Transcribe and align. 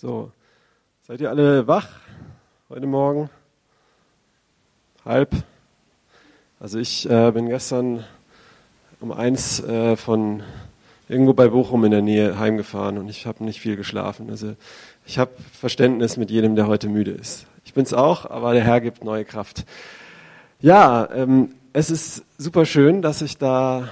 So, 0.00 0.32
seid 1.02 1.20
ihr 1.20 1.28
alle 1.28 1.66
wach 1.66 1.86
heute 2.70 2.86
Morgen? 2.86 3.28
Halb? 5.04 5.36
Also 6.58 6.78
ich 6.78 7.06
äh, 7.10 7.30
bin 7.32 7.50
gestern 7.50 8.06
um 9.00 9.12
eins 9.12 9.62
äh, 9.62 9.96
von 9.96 10.42
irgendwo 11.06 11.34
bei 11.34 11.48
Bochum 11.48 11.84
in 11.84 11.90
der 11.90 12.00
Nähe 12.00 12.38
heimgefahren 12.38 12.96
und 12.96 13.10
ich 13.10 13.26
habe 13.26 13.44
nicht 13.44 13.60
viel 13.60 13.76
geschlafen. 13.76 14.30
Also 14.30 14.54
ich 15.04 15.18
habe 15.18 15.32
Verständnis 15.52 16.16
mit 16.16 16.30
jedem, 16.30 16.56
der 16.56 16.66
heute 16.66 16.88
müde 16.88 17.10
ist. 17.10 17.44
Ich 17.66 17.74
bin 17.74 17.82
es 17.84 17.92
auch, 17.92 18.24
aber 18.24 18.54
der 18.54 18.64
Herr 18.64 18.80
gibt 18.80 19.04
neue 19.04 19.26
Kraft. 19.26 19.66
Ja, 20.60 21.10
ähm, 21.12 21.50
es 21.74 21.90
ist 21.90 22.24
super 22.38 22.64
schön, 22.64 23.02
dass 23.02 23.20
ich 23.20 23.36
da 23.36 23.90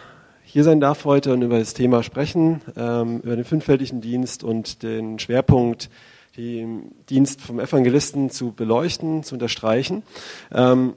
hier 0.59 0.65
sein 0.65 0.81
darf 0.81 1.05
heute 1.05 1.33
und 1.33 1.43
über 1.43 1.61
das 1.61 1.73
Thema 1.73 2.03
sprechen, 2.03 2.63
ähm, 2.77 3.21
über 3.21 3.37
den 3.37 3.45
fünffältigen 3.45 4.01
Dienst 4.01 4.43
und 4.43 4.83
den 4.83 5.21
Schwerpunkt, 5.21 5.89
den 6.37 6.97
Dienst 7.09 7.41
vom 7.41 7.61
Evangelisten 7.61 8.29
zu 8.29 8.51
beleuchten, 8.51 9.23
zu 9.23 9.37
unterstreichen. 9.37 10.03
Ähm, 10.51 10.95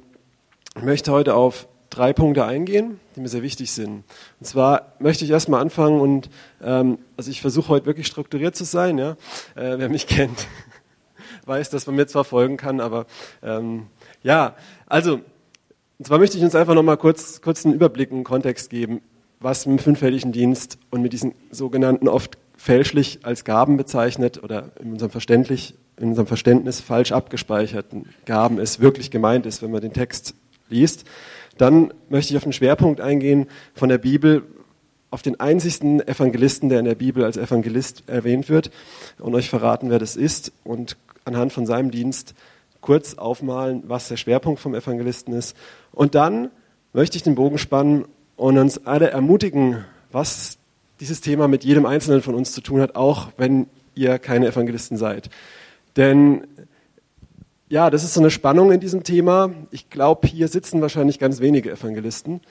ich 0.75 0.81
möchte 0.81 1.11
heute 1.11 1.35
auf 1.35 1.67
drei 1.91 2.11
Punkte 2.11 2.43
eingehen, 2.43 2.99
die 3.15 3.19
mir 3.19 3.27
sehr 3.27 3.43
wichtig 3.43 3.71
sind. 3.71 4.03
Und 4.39 4.47
zwar 4.47 4.93
möchte 4.97 5.25
ich 5.25 5.29
erstmal 5.29 5.61
anfangen 5.61 6.01
und 6.01 6.31
ähm, 6.63 6.97
also 7.15 7.29
ich 7.29 7.41
versuche 7.41 7.69
heute 7.69 7.85
wirklich 7.85 8.07
strukturiert 8.07 8.55
zu 8.55 8.63
sein. 8.63 8.97
Ja? 8.97 9.11
Äh, 9.53 9.77
wer 9.77 9.89
mich 9.89 10.07
kennt, 10.07 10.47
weiß, 11.45 11.69
dass 11.69 11.85
man 11.85 11.97
mir 11.97 12.07
zwar 12.07 12.23
folgen 12.23 12.57
kann, 12.57 12.79
aber 12.79 13.05
ähm, 13.43 13.85
ja, 14.23 14.55
also 14.87 15.19
und 15.99 16.05
zwar 16.05 16.17
möchte 16.17 16.35
ich 16.35 16.43
uns 16.43 16.55
einfach 16.55 16.73
nochmal 16.73 16.97
kurz, 16.97 17.41
kurz 17.41 17.63
einen 17.63 17.75
Überblick, 17.75 18.11
einen 18.11 18.23
Kontext 18.23 18.71
geben, 18.71 19.03
was 19.41 19.65
mit 19.65 19.79
dem 19.79 19.83
fünffälligen 19.83 20.31
Dienst 20.31 20.77
und 20.89 21.01
mit 21.01 21.13
diesen 21.13 21.33
sogenannten 21.49 22.07
oft 22.07 22.37
fälschlich 22.55 23.19
als 23.23 23.43
Gaben 23.43 23.75
bezeichnet 23.75 24.43
oder 24.43 24.71
in 24.79 24.91
unserem, 24.91 25.11
Verständlich, 25.11 25.73
in 25.97 26.09
unserem 26.09 26.27
Verständnis 26.27 26.79
falsch 26.79 27.11
abgespeicherten 27.11 28.05
Gaben 28.25 28.59
es 28.59 28.79
wirklich 28.79 29.09
gemeint 29.09 29.45
ist, 29.45 29.61
wenn 29.63 29.71
man 29.71 29.81
den 29.81 29.93
Text 29.93 30.35
liest. 30.69 31.05
Dann 31.57 31.93
möchte 32.09 32.33
ich 32.33 32.37
auf 32.37 32.43
den 32.43 32.53
Schwerpunkt 32.53 33.01
eingehen 33.01 33.47
von 33.73 33.89
der 33.89 33.97
Bibel, 33.97 34.43
auf 35.09 35.21
den 35.21 35.39
einzigsten 35.39 36.07
Evangelisten, 36.07 36.69
der 36.69 36.79
in 36.79 36.85
der 36.85 36.95
Bibel 36.95 37.25
als 37.25 37.35
Evangelist 37.35 38.03
erwähnt 38.07 38.47
wird 38.47 38.71
und 39.19 39.35
euch 39.35 39.49
verraten, 39.49 39.89
wer 39.89 39.99
das 39.99 40.15
ist 40.15 40.53
und 40.63 40.97
anhand 41.25 41.51
von 41.51 41.65
seinem 41.65 41.91
Dienst 41.91 42.33
kurz 42.79 43.15
aufmalen, 43.15 43.83
was 43.87 44.07
der 44.07 44.17
Schwerpunkt 44.17 44.59
vom 44.59 44.73
Evangelisten 44.73 45.33
ist. 45.33 45.55
Und 45.91 46.15
dann 46.15 46.49
möchte 46.93 47.17
ich 47.17 47.23
den 47.23 47.35
Bogen 47.35 47.57
spannen 47.57 48.05
und 48.41 48.57
uns 48.57 48.87
alle 48.87 49.11
ermutigen, 49.11 49.85
was 50.11 50.57
dieses 50.99 51.21
Thema 51.21 51.47
mit 51.47 51.63
jedem 51.63 51.85
Einzelnen 51.85 52.23
von 52.23 52.33
uns 52.33 52.53
zu 52.53 52.61
tun 52.61 52.81
hat, 52.81 52.95
auch 52.95 53.27
wenn 53.37 53.67
ihr 53.93 54.17
keine 54.17 54.47
Evangelisten 54.47 54.97
seid. 54.97 55.29
Denn 55.95 56.47
ja, 57.69 57.91
das 57.91 58.03
ist 58.03 58.15
so 58.15 58.19
eine 58.19 58.31
Spannung 58.31 58.71
in 58.71 58.79
diesem 58.79 59.03
Thema. 59.03 59.51
Ich 59.69 59.91
glaube, 59.91 60.27
hier 60.27 60.47
sitzen 60.47 60.81
wahrscheinlich 60.81 61.19
ganz 61.19 61.39
wenige 61.39 61.69
Evangelisten. 61.69 62.41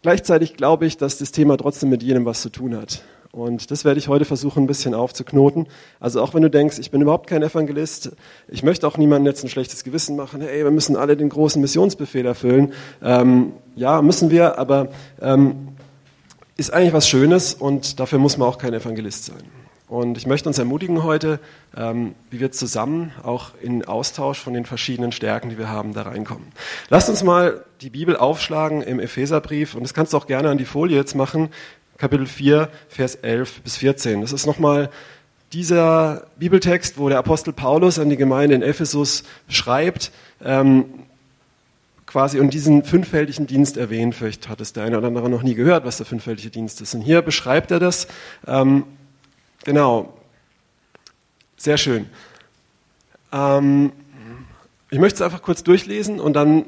Gleichzeitig 0.00 0.54
glaube 0.54 0.86
ich, 0.86 0.96
dass 0.96 1.18
das 1.18 1.32
Thema 1.32 1.58
trotzdem 1.58 1.90
mit 1.90 2.02
jedem 2.02 2.24
was 2.24 2.40
zu 2.40 2.48
tun 2.48 2.74
hat. 2.74 3.02
Und 3.30 3.70
das 3.70 3.84
werde 3.84 3.98
ich 3.98 4.08
heute 4.08 4.24
versuchen, 4.24 4.64
ein 4.64 4.66
bisschen 4.66 4.94
aufzuknoten. 4.94 5.66
Also 6.00 6.22
auch 6.22 6.34
wenn 6.34 6.42
du 6.42 6.50
denkst, 6.50 6.78
ich 6.78 6.90
bin 6.90 7.02
überhaupt 7.02 7.26
kein 7.28 7.42
Evangelist, 7.42 8.12
ich 8.48 8.62
möchte 8.62 8.86
auch 8.86 8.96
niemandem 8.96 9.26
jetzt 9.26 9.44
ein 9.44 9.50
schlechtes 9.50 9.84
Gewissen 9.84 10.16
machen, 10.16 10.40
hey, 10.40 10.64
wir 10.64 10.70
müssen 10.70 10.96
alle 10.96 11.16
den 11.16 11.28
großen 11.28 11.60
Missionsbefehl 11.60 12.24
erfüllen. 12.24 12.72
Ähm, 13.02 13.52
ja, 13.76 14.00
müssen 14.00 14.30
wir, 14.30 14.58
aber 14.58 14.88
ähm, 15.20 15.68
ist 16.56 16.72
eigentlich 16.72 16.94
was 16.94 17.08
Schönes 17.08 17.54
und 17.54 18.00
dafür 18.00 18.18
muss 18.18 18.38
man 18.38 18.48
auch 18.48 18.58
kein 18.58 18.72
Evangelist 18.72 19.26
sein. 19.26 19.44
Und 19.88 20.18
ich 20.18 20.26
möchte 20.26 20.48
uns 20.50 20.58
ermutigen 20.58 21.02
heute, 21.02 21.40
ähm, 21.74 22.14
wie 22.30 22.40
wir 22.40 22.52
zusammen 22.52 23.12
auch 23.22 23.52
in 23.62 23.86
Austausch 23.86 24.38
von 24.38 24.52
den 24.52 24.66
verschiedenen 24.66 25.12
Stärken, 25.12 25.48
die 25.48 25.56
wir 25.56 25.70
haben, 25.70 25.94
da 25.94 26.02
reinkommen. 26.02 26.48
Lasst 26.90 27.08
uns 27.08 27.22
mal 27.22 27.64
die 27.80 27.88
Bibel 27.88 28.14
aufschlagen 28.14 28.82
im 28.82 29.00
Epheserbrief 29.00 29.74
und 29.74 29.82
das 29.82 29.94
kannst 29.94 30.12
du 30.12 30.18
auch 30.18 30.26
gerne 30.26 30.50
an 30.50 30.58
die 30.58 30.66
Folie 30.66 30.96
jetzt 30.96 31.14
machen. 31.14 31.48
Kapitel 31.98 32.26
4, 32.26 32.70
Vers 32.88 33.16
11 33.16 33.62
bis 33.62 33.76
14. 33.76 34.20
Das 34.20 34.32
ist 34.32 34.46
nochmal 34.46 34.88
dieser 35.52 36.28
Bibeltext, 36.38 36.96
wo 36.96 37.08
der 37.08 37.18
Apostel 37.18 37.52
Paulus 37.52 37.98
an 37.98 38.08
die 38.08 38.16
Gemeinde 38.16 38.54
in 38.54 38.62
Ephesus 38.62 39.24
schreibt, 39.48 40.12
ähm, 40.44 40.84
quasi 42.06 42.38
und 42.38 42.54
diesen 42.54 42.84
fünffältigen 42.84 43.48
Dienst 43.48 43.76
erwähnt. 43.76 44.14
Vielleicht 44.14 44.48
hat 44.48 44.60
es 44.60 44.72
der 44.72 44.84
eine 44.84 44.96
oder 44.96 45.08
andere 45.08 45.28
noch 45.28 45.42
nie 45.42 45.54
gehört, 45.54 45.84
was 45.84 45.96
der 45.96 46.06
fünffältige 46.06 46.50
Dienst 46.50 46.80
ist. 46.80 46.94
Und 46.94 47.00
hier 47.00 47.20
beschreibt 47.20 47.72
er 47.72 47.80
das. 47.80 48.06
Ähm, 48.46 48.84
genau. 49.64 50.14
Sehr 51.56 51.78
schön. 51.78 52.06
Ähm, 53.32 53.90
ich 54.90 55.00
möchte 55.00 55.16
es 55.16 55.22
einfach 55.22 55.42
kurz 55.42 55.64
durchlesen 55.64 56.20
und 56.20 56.34
dann 56.34 56.66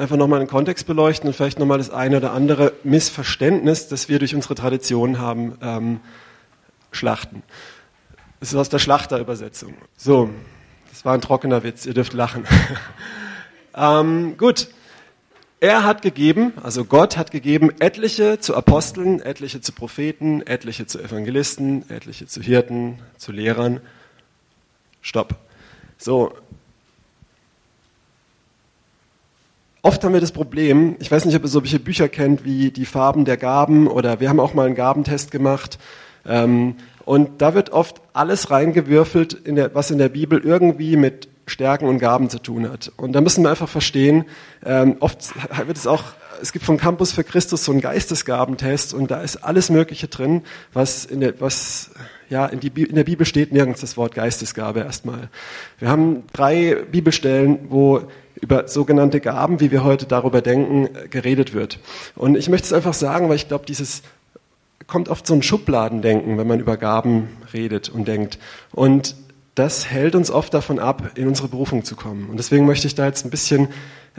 einfach 0.00 0.16
nochmal 0.16 0.38
den 0.38 0.48
Kontext 0.48 0.86
beleuchten 0.86 1.28
und 1.28 1.34
vielleicht 1.34 1.58
nochmal 1.58 1.78
das 1.78 1.90
eine 1.90 2.16
oder 2.16 2.32
andere 2.32 2.72
Missverständnis, 2.84 3.86
das 3.88 4.08
wir 4.08 4.18
durch 4.18 4.34
unsere 4.34 4.54
Tradition 4.54 5.18
haben, 5.18 5.58
ähm, 5.60 6.00
schlachten. 6.90 7.42
Das 8.40 8.50
ist 8.50 8.58
aus 8.58 8.70
der 8.70 8.78
Schlachterübersetzung. 8.78 9.74
So, 9.96 10.30
das 10.88 11.04
war 11.04 11.12
ein 11.12 11.20
trockener 11.20 11.62
Witz, 11.62 11.84
ihr 11.84 11.92
dürft 11.92 12.14
lachen. 12.14 12.44
ähm, 13.76 14.36
gut. 14.38 14.68
Er 15.62 15.84
hat 15.84 16.00
gegeben, 16.00 16.54
also 16.62 16.86
Gott 16.86 17.18
hat 17.18 17.30
gegeben, 17.30 17.70
etliche 17.80 18.40
zu 18.40 18.56
Aposteln, 18.56 19.20
etliche 19.20 19.60
zu 19.60 19.72
Propheten, 19.72 20.40
etliche 20.46 20.86
zu 20.86 20.98
Evangelisten, 20.98 21.84
etliche 21.90 22.26
zu 22.26 22.40
Hirten, 22.40 22.98
zu 23.18 23.30
Lehrern. 23.30 23.82
Stopp. 25.02 25.34
So, 25.98 26.32
Oft 29.82 30.04
haben 30.04 30.12
wir 30.12 30.20
das 30.20 30.32
Problem, 30.32 30.96
ich 30.98 31.10
weiß 31.10 31.24
nicht, 31.24 31.36
ob 31.36 31.42
ihr 31.42 31.48
solche 31.48 31.78
Bücher 31.78 32.08
kennt 32.08 32.44
wie 32.44 32.70
die 32.70 32.84
Farben 32.84 33.24
der 33.24 33.38
Gaben 33.38 33.86
oder 33.86 34.20
wir 34.20 34.28
haben 34.28 34.40
auch 34.40 34.52
mal 34.52 34.66
einen 34.66 34.74
Gabentest 34.74 35.30
gemacht. 35.30 35.78
Ähm, 36.26 36.76
und 37.06 37.40
da 37.40 37.54
wird 37.54 37.70
oft 37.70 38.02
alles 38.12 38.50
reingewürfelt, 38.50 39.32
in 39.32 39.56
der, 39.56 39.74
was 39.74 39.90
in 39.90 39.96
der 39.96 40.10
Bibel 40.10 40.38
irgendwie 40.38 40.96
mit 40.96 41.28
Stärken 41.46 41.88
und 41.88 41.98
Gaben 41.98 42.28
zu 42.28 42.38
tun 42.38 42.70
hat. 42.70 42.92
Und 42.98 43.12
da 43.12 43.22
müssen 43.22 43.42
wir 43.42 43.48
einfach 43.48 43.70
verstehen, 43.70 44.26
ähm, 44.64 44.96
oft 45.00 45.32
wird 45.66 45.78
es 45.78 45.86
auch, 45.86 46.04
es 46.42 46.52
gibt 46.52 46.66
vom 46.66 46.76
Campus 46.76 47.12
für 47.12 47.24
Christus 47.24 47.64
so 47.64 47.72
einen 47.72 47.80
Geistesgabentest 47.80 48.92
und 48.92 49.10
da 49.10 49.22
ist 49.22 49.38
alles 49.38 49.70
Mögliche 49.70 50.08
drin, 50.08 50.42
was 50.74 51.06
in 51.06 51.20
der, 51.20 51.40
was, 51.40 51.90
ja, 52.28 52.44
in, 52.46 52.60
die, 52.60 52.68
in 52.68 52.96
der 52.96 53.04
Bibel 53.04 53.24
steht 53.24 53.52
nirgends 53.52 53.80
das 53.80 53.96
Wort 53.96 54.14
Geistesgabe 54.14 54.80
erstmal. 54.80 55.30
Wir 55.78 55.88
haben 55.88 56.24
drei 56.34 56.76
Bibelstellen, 56.90 57.60
wo 57.70 58.02
über 58.40 58.68
sogenannte 58.68 59.20
Gaben, 59.20 59.60
wie 59.60 59.70
wir 59.70 59.84
heute 59.84 60.06
darüber 60.06 60.40
denken, 60.40 60.88
geredet 61.10 61.54
wird. 61.54 61.78
Und 62.16 62.36
ich 62.36 62.48
möchte 62.48 62.66
es 62.66 62.72
einfach 62.72 62.94
sagen, 62.94 63.28
weil 63.28 63.36
ich 63.36 63.48
glaube, 63.48 63.66
dieses 63.66 64.02
kommt 64.86 65.08
oft 65.08 65.26
so 65.26 65.34
ein 65.34 65.42
Schubladendenken, 65.42 66.36
wenn 66.36 66.46
man 66.46 66.60
über 66.60 66.76
Gaben 66.76 67.28
redet 67.52 67.88
und 67.88 68.08
denkt. 68.08 68.38
Und 68.72 69.14
das 69.54 69.88
hält 69.88 70.14
uns 70.14 70.30
oft 70.30 70.52
davon 70.52 70.78
ab, 70.78 71.12
in 71.14 71.28
unsere 71.28 71.48
Berufung 71.48 71.84
zu 71.84 71.96
kommen. 71.96 72.28
Und 72.28 72.38
deswegen 72.38 72.66
möchte 72.66 72.86
ich 72.86 72.94
da 72.94 73.06
jetzt 73.06 73.24
ein 73.24 73.30
bisschen 73.30 73.68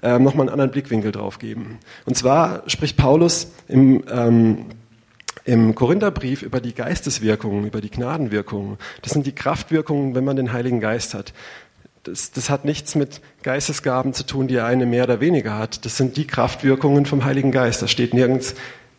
äh, 0.01 0.17
nochmal 0.17 0.45
einen 0.45 0.53
anderen 0.53 0.71
Blickwinkel 0.71 1.11
drauf 1.11 1.39
geben. 1.39 1.79
Und 2.05 2.15
zwar 2.15 2.63
spricht 2.67 2.97
Paulus 2.97 3.51
im, 3.67 4.03
ähm, 4.09 4.65
im 5.43 5.75
Korintherbrief 5.75 6.41
über 6.41 6.61
die 6.61 6.73
Geisteswirkungen, 6.73 7.65
über 7.65 7.81
die 7.81 7.89
Gnadenwirkungen. 7.89 8.77
Das 9.01 9.13
sind 9.13 9.25
die 9.25 9.35
Kraftwirkungen, 9.35 10.16
wenn 10.16 10.23
man 10.23 10.35
den 10.35 10.53
Heiligen 10.53 10.79
Geist 10.79 11.13
hat. 11.13 11.34
Das, 12.03 12.31
das 12.31 12.49
hat 12.49 12.65
nichts 12.65 12.95
mit 12.95 13.21
Geistesgaben 13.43 14.13
zu 14.13 14.25
tun, 14.25 14.47
die 14.47 14.59
eine 14.59 14.85
mehr 14.85 15.03
oder 15.03 15.19
weniger 15.19 15.57
hat. 15.57 15.85
Das 15.85 15.97
sind 15.97 16.17
die 16.17 16.25
Kraftwirkungen 16.25 17.05
vom 17.05 17.25
Heiligen 17.25 17.51
Geist. 17.51 17.81
Da 17.81 17.87
steht 17.87 18.13
nirgends 18.13 18.55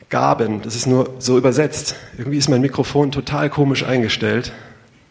Gaben. 0.09 0.63
Das 0.63 0.77
ist 0.77 0.87
nur 0.87 1.15
so 1.19 1.37
übersetzt. 1.39 1.97
Irgendwie 2.17 2.39
ist 2.39 2.49
mein 2.49 2.61
Mikrofon 2.61 3.11
total 3.11 3.51
komisch 3.51 3.85
eingestellt. 3.85 4.53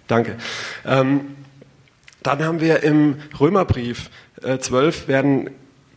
Danke. 0.08 0.38
Ähm, 0.86 1.22
dann 2.24 2.44
haben 2.44 2.62
wir 2.62 2.84
im 2.84 3.16
Römerbrief 3.40 4.10
äh, 4.44 4.58
12 4.60 5.08
werden 5.08 5.50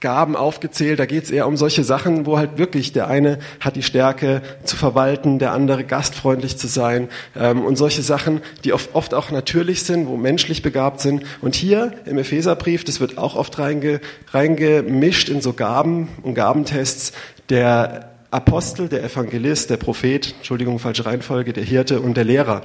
Gaben 0.04 0.36
aufgezählt. 0.36 0.98
Da 0.98 1.06
geht 1.06 1.24
es 1.24 1.30
eher 1.30 1.48
um 1.48 1.56
solche 1.56 1.82
Sachen, 1.82 2.26
wo 2.26 2.36
halt 2.36 2.58
wirklich 2.58 2.92
der 2.92 3.08
eine 3.08 3.38
hat 3.58 3.74
die 3.74 3.82
Stärke 3.82 4.42
zu 4.62 4.76
verwalten, 4.76 5.38
der 5.38 5.52
andere 5.52 5.82
gastfreundlich 5.82 6.58
zu 6.58 6.66
sein 6.66 7.08
ähm, 7.34 7.64
und 7.64 7.76
solche 7.76 8.02
Sachen, 8.02 8.42
die 8.64 8.74
oft, 8.74 8.94
oft, 8.94 9.14
auch 9.14 9.30
natürlich 9.30 9.82
sind, 9.84 10.06
wo 10.06 10.18
menschlich 10.18 10.60
begabt 10.60 11.00
sind. 11.00 11.22
Und 11.40 11.54
hier 11.54 11.94
im 12.04 12.18
Epheserbrief, 12.18 12.84
das 12.84 13.00
wird 13.00 13.16
auch 13.16 13.34
oft 13.34 13.58
reinge, 13.58 14.02
reingemischt 14.30 15.30
in 15.30 15.40
so 15.40 15.54
Gaben 15.54 16.10
und 16.22 16.34
Gabentests, 16.34 17.12
der 17.48 18.10
Apostel, 18.30 18.90
der 18.90 19.04
Evangelist, 19.04 19.70
der 19.70 19.78
Prophet, 19.78 20.34
Entschuldigung, 20.36 20.78
falsche 20.78 21.06
Reihenfolge, 21.06 21.54
der 21.54 21.64
Hirte 21.64 22.02
und 22.02 22.18
der 22.18 22.24
Lehrer. 22.24 22.60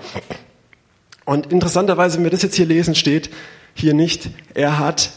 Und 1.23 1.53
interessanterweise, 1.53 2.17
wenn 2.17 2.25
wir 2.25 2.31
das 2.31 2.41
jetzt 2.41 2.55
hier 2.55 2.65
lesen, 2.65 2.95
steht 2.95 3.29
hier 3.75 3.93
nicht, 3.93 4.29
er 4.55 4.77
hat 4.77 5.11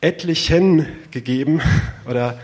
etlichen 0.00 0.86
gegeben 1.10 1.60
oder 2.08 2.38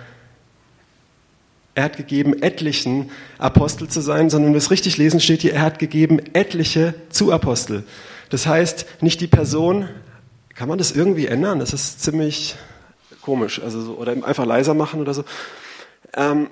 er 1.74 1.84
hat 1.84 1.96
gegeben, 1.98 2.42
etlichen 2.42 3.10
Apostel 3.38 3.88
zu 3.88 4.00
sein, 4.00 4.30
sondern 4.30 4.48
wenn 4.48 4.54
wir 4.54 4.58
es 4.58 4.70
richtig 4.70 4.96
lesen, 4.96 5.20
steht 5.20 5.42
hier, 5.42 5.52
er 5.52 5.62
hat 5.62 5.78
gegeben, 5.78 6.20
etliche 6.32 6.94
zu 7.10 7.32
Apostel. 7.32 7.84
Das 8.30 8.46
heißt, 8.46 9.02
nicht 9.02 9.20
die 9.20 9.26
Person, 9.26 9.88
kann 10.54 10.68
man 10.68 10.78
das 10.78 10.90
irgendwie 10.90 11.26
ändern? 11.26 11.58
Das 11.58 11.74
ist 11.74 12.02
ziemlich 12.02 12.56
komisch, 13.20 13.60
also 13.60 13.82
so, 13.82 13.94
oder 13.96 14.12
einfach 14.12 14.46
leiser 14.46 14.72
machen 14.72 15.00
oder 15.00 15.12
so. 15.12 15.24
Ähm, 16.14 16.48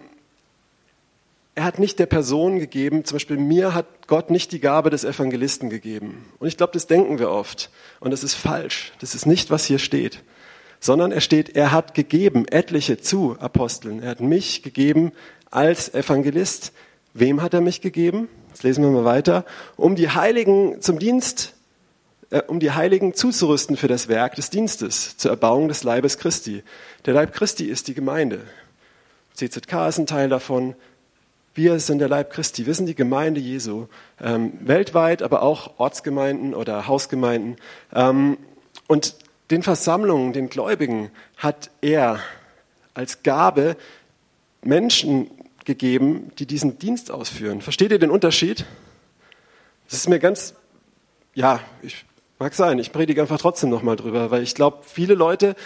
er 1.54 1.64
hat 1.64 1.78
nicht 1.78 1.98
der 1.98 2.06
Person 2.06 2.58
gegeben, 2.58 3.04
zum 3.04 3.16
Beispiel 3.16 3.38
mir 3.38 3.74
hat 3.74 3.86
Gott 4.08 4.28
nicht 4.30 4.52
die 4.52 4.60
Gabe 4.60 4.90
des 4.90 5.04
Evangelisten 5.04 5.70
gegeben. 5.70 6.26
Und 6.38 6.48
ich 6.48 6.56
glaube, 6.56 6.72
das 6.72 6.86
denken 6.86 7.18
wir 7.18 7.30
oft. 7.30 7.70
Und 8.00 8.10
das 8.10 8.24
ist 8.24 8.34
falsch. 8.34 8.92
Das 9.00 9.14
ist 9.14 9.24
nicht, 9.24 9.50
was 9.50 9.64
hier 9.64 9.78
steht. 9.78 10.20
Sondern 10.84 11.12
er 11.12 11.22
steht, 11.22 11.56
er 11.56 11.72
hat 11.72 11.94
gegeben 11.94 12.46
etliche 12.46 13.00
zu 13.00 13.38
Aposteln. 13.40 14.02
Er 14.02 14.10
hat 14.10 14.20
mich 14.20 14.62
gegeben 14.62 15.12
als 15.50 15.94
Evangelist. 15.94 16.72
Wem 17.14 17.40
hat 17.40 17.54
er 17.54 17.62
mich 17.62 17.80
gegeben? 17.80 18.28
Jetzt 18.50 18.64
lesen 18.64 18.84
wir 18.84 18.90
mal 18.90 19.06
weiter. 19.06 19.46
Um 19.76 19.96
die 19.96 20.10
Heiligen 20.10 20.82
zum 20.82 20.98
Dienst, 20.98 21.54
äh, 22.28 22.42
um 22.48 22.60
die 22.60 22.72
Heiligen 22.72 23.14
zuzurüsten 23.14 23.78
für 23.78 23.88
das 23.88 24.08
Werk 24.08 24.34
des 24.34 24.50
Dienstes, 24.50 25.16
zur 25.16 25.30
Erbauung 25.30 25.68
des 25.68 25.84
Leibes 25.84 26.18
Christi. 26.18 26.62
Der 27.06 27.14
Leib 27.14 27.32
Christi 27.32 27.64
ist 27.64 27.88
die 27.88 27.94
Gemeinde. 27.94 28.42
CZK 29.36 29.88
ist 29.88 29.96
ein 29.96 30.06
Teil 30.06 30.28
davon. 30.28 30.74
Wir 31.54 31.80
sind 31.80 32.00
der 32.00 32.10
Leib 32.10 32.30
Christi, 32.30 32.66
wir 32.66 32.74
sind 32.74 32.86
die 32.86 32.94
Gemeinde 32.94 33.40
Jesu, 33.40 33.86
ähm, 34.20 34.52
weltweit, 34.60 35.22
aber 35.22 35.40
auch 35.40 35.78
Ortsgemeinden 35.78 36.52
oder 36.52 36.88
Hausgemeinden. 36.88 37.56
Ähm, 37.94 38.36
und 38.86 39.14
den 39.50 39.62
Versammlungen, 39.62 40.32
den 40.32 40.48
Gläubigen 40.48 41.10
hat 41.36 41.70
er 41.80 42.20
als 42.94 43.22
Gabe 43.22 43.76
Menschen 44.62 45.30
gegeben, 45.64 46.30
die 46.38 46.46
diesen 46.46 46.78
Dienst 46.78 47.10
ausführen. 47.10 47.60
Versteht 47.60 47.90
ihr 47.90 47.98
den 47.98 48.10
Unterschied? 48.10 48.64
Das 49.88 49.98
ist 49.98 50.08
mir 50.08 50.18
ganz, 50.18 50.54
ja, 51.34 51.60
ich 51.82 52.04
mag 52.38 52.54
sein, 52.54 52.78
ich 52.78 52.92
predige 52.92 53.20
einfach 53.20 53.38
trotzdem 53.38 53.70
nochmal 53.70 53.96
drüber, 53.96 54.30
weil 54.30 54.42
ich 54.42 54.54
glaube, 54.54 54.78
viele 54.82 55.14
Leute 55.14 55.56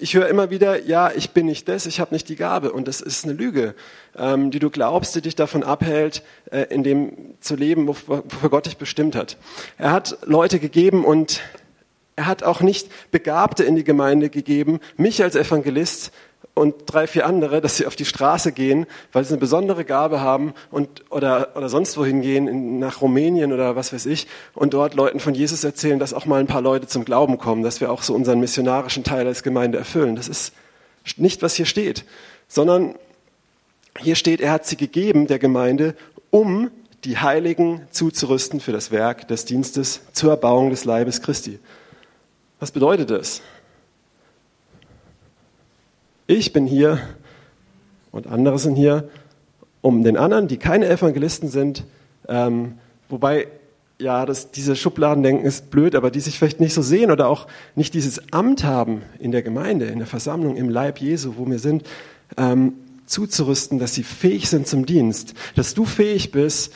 ich 0.00 0.14
höre 0.14 0.28
immer 0.28 0.50
wieder, 0.50 0.82
ja, 0.82 1.10
ich 1.14 1.30
bin 1.30 1.46
nicht 1.46 1.68
das, 1.68 1.86
ich 1.86 2.00
habe 2.00 2.14
nicht 2.14 2.28
die 2.28 2.36
Gabe. 2.36 2.72
Und 2.72 2.88
das 2.88 3.00
ist 3.00 3.24
eine 3.24 3.34
Lüge, 3.34 3.74
ähm, 4.16 4.50
die 4.50 4.58
du 4.58 4.70
glaubst, 4.70 5.14
die 5.14 5.20
dich 5.20 5.36
davon 5.36 5.62
abhält, 5.62 6.22
äh, 6.50 6.62
in 6.70 6.82
dem 6.82 7.34
zu 7.40 7.54
leben, 7.54 7.86
wofür 7.86 8.48
Gott 8.48 8.66
dich 8.66 8.78
bestimmt 8.78 9.14
hat. 9.14 9.36
Er 9.76 9.92
hat 9.92 10.18
Leute 10.24 10.58
gegeben 10.58 11.04
und 11.04 11.40
er 12.20 12.26
hat 12.26 12.42
auch 12.42 12.60
nicht 12.60 12.90
Begabte 13.10 13.64
in 13.64 13.76
die 13.76 13.84
Gemeinde 13.84 14.28
gegeben, 14.28 14.80
mich 14.98 15.22
als 15.22 15.36
Evangelist, 15.36 16.12
und 16.52 16.74
drei, 16.86 17.06
vier 17.06 17.26
andere, 17.26 17.60
dass 17.60 17.76
sie 17.76 17.86
auf 17.86 17.96
die 17.96 18.04
Straße 18.04 18.52
gehen, 18.52 18.86
weil 19.12 19.24
sie 19.24 19.30
eine 19.30 19.40
besondere 19.40 19.84
Gabe 19.84 20.20
haben 20.20 20.52
und, 20.70 21.04
oder, 21.10 21.50
oder 21.54 21.70
sonst 21.70 21.96
wohin 21.96 22.20
gehen, 22.20 22.48
in, 22.48 22.78
nach 22.78 23.00
Rumänien 23.00 23.52
oder 23.52 23.76
was 23.76 23.92
weiß 23.92 24.04
ich, 24.06 24.26
und 24.52 24.74
dort 24.74 24.94
Leuten 24.94 25.20
von 25.20 25.34
Jesus 25.34 25.64
erzählen, 25.64 25.98
dass 25.98 26.12
auch 26.12 26.26
mal 26.26 26.40
ein 26.40 26.48
paar 26.48 26.60
Leute 26.60 26.86
zum 26.86 27.04
Glauben 27.06 27.38
kommen, 27.38 27.62
dass 27.62 27.80
wir 27.80 27.90
auch 27.90 28.02
so 28.02 28.14
unseren 28.14 28.40
missionarischen 28.40 29.04
Teil 29.04 29.26
als 29.26 29.42
Gemeinde 29.42 29.78
erfüllen. 29.78 30.16
Das 30.16 30.28
ist 30.28 30.52
nicht, 31.16 31.40
was 31.40 31.54
hier 31.54 31.66
steht, 31.66 32.04
sondern 32.48 32.94
hier 33.98 34.16
steht, 34.16 34.40
er 34.40 34.52
hat 34.52 34.66
sie 34.66 34.76
gegeben, 34.76 35.28
der 35.28 35.38
Gemeinde, 35.38 35.94
um 36.30 36.70
die 37.04 37.16
Heiligen 37.16 37.86
zuzurüsten 37.90 38.60
für 38.60 38.72
das 38.72 38.90
Werk 38.90 39.28
des 39.28 39.46
Dienstes 39.46 40.02
zur 40.12 40.32
Erbauung 40.32 40.68
des 40.68 40.84
Leibes 40.84 41.22
Christi. 41.22 41.58
Was 42.60 42.72
bedeutet 42.72 43.08
das? 43.08 43.40
Ich 46.26 46.52
bin 46.52 46.66
hier 46.66 47.00
und 48.12 48.26
andere 48.26 48.58
sind 48.58 48.76
hier, 48.76 49.08
um 49.80 50.04
den 50.04 50.18
anderen, 50.18 50.46
die 50.46 50.58
keine 50.58 50.86
Evangelisten 50.86 51.48
sind, 51.48 51.84
ähm, 52.28 52.74
wobei 53.08 53.48
ja, 53.98 54.26
das, 54.26 54.50
diese 54.50 54.76
Schubladendenken 54.76 55.46
ist 55.46 55.70
blöd, 55.70 55.94
aber 55.94 56.10
die 56.10 56.20
sich 56.20 56.38
vielleicht 56.38 56.60
nicht 56.60 56.74
so 56.74 56.82
sehen 56.82 57.10
oder 57.10 57.28
auch 57.28 57.46
nicht 57.76 57.94
dieses 57.94 58.30
Amt 58.30 58.64
haben 58.64 59.02
in 59.18 59.32
der 59.32 59.42
Gemeinde, 59.42 59.86
in 59.86 59.98
der 59.98 60.06
Versammlung, 60.06 60.56
im 60.56 60.68
Leib 60.68 60.98
Jesu, 60.98 61.34
wo 61.38 61.46
wir 61.46 61.58
sind, 61.58 61.84
ähm, 62.36 62.74
zuzurüsten, 63.06 63.78
dass 63.78 63.94
sie 63.94 64.04
fähig 64.04 64.50
sind 64.50 64.66
zum 64.66 64.84
Dienst, 64.84 65.32
dass 65.56 65.72
du 65.72 65.86
fähig 65.86 66.30
bist, 66.30 66.74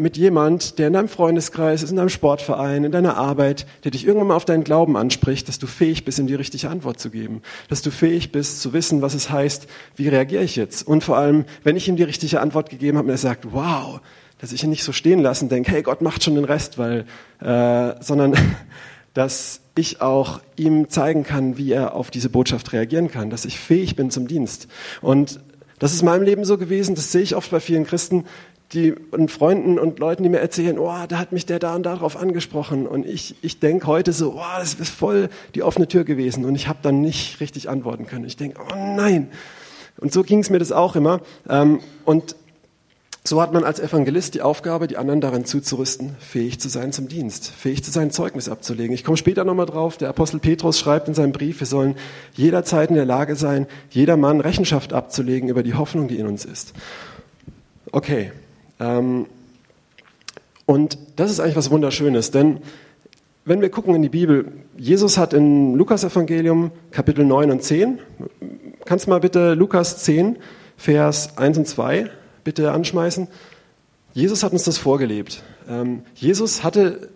mit 0.00 0.16
jemand, 0.16 0.78
der 0.78 0.88
in 0.88 0.94
deinem 0.94 1.08
Freundeskreis 1.08 1.82
ist, 1.82 1.90
in 1.90 1.96
deinem 1.96 2.08
Sportverein, 2.08 2.84
in 2.84 2.92
deiner 2.92 3.16
Arbeit, 3.16 3.66
der 3.84 3.90
dich 3.90 4.06
irgendwann 4.06 4.28
mal 4.28 4.36
auf 4.36 4.44
deinen 4.44 4.64
Glauben 4.64 4.96
anspricht, 4.96 5.48
dass 5.48 5.58
du 5.58 5.66
fähig 5.66 6.04
bist, 6.04 6.18
ihm 6.18 6.26
die 6.26 6.34
richtige 6.34 6.68
Antwort 6.68 6.98
zu 6.98 7.10
geben. 7.10 7.42
Dass 7.68 7.82
du 7.82 7.90
fähig 7.90 8.32
bist, 8.32 8.60
zu 8.60 8.72
wissen, 8.72 9.02
was 9.02 9.14
es 9.14 9.30
heißt, 9.30 9.66
wie 9.96 10.08
reagiere 10.08 10.42
ich 10.42 10.56
jetzt. 10.56 10.86
Und 10.86 11.04
vor 11.04 11.16
allem, 11.16 11.44
wenn 11.62 11.76
ich 11.76 11.88
ihm 11.88 11.96
die 11.96 12.02
richtige 12.02 12.40
Antwort 12.40 12.70
gegeben 12.70 12.98
habe 12.98 13.06
und 13.06 13.12
er 13.12 13.18
sagt, 13.18 13.52
wow, 13.52 14.00
dass 14.40 14.52
ich 14.52 14.64
ihn 14.64 14.70
nicht 14.70 14.84
so 14.84 14.92
stehen 14.92 15.20
lassen 15.20 15.48
denke, 15.48 15.70
hey, 15.70 15.82
Gott 15.82 16.00
macht 16.00 16.24
schon 16.24 16.34
den 16.34 16.44
Rest, 16.44 16.78
weil, 16.78 17.04
äh, 17.40 17.94
sondern 18.02 18.34
dass 19.14 19.60
ich 19.76 20.00
auch 20.00 20.40
ihm 20.56 20.88
zeigen 20.88 21.24
kann, 21.24 21.56
wie 21.58 21.72
er 21.72 21.94
auf 21.94 22.10
diese 22.10 22.30
Botschaft 22.30 22.72
reagieren 22.72 23.10
kann, 23.10 23.30
dass 23.30 23.44
ich 23.44 23.58
fähig 23.58 23.96
bin 23.96 24.10
zum 24.10 24.28
Dienst. 24.28 24.68
Und 25.00 25.40
das 25.80 25.94
ist 25.94 26.02
in 26.02 26.06
meinem 26.06 26.22
Leben 26.22 26.44
so 26.44 26.58
gewesen, 26.58 26.94
das 26.94 27.10
sehe 27.10 27.22
ich 27.22 27.34
oft 27.34 27.50
bei 27.50 27.58
vielen 27.58 27.86
Christen, 27.86 28.26
die, 28.72 28.94
und 29.10 29.30
Freunden 29.30 29.78
und 29.78 29.98
Leuten, 29.98 30.22
die 30.22 30.28
mir 30.28 30.38
erzählen, 30.38 30.78
oh, 30.78 30.92
da 31.08 31.18
hat 31.18 31.32
mich 31.32 31.46
der 31.46 31.58
da 31.58 31.74
und 31.74 31.82
darauf 31.84 32.16
angesprochen. 32.16 32.86
Und 32.86 33.04
ich, 33.04 33.34
ich 33.42 33.58
denke 33.58 33.86
heute 33.86 34.12
so, 34.12 34.34
oh, 34.36 34.58
das 34.58 34.74
ist 34.74 34.90
voll 34.90 35.28
die 35.54 35.62
offene 35.62 35.88
Tür 35.88 36.04
gewesen. 36.04 36.44
Und 36.44 36.54
ich 36.54 36.68
habe 36.68 36.78
dann 36.82 37.00
nicht 37.00 37.40
richtig 37.40 37.68
antworten 37.68 38.06
können. 38.06 38.24
Ich 38.24 38.36
denke, 38.36 38.60
oh 38.60 38.74
nein. 38.76 39.28
Und 39.98 40.12
so 40.12 40.22
ging 40.22 40.38
es 40.38 40.50
mir 40.50 40.58
das 40.58 40.72
auch 40.72 40.94
immer. 40.94 41.20
Ähm, 41.48 41.80
und 42.04 42.36
so 43.22 43.42
hat 43.42 43.52
man 43.52 43.64
als 43.64 43.80
Evangelist 43.80 44.34
die 44.34 44.40
Aufgabe, 44.40 44.86
die 44.86 44.96
anderen 44.96 45.20
daran 45.20 45.44
zuzurüsten, 45.44 46.16
fähig 46.20 46.58
zu 46.58 46.68
sein 46.68 46.90
zum 46.92 47.06
Dienst, 47.06 47.50
fähig 47.50 47.84
zu 47.84 47.90
sein, 47.90 48.10
Zeugnis 48.10 48.48
abzulegen. 48.48 48.94
Ich 48.94 49.04
komme 49.04 49.18
später 49.18 49.44
nochmal 49.44 49.66
drauf. 49.66 49.98
Der 49.98 50.08
Apostel 50.08 50.40
Petrus 50.40 50.78
schreibt 50.78 51.06
in 51.06 51.14
seinem 51.14 51.32
Brief, 51.32 51.60
wir 51.60 51.66
sollen 51.66 51.96
jederzeit 52.34 52.88
in 52.88 52.96
der 52.96 53.04
Lage 53.04 53.36
sein, 53.36 53.66
jeder 53.90 54.16
Mann 54.16 54.40
Rechenschaft 54.40 54.92
abzulegen 54.92 55.48
über 55.50 55.62
die 55.62 55.74
Hoffnung, 55.74 56.08
die 56.08 56.18
in 56.18 56.26
uns 56.26 56.44
ist. 56.46 56.72
Okay, 57.92 58.32
und 60.66 60.98
das 61.16 61.30
ist 61.30 61.40
eigentlich 61.40 61.56
was 61.56 61.70
Wunderschönes, 61.70 62.30
denn 62.30 62.60
wenn 63.44 63.60
wir 63.60 63.70
gucken 63.70 63.94
in 63.94 64.02
die 64.02 64.08
Bibel, 64.08 64.52
Jesus 64.76 65.18
hat 65.18 65.32
in 65.32 65.74
Lukas 65.74 66.04
Evangelium 66.04 66.70
Kapitel 66.90 67.24
9 67.24 67.50
und 67.50 67.62
10, 67.62 67.98
kannst 68.84 69.06
du 69.06 69.10
mal 69.10 69.20
bitte 69.20 69.54
Lukas 69.54 70.04
10, 70.04 70.36
Vers 70.76 71.36
1 71.36 71.58
und 71.58 71.66
2 71.66 72.10
bitte 72.44 72.72
anschmeißen? 72.72 73.28
Jesus 74.12 74.42
hat 74.42 74.52
uns 74.52 74.64
das 74.64 74.78
vorgelebt. 74.78 75.42
Ähm, 75.68 76.02
Jesus 76.14 76.64
hatte 76.64 77.08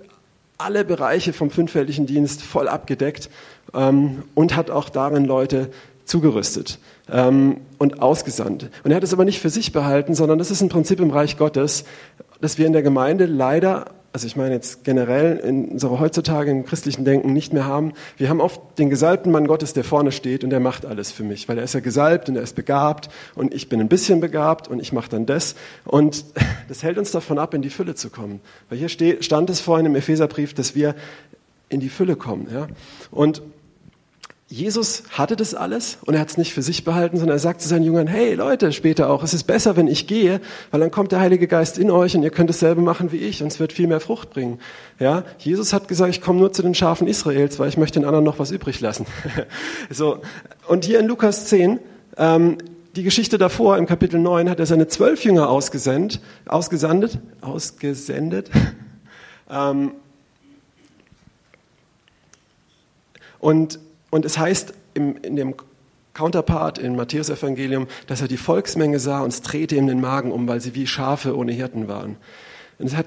alle 0.58 0.84
Bereiche 0.84 1.32
vom 1.32 1.50
fünffältigen 1.50 2.06
Dienst 2.06 2.42
voll 2.42 2.68
abgedeckt 2.68 3.30
ähm, 3.74 4.22
und 4.34 4.56
hat 4.56 4.70
auch 4.70 4.88
darin 4.88 5.24
Leute 5.24 5.70
zugerüstet 6.04 6.78
ähm, 7.10 7.58
und 7.78 8.00
ausgesandt. 8.00 8.70
Und 8.82 8.90
er 8.90 8.96
hat 8.96 9.04
es 9.04 9.12
aber 9.12 9.24
nicht 9.24 9.40
für 9.40 9.50
sich 9.50 9.72
behalten, 9.72 10.14
sondern 10.14 10.38
das 10.38 10.50
ist 10.50 10.60
ein 10.60 10.68
Prinzip 10.68 11.00
im 11.00 11.10
Reich 11.10 11.36
Gottes, 11.36 11.84
dass 12.40 12.58
wir 12.58 12.66
in 12.66 12.72
der 12.72 12.82
Gemeinde 12.82 13.26
leider, 13.26 13.86
also 14.12 14.26
ich 14.26 14.36
meine 14.36 14.54
jetzt 14.54 14.84
generell 14.84 15.38
in 15.38 15.70
unserer 15.70 15.98
heutzutage 15.98 16.50
im 16.50 16.64
christlichen 16.64 17.04
Denken 17.04 17.32
nicht 17.32 17.52
mehr 17.52 17.64
haben. 17.64 17.94
Wir 18.16 18.28
haben 18.28 18.40
oft 18.40 18.60
den 18.78 18.90
gesalbten 18.90 19.32
Mann 19.32 19.46
Gottes, 19.46 19.72
der 19.72 19.84
vorne 19.84 20.12
steht 20.12 20.44
und 20.44 20.50
der 20.50 20.60
macht 20.60 20.84
alles 20.84 21.10
für 21.10 21.24
mich, 21.24 21.48
weil 21.48 21.58
er 21.58 21.64
ist 21.64 21.74
ja 21.74 21.80
gesalbt 21.80 22.28
und 22.28 22.36
er 22.36 22.42
ist 22.42 22.54
begabt 22.54 23.08
und 23.34 23.54
ich 23.54 23.68
bin 23.68 23.80
ein 23.80 23.88
bisschen 23.88 24.20
begabt 24.20 24.68
und 24.68 24.80
ich 24.80 24.92
mache 24.92 25.08
dann 25.08 25.26
das. 25.26 25.54
Und 25.84 26.24
das 26.68 26.82
hält 26.82 26.98
uns 26.98 27.10
davon 27.12 27.38
ab, 27.38 27.54
in 27.54 27.62
die 27.62 27.70
Fülle 27.70 27.94
zu 27.94 28.10
kommen. 28.10 28.40
Weil 28.68 28.78
hier 28.78 28.88
stand 28.88 29.50
es 29.50 29.60
vorhin 29.60 29.86
im 29.86 29.94
Epheserbrief, 29.94 30.54
dass 30.54 30.74
wir 30.74 30.94
in 31.70 31.80
die 31.80 31.88
Fülle 31.88 32.14
kommen. 32.14 32.48
Ja? 32.52 32.68
Und 33.10 33.42
Jesus 34.54 35.02
hatte 35.10 35.34
das 35.34 35.52
alles 35.52 35.98
und 36.04 36.14
er 36.14 36.20
hat 36.20 36.30
es 36.30 36.36
nicht 36.36 36.54
für 36.54 36.62
sich 36.62 36.84
behalten, 36.84 37.16
sondern 37.16 37.34
er 37.34 37.40
sagt 37.40 37.60
zu 37.60 37.66
seinen 37.66 37.82
Jüngern, 37.82 38.06
hey 38.06 38.34
Leute, 38.34 38.70
später 38.72 39.10
auch, 39.10 39.24
es 39.24 39.34
ist 39.34 39.44
besser, 39.44 39.76
wenn 39.76 39.88
ich 39.88 40.06
gehe, 40.06 40.40
weil 40.70 40.78
dann 40.78 40.92
kommt 40.92 41.10
der 41.10 41.18
Heilige 41.18 41.48
Geist 41.48 41.76
in 41.76 41.90
euch 41.90 42.16
und 42.16 42.22
ihr 42.22 42.30
könnt 42.30 42.50
dasselbe 42.50 42.80
machen 42.80 43.10
wie 43.10 43.16
ich 43.16 43.42
und 43.42 43.48
es 43.48 43.58
wird 43.58 43.72
viel 43.72 43.88
mehr 43.88 43.98
Frucht 43.98 44.30
bringen. 44.30 44.60
Ja, 45.00 45.24
Jesus 45.38 45.72
hat 45.72 45.88
gesagt, 45.88 46.10
ich 46.10 46.20
komme 46.20 46.38
nur 46.38 46.52
zu 46.52 46.62
den 46.62 46.72
Schafen 46.72 47.08
Israels, 47.08 47.58
weil 47.58 47.68
ich 47.68 47.76
möchte 47.76 47.98
den 47.98 48.06
anderen 48.06 48.24
noch 48.24 48.38
was 48.38 48.52
übrig 48.52 48.80
lassen. 48.80 49.06
so. 49.90 50.20
Und 50.68 50.84
hier 50.84 51.00
in 51.00 51.08
Lukas 51.08 51.46
10, 51.46 51.80
ähm, 52.16 52.58
die 52.94 53.02
Geschichte 53.02 53.38
davor, 53.38 53.76
im 53.76 53.86
Kapitel 53.86 54.20
9, 54.20 54.48
hat 54.48 54.60
er 54.60 54.66
seine 54.66 54.86
zwölf 54.86 55.24
Jünger 55.24 55.48
ausgesendet, 55.48 56.20
ausgesandet, 56.46 57.18
ausgesendet, 57.40 58.50
ähm, 59.50 59.90
und 63.40 63.80
und 64.14 64.24
es 64.24 64.38
heißt 64.38 64.74
im, 64.94 65.16
in 65.22 65.34
dem 65.34 65.54
Counterpart 66.12 66.78
im 66.78 66.94
Matthäus-Evangelium, 66.94 67.88
dass 68.06 68.20
er 68.20 68.28
die 68.28 68.36
Volksmenge 68.36 69.00
sah 69.00 69.22
und 69.22 69.32
es 69.32 69.42
drehte 69.42 69.74
ihm 69.74 69.88
den 69.88 70.00
Magen 70.00 70.30
um, 70.30 70.46
weil 70.46 70.60
sie 70.60 70.76
wie 70.76 70.86
Schafe 70.86 71.36
ohne 71.36 71.50
Hirten 71.50 71.88
waren. 71.88 72.14
Und 72.78 72.86
es 72.86 72.94
hat 72.94 73.06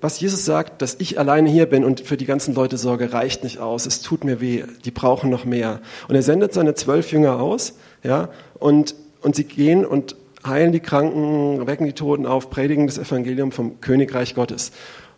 was 0.00 0.20
Jesus 0.20 0.46
sagt, 0.46 0.80
dass 0.80 0.96
ich 1.00 1.18
alleine 1.18 1.50
hier 1.50 1.66
bin 1.66 1.84
und 1.84 2.00
für 2.00 2.16
die 2.16 2.24
ganzen 2.24 2.54
Leute 2.54 2.78
sorge, 2.78 3.12
reicht 3.12 3.44
nicht 3.44 3.58
aus. 3.58 3.84
Es 3.84 4.00
tut 4.00 4.24
mir 4.24 4.40
weh. 4.40 4.64
Die 4.86 4.90
brauchen 4.90 5.28
noch 5.28 5.44
mehr. 5.44 5.82
Und 6.08 6.14
er 6.14 6.22
sendet 6.22 6.54
seine 6.54 6.72
zwölf 6.72 7.12
Jünger 7.12 7.40
aus, 7.40 7.74
ja, 8.02 8.30
und, 8.58 8.94
und 9.20 9.36
sie 9.36 9.44
gehen 9.44 9.84
und 9.84 10.16
heilen 10.46 10.72
die 10.72 10.80
Kranken, 10.80 11.66
wecken 11.66 11.84
die 11.84 11.92
Toten 11.92 12.24
auf, 12.24 12.48
predigen 12.48 12.86
das 12.86 12.96
Evangelium 12.96 13.52
vom 13.52 13.82
Königreich 13.82 14.34
Gottes 14.34 14.72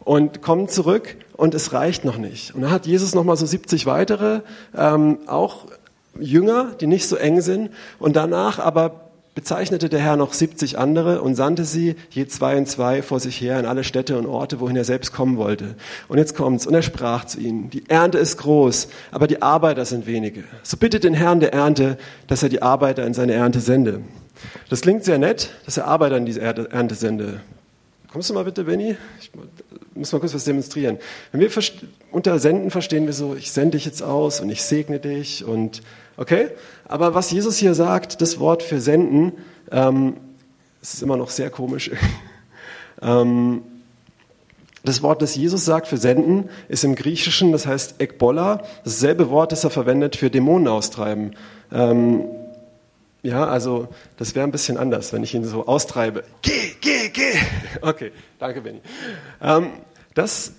und 0.04 0.42
kommen 0.42 0.68
zurück 0.68 1.16
und 1.36 1.54
es 1.54 1.72
reicht 1.72 2.04
noch 2.04 2.18
nicht. 2.18 2.54
Und 2.54 2.62
dann 2.62 2.70
hat 2.70 2.86
Jesus 2.86 3.14
nochmal 3.14 3.36
so 3.36 3.46
70 3.46 3.86
weitere, 3.86 4.40
ähm, 4.76 5.18
auch 5.26 5.66
Jünger, 6.18 6.72
die 6.80 6.86
nicht 6.86 7.06
so 7.06 7.16
eng 7.16 7.40
sind 7.40 7.70
und 7.98 8.16
danach 8.16 8.58
aber 8.58 9.10
bezeichnete 9.34 9.88
der 9.88 10.00
Herr 10.00 10.16
noch 10.16 10.32
70 10.32 10.78
andere 10.78 11.22
und 11.22 11.34
sandte 11.34 11.64
sie 11.64 11.94
je 12.10 12.26
zwei 12.26 12.58
und 12.58 12.66
zwei 12.66 13.00
vor 13.00 13.20
sich 13.20 13.40
her 13.40 13.58
in 13.60 13.66
alle 13.66 13.84
Städte 13.84 14.18
und 14.18 14.26
Orte, 14.26 14.60
wohin 14.60 14.76
er 14.76 14.84
selbst 14.84 15.12
kommen 15.12 15.36
wollte. 15.36 15.76
Und 16.08 16.18
jetzt 16.18 16.34
kommt's. 16.34 16.66
Und 16.66 16.74
er 16.74 16.82
sprach 16.82 17.24
zu 17.24 17.38
ihnen, 17.38 17.70
die 17.70 17.88
Ernte 17.88 18.18
ist 18.18 18.38
groß, 18.38 18.88
aber 19.12 19.28
die 19.28 19.40
Arbeiter 19.40 19.84
sind 19.84 20.06
wenige. 20.06 20.44
So 20.62 20.76
bittet 20.76 21.04
den 21.04 21.14
Herrn 21.14 21.40
der 21.40 21.52
Ernte, 21.52 21.96
dass 22.26 22.42
er 22.42 22.48
die 22.48 22.60
Arbeiter 22.60 23.06
in 23.06 23.14
seine 23.14 23.32
Ernte 23.32 23.60
sende. 23.60 24.02
Das 24.68 24.80
klingt 24.80 25.04
sehr 25.04 25.18
nett, 25.18 25.50
dass 25.64 25.76
er 25.76 25.86
Arbeiter 25.86 26.16
in 26.16 26.26
diese 26.26 26.40
Ernte 26.40 26.94
sende. 26.94 27.40
Kommst 28.12 28.28
du 28.28 28.34
mal 28.34 28.44
bitte, 28.44 28.64
Benny? 28.64 28.96
Muss 30.00 30.12
mal 30.12 30.18
kurz 30.18 30.34
was 30.34 30.44
demonstrieren. 30.44 30.98
Wenn 31.30 31.40
wir 31.40 31.50
unter 32.10 32.38
Senden 32.38 32.70
verstehen 32.70 33.06
wir 33.06 33.12
so, 33.12 33.36
ich 33.36 33.52
sende 33.52 33.76
dich 33.76 33.84
jetzt 33.84 34.02
aus 34.02 34.40
und 34.40 34.50
ich 34.50 34.62
segne 34.62 34.98
dich 34.98 35.44
und 35.44 35.82
okay. 36.16 36.48
Aber 36.88 37.14
was 37.14 37.30
Jesus 37.30 37.56
hier 37.58 37.74
sagt, 37.74 38.20
das 38.20 38.40
Wort 38.40 38.62
für 38.62 38.80
senden, 38.80 39.32
ähm, 39.70 40.16
es 40.82 40.94
ist 40.94 41.02
immer 41.02 41.16
noch 41.16 41.30
sehr 41.30 41.50
komisch. 41.50 41.90
ähm, 43.02 43.62
das 44.82 45.02
Wort, 45.02 45.20
das 45.20 45.36
Jesus 45.36 45.66
sagt 45.66 45.86
für 45.86 45.98
senden, 45.98 46.48
ist 46.68 46.84
im 46.84 46.94
Griechischen, 46.94 47.52
das 47.52 47.66
heißt 47.66 48.00
ekbola, 48.00 48.62
dasselbe 48.82 49.28
Wort, 49.28 49.52
das 49.52 49.62
er 49.62 49.70
verwendet 49.70 50.16
für 50.16 50.30
Dämonen 50.30 50.68
austreiben. 50.68 51.36
Ähm, 51.70 52.24
ja, 53.22 53.46
also 53.46 53.88
das 54.16 54.34
wäre 54.34 54.46
ein 54.46 54.50
bisschen 54.50 54.78
anders, 54.78 55.12
wenn 55.12 55.22
ich 55.22 55.34
ihn 55.34 55.44
so 55.44 55.66
austreibe. 55.66 56.24
Geh, 56.40 56.72
geh, 56.80 57.10
geh. 57.10 57.34
Okay, 57.82 58.12
danke, 58.38 58.62
Benny. 58.62 58.80
Ähm, 59.42 59.70
das, 60.20 60.52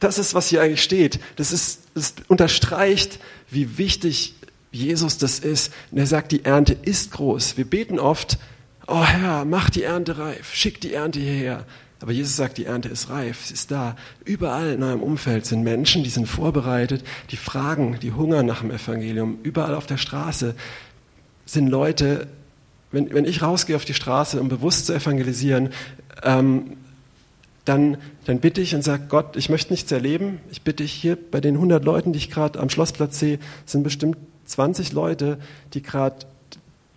das 0.00 0.18
ist, 0.18 0.34
was 0.34 0.48
hier 0.48 0.60
eigentlich 0.60 0.82
steht. 0.82 1.18
Das, 1.36 1.50
ist, 1.50 1.80
das 1.94 2.14
unterstreicht, 2.28 3.18
wie 3.50 3.78
wichtig 3.78 4.34
Jesus 4.70 5.16
das 5.16 5.38
ist. 5.38 5.72
Und 5.90 5.98
er 5.98 6.06
sagt, 6.06 6.32
die 6.32 6.44
Ernte 6.44 6.74
ist 6.74 7.12
groß. 7.12 7.56
Wir 7.56 7.64
beten 7.64 7.98
oft, 7.98 8.38
oh 8.86 9.02
Herr, 9.02 9.44
mach 9.44 9.70
die 9.70 9.82
Ernte 9.82 10.18
reif, 10.18 10.52
schick 10.54 10.80
die 10.80 10.92
Ernte 10.92 11.20
hierher. 11.20 11.64
Aber 12.00 12.12
Jesus 12.12 12.36
sagt, 12.36 12.58
die 12.58 12.66
Ernte 12.66 12.88
ist 12.88 13.08
reif, 13.08 13.46
sie 13.46 13.54
ist 13.54 13.70
da. 13.70 13.96
Überall 14.24 14.72
in 14.72 14.82
eurem 14.82 15.02
Umfeld 15.02 15.46
sind 15.46 15.62
Menschen, 15.62 16.02
die 16.02 16.10
sind 16.10 16.26
vorbereitet, 16.26 17.04
die 17.30 17.36
fragen, 17.36 17.98
die 18.02 18.12
hungern 18.12 18.44
nach 18.44 18.60
dem 18.60 18.72
Evangelium. 18.72 19.38
Überall 19.42 19.74
auf 19.74 19.86
der 19.86 19.98
Straße 19.98 20.54
sind 21.46 21.68
Leute, 21.68 22.26
wenn, 22.90 23.14
wenn 23.14 23.24
ich 23.24 23.40
rausgehe 23.40 23.76
auf 23.76 23.84
die 23.84 23.94
Straße, 23.94 24.40
um 24.40 24.48
bewusst 24.48 24.86
zu 24.86 24.92
evangelisieren, 24.92 25.70
ähm, 26.24 26.76
dann, 27.64 27.96
dann 28.24 28.40
bitte 28.40 28.60
ich 28.60 28.74
und 28.74 28.82
sage, 28.82 29.04
Gott, 29.08 29.36
ich 29.36 29.48
möchte 29.48 29.72
nichts 29.72 29.92
erleben. 29.92 30.40
Ich 30.50 30.62
bitte 30.62 30.82
dich 30.82 30.92
hier 30.92 31.16
bei 31.16 31.40
den 31.40 31.54
100 31.54 31.84
Leuten, 31.84 32.12
die 32.12 32.18
ich 32.18 32.30
gerade 32.30 32.58
am 32.58 32.68
Schlossplatz 32.68 33.18
sehe, 33.18 33.38
sind 33.66 33.82
bestimmt 33.82 34.16
20 34.46 34.92
Leute, 34.92 35.38
die 35.74 35.82
gerade 35.82 36.26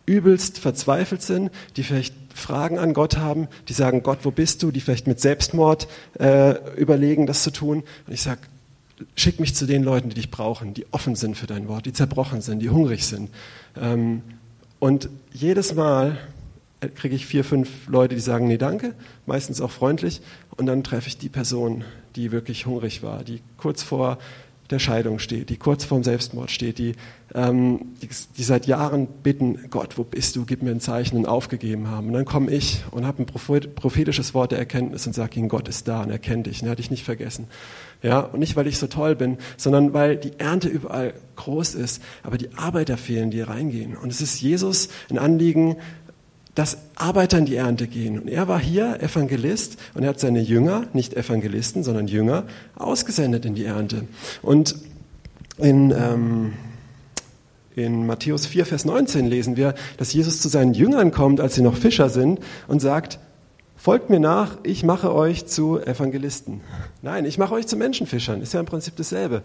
übelst 0.05 0.59
verzweifelt 0.59 1.21
sind, 1.21 1.51
die 1.77 1.83
vielleicht 1.83 2.15
Fragen 2.33 2.77
an 2.77 2.93
Gott 2.93 3.17
haben, 3.17 3.47
die 3.69 3.73
sagen, 3.73 4.03
Gott, 4.03 4.19
wo 4.23 4.31
bist 4.31 4.61
du? 4.61 4.71
Die 4.71 4.81
vielleicht 4.81 5.07
mit 5.07 5.19
Selbstmord 5.19 5.87
äh, 6.19 6.55
überlegen, 6.75 7.27
das 7.27 7.43
zu 7.43 7.51
tun. 7.51 7.83
Und 8.05 8.13
ich 8.13 8.21
sage, 8.21 8.41
schick 9.15 9.39
mich 9.39 9.55
zu 9.55 9.65
den 9.65 9.83
Leuten, 9.83 10.09
die 10.09 10.15
dich 10.15 10.31
brauchen, 10.31 10.73
die 10.73 10.85
offen 10.91 11.15
sind 11.15 11.37
für 11.37 11.47
dein 11.47 11.67
Wort, 11.67 11.85
die 11.85 11.93
zerbrochen 11.93 12.41
sind, 12.41 12.59
die 12.59 12.69
hungrig 12.69 13.05
sind. 13.05 13.29
Ähm, 13.79 14.21
und 14.79 15.09
jedes 15.31 15.75
Mal 15.75 16.17
kriege 16.93 17.15
ich 17.15 17.25
vier, 17.25 17.43
fünf 17.43 17.87
Leute, 17.87 18.15
die 18.15 18.21
sagen, 18.21 18.47
nee, 18.47 18.57
danke, 18.57 18.93
meistens 19.25 19.61
auch 19.61 19.71
freundlich. 19.71 20.21
Und 20.57 20.67
dann 20.67 20.83
treffe 20.83 21.07
ich 21.07 21.17
die 21.17 21.29
Person, 21.29 21.83
die 22.15 22.31
wirklich 22.31 22.65
hungrig 22.65 23.03
war, 23.03 23.23
die 23.23 23.41
kurz 23.57 23.83
vor 23.83 24.17
der 24.71 24.79
Scheidung 24.79 25.19
steht, 25.19 25.49
die 25.49 25.57
kurz 25.57 25.83
vorm 25.83 26.03
Selbstmord 26.03 26.49
steht, 26.49 26.79
die, 26.79 26.95
ähm, 27.35 27.93
die, 28.01 28.09
die, 28.37 28.43
seit 28.43 28.65
Jahren 28.65 29.07
bitten, 29.21 29.69
Gott, 29.69 29.97
wo 29.97 30.03
bist 30.03 30.35
du, 30.35 30.45
gib 30.45 30.63
mir 30.63 30.71
ein 30.71 30.79
Zeichen 30.79 31.17
und 31.17 31.27
aufgegeben 31.27 31.89
haben. 31.89 32.07
Und 32.07 32.13
dann 32.13 32.25
komme 32.25 32.49
ich 32.49 32.83
und 32.89 33.05
habe 33.05 33.21
ein 33.21 33.25
prophetisches 33.27 34.33
Wort 34.33 34.51
der 34.51 34.59
Erkenntnis 34.59 35.05
und 35.05 35.13
sage 35.13 35.39
ihnen, 35.39 35.49
Gott 35.49 35.67
ist 35.67 35.87
da 35.87 36.01
und 36.01 36.09
er 36.09 36.17
kennt 36.17 36.47
dich 36.47 36.61
und 36.61 36.67
er 36.67 36.71
hat 36.71 36.79
dich 36.79 36.89
nicht 36.89 37.03
vergessen. 37.03 37.47
Ja, 38.01 38.21
und 38.21 38.39
nicht, 38.39 38.55
weil 38.55 38.65
ich 38.67 38.79
so 38.79 38.87
toll 38.87 39.15
bin, 39.15 39.37
sondern 39.57 39.93
weil 39.93 40.17
die 40.17 40.39
Ernte 40.39 40.67
überall 40.67 41.13
groß 41.35 41.75
ist, 41.75 42.01
aber 42.23 42.37
die 42.37 42.53
Arbeiter 42.55 42.97
fehlen, 42.97 43.29
die 43.29 43.41
reingehen. 43.41 43.95
Und 43.95 44.11
es 44.11 44.21
ist 44.21 44.41
Jesus 44.41 44.89
ein 45.11 45.19
Anliegen, 45.19 45.77
dass 46.55 46.77
Arbeiter 46.95 47.37
in 47.37 47.45
die 47.45 47.55
Ernte 47.55 47.87
gehen. 47.87 48.19
Und 48.19 48.29
er 48.29 48.47
war 48.47 48.59
hier 48.59 49.01
Evangelist 49.01 49.77
und 49.93 50.03
er 50.03 50.09
hat 50.09 50.19
seine 50.19 50.39
Jünger, 50.39 50.87
nicht 50.93 51.13
Evangelisten, 51.13 51.83
sondern 51.83 52.07
Jünger, 52.07 52.45
ausgesendet 52.75 53.45
in 53.45 53.55
die 53.55 53.65
Ernte. 53.65 54.07
Und 54.41 54.75
in, 55.57 55.91
ähm, 55.91 56.53
in 57.75 58.05
Matthäus 58.07 58.45
4, 58.45 58.65
Vers 58.65 58.85
19 58.85 59.25
lesen 59.27 59.57
wir, 59.57 59.75
dass 59.97 60.13
Jesus 60.13 60.41
zu 60.41 60.47
seinen 60.47 60.73
Jüngern 60.73 61.11
kommt, 61.11 61.41
als 61.41 61.55
sie 61.55 61.61
noch 61.61 61.75
Fischer 61.75 62.09
sind, 62.09 62.39
und 62.67 62.79
sagt, 62.81 63.19
folgt 63.75 64.09
mir 64.09 64.21
nach, 64.21 64.57
ich 64.63 64.83
mache 64.83 65.13
euch 65.13 65.45
zu 65.45 65.79
Evangelisten. 65.79 66.61
Nein, 67.01 67.25
ich 67.25 67.37
mache 67.37 67.53
euch 67.53 67.67
zu 67.67 67.75
Menschenfischern. 67.75 68.41
Ist 68.41 68.53
ja 68.53 68.61
im 68.61 68.65
Prinzip 68.65 68.95
dasselbe. 68.95 69.43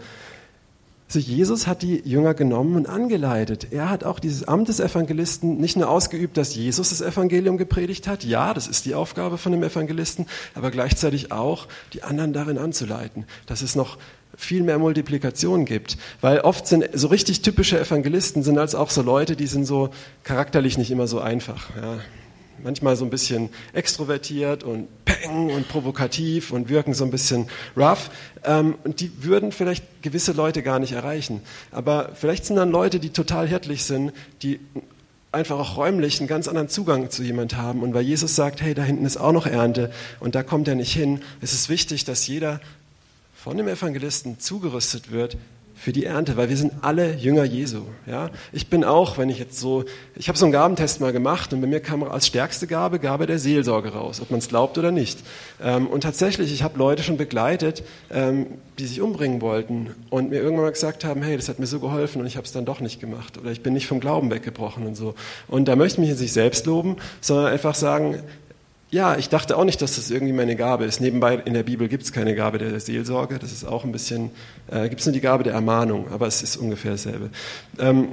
Also 1.10 1.18
Jesus 1.18 1.66
hat 1.66 1.82
die 1.82 2.08
Jünger 2.08 2.34
genommen 2.34 2.76
und 2.76 2.88
angeleitet. 2.88 3.66
Er 3.72 3.90
hat 3.90 4.04
auch 4.04 4.20
dieses 4.20 4.46
Amt 4.46 4.68
des 4.68 4.78
Evangelisten 4.78 5.56
nicht 5.56 5.76
nur 5.76 5.88
ausgeübt, 5.88 6.36
dass 6.36 6.54
Jesus 6.54 6.90
das 6.90 7.00
Evangelium 7.00 7.58
gepredigt 7.58 8.06
hat. 8.06 8.22
Ja, 8.22 8.54
das 8.54 8.68
ist 8.68 8.86
die 8.86 8.94
Aufgabe 8.94 9.36
von 9.36 9.50
dem 9.50 9.64
Evangelisten, 9.64 10.26
aber 10.54 10.70
gleichzeitig 10.70 11.32
auch, 11.32 11.66
die 11.94 12.04
anderen 12.04 12.32
darin 12.32 12.58
anzuleiten, 12.58 13.24
dass 13.46 13.60
es 13.60 13.74
noch 13.74 13.98
viel 14.36 14.62
mehr 14.62 14.78
Multiplikation 14.78 15.64
gibt. 15.64 15.98
Weil 16.20 16.42
oft 16.42 16.68
sind 16.68 16.88
so 16.92 17.08
richtig 17.08 17.42
typische 17.42 17.80
Evangelisten 17.80 18.44
sind 18.44 18.56
als 18.56 18.76
auch 18.76 18.90
so 18.90 19.02
Leute, 19.02 19.34
die 19.34 19.48
sind 19.48 19.64
so 19.64 19.90
charakterlich 20.22 20.78
nicht 20.78 20.92
immer 20.92 21.08
so 21.08 21.18
einfach. 21.18 21.70
Ja 21.74 21.98
manchmal 22.62 22.96
so 22.96 23.04
ein 23.04 23.10
bisschen 23.10 23.50
extrovertiert 23.72 24.62
und 24.62 24.88
peng 25.04 25.50
und 25.50 25.68
provokativ 25.68 26.50
und 26.52 26.68
wirken 26.68 26.94
so 26.94 27.04
ein 27.04 27.10
bisschen 27.10 27.48
rough. 27.76 28.10
Ähm, 28.44 28.76
und 28.84 29.00
die 29.00 29.10
würden 29.22 29.52
vielleicht 29.52 30.02
gewisse 30.02 30.32
Leute 30.32 30.62
gar 30.62 30.78
nicht 30.78 30.92
erreichen. 30.92 31.42
Aber 31.70 32.10
vielleicht 32.14 32.46
sind 32.46 32.56
dann 32.56 32.70
Leute, 32.70 33.00
die 33.00 33.10
total 33.10 33.48
hirtlich 33.48 33.84
sind, 33.84 34.12
die 34.42 34.60
einfach 35.32 35.58
auch 35.58 35.76
räumlich 35.76 36.18
einen 36.18 36.28
ganz 36.28 36.48
anderen 36.48 36.68
Zugang 36.68 37.10
zu 37.10 37.22
jemand 37.22 37.56
haben. 37.56 37.82
Und 37.82 37.94
weil 37.94 38.02
Jesus 38.02 38.34
sagt, 38.34 38.62
hey, 38.62 38.74
da 38.74 38.82
hinten 38.82 39.06
ist 39.06 39.16
auch 39.16 39.32
noch 39.32 39.46
Ernte 39.46 39.92
und 40.18 40.34
da 40.34 40.42
kommt 40.42 40.68
er 40.68 40.74
nicht 40.74 40.92
hin, 40.92 41.20
ist 41.40 41.52
es 41.52 41.68
wichtig, 41.68 42.04
dass 42.04 42.26
jeder 42.26 42.60
von 43.34 43.56
dem 43.56 43.68
Evangelisten 43.68 44.38
zugerüstet 44.38 45.10
wird, 45.10 45.38
für 45.80 45.92
die 45.92 46.04
Ernte, 46.04 46.36
weil 46.36 46.50
wir 46.50 46.58
sind 46.58 46.74
alle 46.82 47.14
Jünger 47.14 47.44
Jesu. 47.44 47.80
Ja? 48.06 48.28
Ich 48.52 48.68
bin 48.68 48.84
auch, 48.84 49.16
wenn 49.16 49.30
ich 49.30 49.38
jetzt 49.38 49.58
so, 49.58 49.86
ich 50.14 50.28
habe 50.28 50.36
so 50.36 50.44
einen 50.44 50.52
Gabentest 50.52 51.00
mal 51.00 51.10
gemacht 51.10 51.54
und 51.54 51.62
bei 51.62 51.66
mir 51.66 51.80
kam 51.80 52.02
als 52.02 52.26
stärkste 52.26 52.66
Gabe 52.66 52.98
Gabe 52.98 53.26
der 53.26 53.38
Seelsorge 53.38 53.94
raus, 53.94 54.20
ob 54.20 54.30
man 54.30 54.40
es 54.40 54.48
glaubt 54.48 54.76
oder 54.76 54.92
nicht. 54.92 55.20
Ähm, 55.62 55.86
und 55.86 56.02
tatsächlich, 56.02 56.52
ich 56.52 56.62
habe 56.62 56.78
Leute 56.78 57.02
schon 57.02 57.16
begleitet, 57.16 57.82
ähm, 58.10 58.46
die 58.78 58.84
sich 58.84 59.00
umbringen 59.00 59.40
wollten 59.40 59.94
und 60.10 60.28
mir 60.28 60.42
irgendwann 60.42 60.66
mal 60.66 60.72
gesagt 60.72 61.02
haben, 61.06 61.22
hey, 61.22 61.38
das 61.38 61.48
hat 61.48 61.58
mir 61.58 61.66
so 61.66 61.80
geholfen 61.80 62.20
und 62.20 62.26
ich 62.26 62.36
habe 62.36 62.44
es 62.44 62.52
dann 62.52 62.66
doch 62.66 62.80
nicht 62.80 63.00
gemacht 63.00 63.38
oder 63.38 63.50
ich 63.50 63.62
bin 63.62 63.72
nicht 63.72 63.86
vom 63.86 64.00
Glauben 64.00 64.30
weggebrochen 64.30 64.86
und 64.86 64.96
so. 64.96 65.14
Und 65.48 65.66
da 65.66 65.76
möchte 65.76 65.94
ich 65.94 66.00
mich 66.00 66.10
jetzt 66.10 66.20
nicht 66.20 66.34
selbst 66.34 66.66
loben, 66.66 66.96
sondern 67.22 67.46
einfach 67.46 67.74
sagen, 67.74 68.18
ja, 68.90 69.16
ich 69.16 69.28
dachte 69.28 69.56
auch 69.56 69.64
nicht, 69.64 69.80
dass 69.82 69.96
das 69.96 70.10
irgendwie 70.10 70.32
meine 70.32 70.56
Gabe 70.56 70.84
ist. 70.84 71.00
Nebenbei 71.00 71.36
in 71.36 71.54
der 71.54 71.62
Bibel 71.62 71.88
gibt 71.88 72.02
es 72.02 72.12
keine 72.12 72.34
Gabe 72.34 72.58
der 72.58 72.78
Seelsorge. 72.80 73.38
Das 73.38 73.52
ist 73.52 73.64
auch 73.64 73.84
ein 73.84 73.92
bisschen, 73.92 74.30
äh, 74.68 74.88
gibt 74.88 75.00
es 75.00 75.06
nur 75.06 75.12
die 75.12 75.20
Gabe 75.20 75.44
der 75.44 75.52
Ermahnung, 75.52 76.08
aber 76.10 76.26
es 76.26 76.42
ist 76.42 76.56
ungefähr 76.56 76.92
dasselbe. 76.92 77.30
Ähm, 77.78 78.08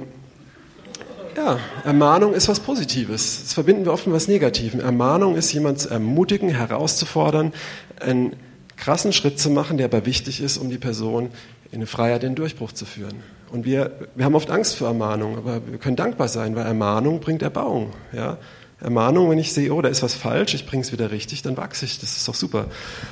ja, 1.36 1.58
Ermahnung 1.84 2.32
ist 2.32 2.48
was 2.48 2.60
Positives. 2.60 3.42
Das 3.42 3.54
verbinden 3.54 3.84
wir 3.84 3.92
oft 3.92 4.06
mit 4.06 4.14
was 4.14 4.28
Negativem. 4.28 4.80
Ermahnung 4.80 5.36
ist 5.36 5.52
jemand 5.52 5.80
zu 5.80 5.88
ermutigen, 5.88 6.48
herauszufordern, 6.48 7.52
einen 8.00 8.34
krassen 8.76 9.12
Schritt 9.12 9.40
zu 9.40 9.50
machen, 9.50 9.78
der 9.78 9.86
aber 9.86 10.06
wichtig 10.06 10.40
ist, 10.40 10.58
um 10.58 10.70
die 10.70 10.78
Person 10.78 11.30
in 11.70 11.76
eine 11.78 11.86
Freiheit, 11.86 12.22
in 12.22 12.30
den 12.30 12.36
Durchbruch 12.36 12.72
zu 12.72 12.86
führen. 12.86 13.22
Und 13.50 13.64
wir, 13.64 13.92
wir 14.14 14.24
haben 14.24 14.34
oft 14.34 14.50
Angst 14.50 14.76
vor 14.76 14.88
Ermahnung, 14.88 15.38
aber 15.38 15.60
wir 15.66 15.78
können 15.78 15.96
dankbar 15.96 16.28
sein, 16.28 16.54
weil 16.54 16.66
Ermahnung 16.66 17.20
bringt 17.20 17.42
Erbauung. 17.42 17.92
Ja? 18.12 18.38
Ermahnung, 18.80 19.30
wenn 19.30 19.38
ich 19.38 19.52
sehe, 19.52 19.72
oh, 19.72 19.82
da 19.82 19.88
ist 19.88 20.02
was 20.02 20.14
falsch, 20.14 20.54
ich 20.54 20.66
bringe 20.66 20.82
es 20.82 20.92
wieder 20.92 21.10
richtig, 21.10 21.42
dann 21.42 21.56
wachse 21.56 21.84
ich. 21.84 21.98
Das 21.98 22.16
ist 22.16 22.28
doch 22.28 22.34
super. 22.34 22.66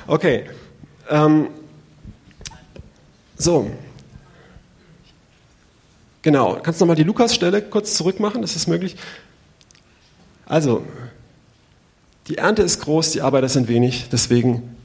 Okay. 0.07 0.45
Ähm, 1.09 1.47
so. 3.37 3.69
Genau. 6.21 6.57
Kannst 6.61 6.79
du 6.79 6.85
nochmal 6.85 6.95
die 6.95 7.03
Lukas-Stelle 7.03 7.61
kurz 7.61 7.95
zurückmachen? 7.95 8.41
Das 8.41 8.55
ist 8.55 8.67
möglich. 8.67 8.95
Also, 10.45 10.83
die 12.27 12.37
Ernte 12.37 12.61
ist 12.61 12.81
groß, 12.81 13.11
die 13.11 13.21
Arbeiter 13.21 13.49
sind 13.49 13.67
wenig, 13.67 14.07
deswegen 14.11 14.75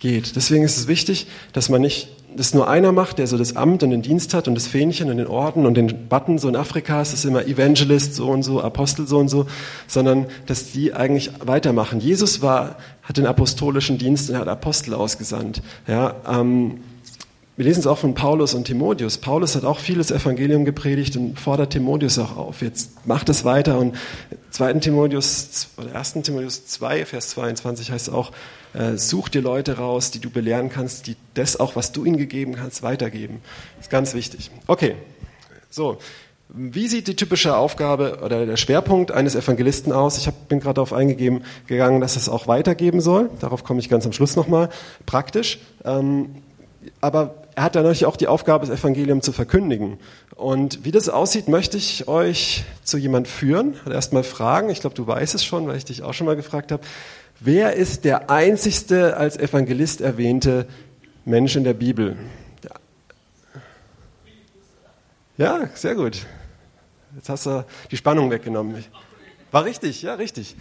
geht. 0.00 0.36
Deswegen 0.36 0.64
ist 0.64 0.76
es 0.76 0.86
wichtig, 0.86 1.26
dass 1.52 1.68
man 1.68 1.80
nicht 1.80 2.08
das 2.36 2.54
nur 2.54 2.68
einer 2.68 2.92
macht, 2.92 3.18
der 3.18 3.26
so 3.26 3.38
das 3.38 3.56
Amt 3.56 3.82
und 3.82 3.90
den 3.90 4.02
Dienst 4.02 4.34
hat 4.34 4.48
und 4.48 4.54
das 4.54 4.66
Fähnchen 4.66 5.10
und 5.10 5.16
den 5.16 5.26
Orden 5.26 5.66
und 5.66 5.74
den 5.74 6.08
Button, 6.08 6.38
so 6.38 6.48
in 6.48 6.56
Afrika 6.56 7.00
ist 7.00 7.12
es 7.12 7.24
immer 7.24 7.44
Evangelist 7.46 8.14
so 8.14 8.28
und 8.28 8.42
so, 8.42 8.60
Apostel 8.60 9.06
so 9.06 9.18
und 9.18 9.28
so, 9.28 9.46
sondern 9.86 10.26
dass 10.46 10.72
die 10.72 10.94
eigentlich 10.94 11.30
weitermachen. 11.40 12.00
Jesus 12.00 12.42
war, 12.42 12.76
hat 13.02 13.16
den 13.16 13.26
apostolischen 13.26 13.98
Dienst 13.98 14.30
und 14.30 14.36
hat 14.36 14.48
Apostel 14.48 14.94
ausgesandt. 14.94 15.62
Ja, 15.86 16.16
ähm, 16.28 16.80
wir 17.56 17.64
lesen 17.64 17.80
es 17.80 17.86
auch 17.86 17.98
von 17.98 18.14
Paulus 18.14 18.54
und 18.54 18.64
Timotheus. 18.64 19.18
Paulus 19.18 19.54
hat 19.54 19.64
auch 19.64 19.78
vieles 19.78 20.10
Evangelium 20.10 20.64
gepredigt 20.64 21.16
und 21.16 21.38
fordert 21.38 21.72
Timotheus 21.72 22.18
auch 22.18 22.36
auf. 22.36 22.62
Jetzt 22.62 23.06
macht 23.06 23.28
es 23.28 23.44
weiter 23.44 23.78
und 23.78 23.96
2. 24.50 24.74
Timotheus 24.74 25.68
oder 25.76 25.94
1. 25.94 26.14
Timotheus 26.24 26.66
2, 26.66 27.06
Vers 27.06 27.30
22 27.30 27.92
heißt 27.92 28.10
auch, 28.10 28.32
äh, 28.72 28.96
such 28.96 29.28
dir 29.28 29.40
Leute 29.40 29.78
raus, 29.78 30.10
die 30.10 30.18
du 30.18 30.30
belehren 30.30 30.68
kannst, 30.68 31.06
die 31.06 31.16
das 31.34 31.60
auch, 31.60 31.76
was 31.76 31.92
du 31.92 32.04
ihnen 32.04 32.16
gegeben 32.16 32.56
kannst, 32.56 32.82
weitergeben. 32.82 33.40
Das 33.76 33.86
ist 33.86 33.90
ganz 33.90 34.14
wichtig. 34.14 34.50
Okay, 34.66 34.96
so. 35.70 35.98
Wie 36.48 36.88
sieht 36.88 37.08
die 37.08 37.16
typische 37.16 37.56
Aufgabe 37.56 38.20
oder 38.22 38.46
der 38.46 38.56
Schwerpunkt 38.56 39.10
eines 39.10 39.34
Evangelisten 39.34 39.92
aus? 39.92 40.18
Ich 40.18 40.26
hab, 40.26 40.48
bin 40.48 40.60
gerade 40.60 40.74
darauf 40.74 40.92
eingegeben 40.92 41.42
gegangen, 41.66 42.00
dass 42.00 42.16
es 42.16 42.28
auch 42.28 42.46
weitergeben 42.46 43.00
soll. 43.00 43.30
Darauf 43.40 43.64
komme 43.64 43.80
ich 43.80 43.88
ganz 43.88 44.06
am 44.06 44.12
Schluss 44.12 44.36
nochmal. 44.36 44.68
Praktisch. 45.06 45.58
Ähm, 45.84 46.42
aber 47.00 47.43
er 47.54 47.62
hat 47.62 47.76
dann 47.76 47.84
natürlich 47.84 48.06
auch 48.06 48.16
die 48.16 48.26
Aufgabe, 48.26 48.66
das 48.66 48.80
Evangelium 48.80 49.22
zu 49.22 49.32
verkündigen. 49.32 49.98
Und 50.34 50.84
wie 50.84 50.90
das 50.90 51.08
aussieht, 51.08 51.48
möchte 51.48 51.76
ich 51.76 52.08
euch 52.08 52.64
zu 52.82 52.98
jemand 52.98 53.28
führen. 53.28 53.74
Und 53.84 53.92
erstmal 53.92 54.24
fragen, 54.24 54.70
ich 54.70 54.80
glaube, 54.80 54.96
du 54.96 55.06
weißt 55.06 55.34
es 55.34 55.44
schon, 55.44 55.66
weil 55.66 55.76
ich 55.76 55.84
dich 55.84 56.02
auch 56.02 56.14
schon 56.14 56.26
mal 56.26 56.36
gefragt 56.36 56.72
habe. 56.72 56.82
Wer 57.40 57.74
ist 57.74 58.04
der 58.04 58.30
einzigste 58.30 59.16
als 59.16 59.36
Evangelist 59.36 60.00
erwähnte 60.00 60.66
Mensch 61.24 61.56
in 61.56 61.64
der 61.64 61.74
Bibel? 61.74 62.16
Ja, 65.36 65.68
sehr 65.74 65.94
gut. 65.94 66.26
Jetzt 67.16 67.28
hast 67.28 67.46
du 67.46 67.64
die 67.90 67.96
Spannung 67.96 68.30
weggenommen. 68.30 68.84
War 69.50 69.64
richtig, 69.64 70.02
ja, 70.02 70.14
richtig. 70.14 70.56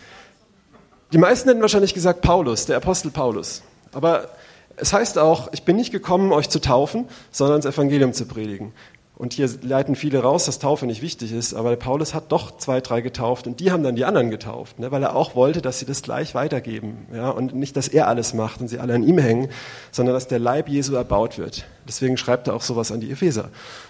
Die 1.12 1.18
meisten 1.20 1.48
hätten 1.50 1.62
wahrscheinlich 1.62 1.94
gesagt 1.94 2.22
Paulus, 2.22 2.66
der 2.66 2.78
Apostel 2.78 3.12
Paulus. 3.12 3.62
Aber 3.92 4.30
es 4.78 4.94
heißt 4.94 5.18
auch, 5.18 5.50
ich 5.54 5.64
bin 5.64 5.76
nicht 5.76 5.92
gekommen, 5.92 6.32
euch 6.32 6.50
zu 6.50 6.60
taufen, 6.60 7.06
sondern 7.32 7.62
das 7.62 7.74
Evangelium 7.74 8.14
zu 8.14 8.26
predigen. 8.26 8.74
Und 9.16 9.34
hier 9.34 9.48
leiten 9.62 9.96
viele 9.96 10.20
raus, 10.20 10.46
dass 10.46 10.58
Taufe 10.58 10.88
nicht 10.88 11.04
wichtig 11.04 11.32
ist, 11.32 11.54
aber 11.54 11.76
Paulus 11.76 12.16
hat 12.16 12.32
doch 12.32 12.58
zwei, 12.58 12.82
drei 12.82 13.02
getauft 13.02 13.46
und 13.46 13.60
die 13.60 13.72
haben 13.72 13.84
dann 13.84 13.96
die 13.96 14.06
anderen 14.06 14.32
getauft, 14.32 14.80
ne, 14.80 14.92
weil 14.92 15.04
er 15.04 15.16
auch 15.16 15.36
wollte, 15.36 15.62
dass 15.62 15.78
sie 15.78 15.86
das 15.86 16.02
gleich 16.02 16.34
weitergeben. 16.34 17.06
Ja, 17.14 17.30
und 17.30 17.54
nicht, 17.54 17.78
dass 17.78 17.88
er 17.88 18.08
alles 18.08 18.34
macht 18.34 18.60
und 18.60 18.70
sie 18.70 18.80
alle 18.80 18.96
an 18.96 19.04
ihm 19.04 19.20
hängen, 19.20 19.50
sondern 19.92 20.16
dass 20.16 20.28
der 20.28 20.40
Leib 20.40 20.68
Jesu 20.68 20.96
erbaut 20.96 21.38
wird. 21.38 21.66
Deswegen 21.88 22.18
schreibt 22.18 22.48
er 22.48 22.56
auch 22.56 22.64
sowas 22.64 22.92
an 22.92 23.02
die 23.02 23.12
Epheser. 23.12 23.50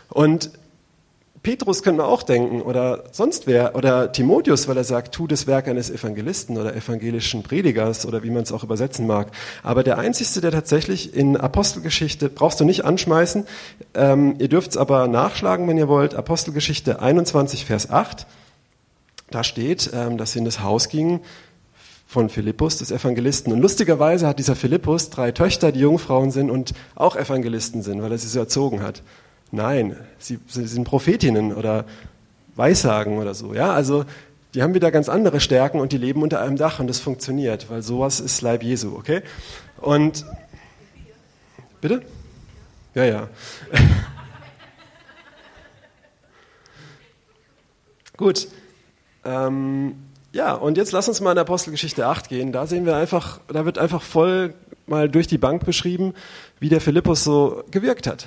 Und 0.10 0.52
Petrus 1.44 1.84
können 1.84 1.98
wir 1.98 2.08
auch 2.08 2.24
denken 2.24 2.62
oder 2.62 3.04
sonst 3.12 3.48
wer 3.48 3.76
oder 3.76 4.14
Timotheus, 4.14 4.70
weil 4.70 4.78
er 4.78 4.86
sagt, 4.86 5.14
tu 5.14 5.28
das 5.28 5.46
Werk 5.46 5.68
eines 5.68 5.90
Evangelisten 5.90 6.58
oder 6.58 6.74
evangelischen 6.74 7.44
Predigers 7.44 8.06
oder 8.06 8.24
wie 8.24 8.30
man 8.30 8.44
es 8.44 8.54
auch 8.54 8.64
übersetzen 8.64 9.06
mag. 9.06 9.28
Aber 9.62 9.84
der 9.84 9.98
einzigste, 9.98 10.40
der 10.40 10.52
tatsächlich 10.52 11.14
in 11.14 11.36
Apostelgeschichte, 11.36 12.30
brauchst 12.30 12.62
du 12.62 12.64
nicht 12.64 12.86
anschmeißen, 12.86 13.46
ähm, 13.94 14.36
ihr 14.40 14.48
dürft 14.48 14.72
es 14.72 14.78
aber 14.78 15.10
nachschlagen, 15.10 15.68
wenn 15.68 15.78
ihr 15.78 15.90
wollt, 15.90 16.16
Apostelgeschichte 16.16 17.02
21, 17.02 17.66
Vers 17.66 17.90
8, 17.90 18.26
da 19.30 19.44
steht, 19.44 19.92
ähm, 19.94 20.18
dass 20.18 20.32
sie 20.32 20.40
in 20.40 20.46
das 20.46 20.62
Haus 20.62 20.88
gingen 20.88 21.20
von 22.08 22.30
Philippus, 22.30 22.78
des 22.78 22.92
Evangelisten. 22.92 23.52
Und 23.52 23.60
lustigerweise 23.60 24.28
hat 24.28 24.40
dieser 24.40 24.56
Philippus 24.56 25.10
drei 25.10 25.32
Töchter, 25.32 25.74
die 25.74 25.82
Jungfrauen 25.82 26.32
sind 26.32 26.50
und 26.50 26.74
auch 26.96 27.18
Evangelisten 27.18 27.82
sind, 27.82 28.02
weil 28.02 28.12
er 28.14 28.18
sie 28.18 28.30
so 28.30 28.40
erzogen 28.40 28.82
hat. 28.82 29.04
Nein, 29.54 29.96
sie, 30.18 30.40
sie 30.48 30.66
sind 30.66 30.84
Prophetinnen 30.84 31.54
oder 31.54 31.86
Weissagen 32.56 33.20
oder 33.20 33.36
so. 33.36 33.54
Ja, 33.54 33.72
also 33.72 34.04
die 34.56 34.64
haben 34.64 34.74
wieder 34.74 34.90
ganz 34.90 35.10
andere 35.10 35.40
Stärken 35.40 35.80
und 35.80 35.92
die 35.92 36.00
leben 36.00 36.24
unter 36.24 36.42
einem 36.42 36.56
Dach 36.58 36.80
und 36.80 36.88
das 36.88 37.00
funktioniert, 37.00 37.70
weil 37.70 37.84
sowas 37.84 38.20
ist 38.20 38.42
Leib 38.42 38.64
Jesu, 38.64 38.96
okay? 38.96 39.22
Und 39.78 40.26
bitte? 41.82 42.02
Ja, 42.96 43.04
ja. 43.04 43.30
Gut. 48.18 48.48
Ähm, 49.24 49.94
ja, 50.32 50.56
und 50.56 50.78
jetzt 50.78 50.94
lass 50.94 51.08
uns 51.08 51.22
mal 51.22 51.34
in 51.34 51.38
Apostelgeschichte 51.38 52.08
8 52.08 52.28
gehen. 52.28 52.52
Da 52.52 52.66
sehen 52.66 52.88
wir 52.88 52.96
einfach, 52.96 53.40
da 53.50 53.66
wird 53.66 53.78
einfach 53.78 54.02
voll 54.02 54.56
mal 54.88 55.10
durch 55.10 55.28
die 55.28 55.38
Bank 55.38 55.64
beschrieben, 55.64 56.16
wie 56.60 56.70
der 56.70 56.82
Philippus 56.82 57.24
so 57.24 57.64
gewirkt 57.70 58.08
hat. 58.08 58.26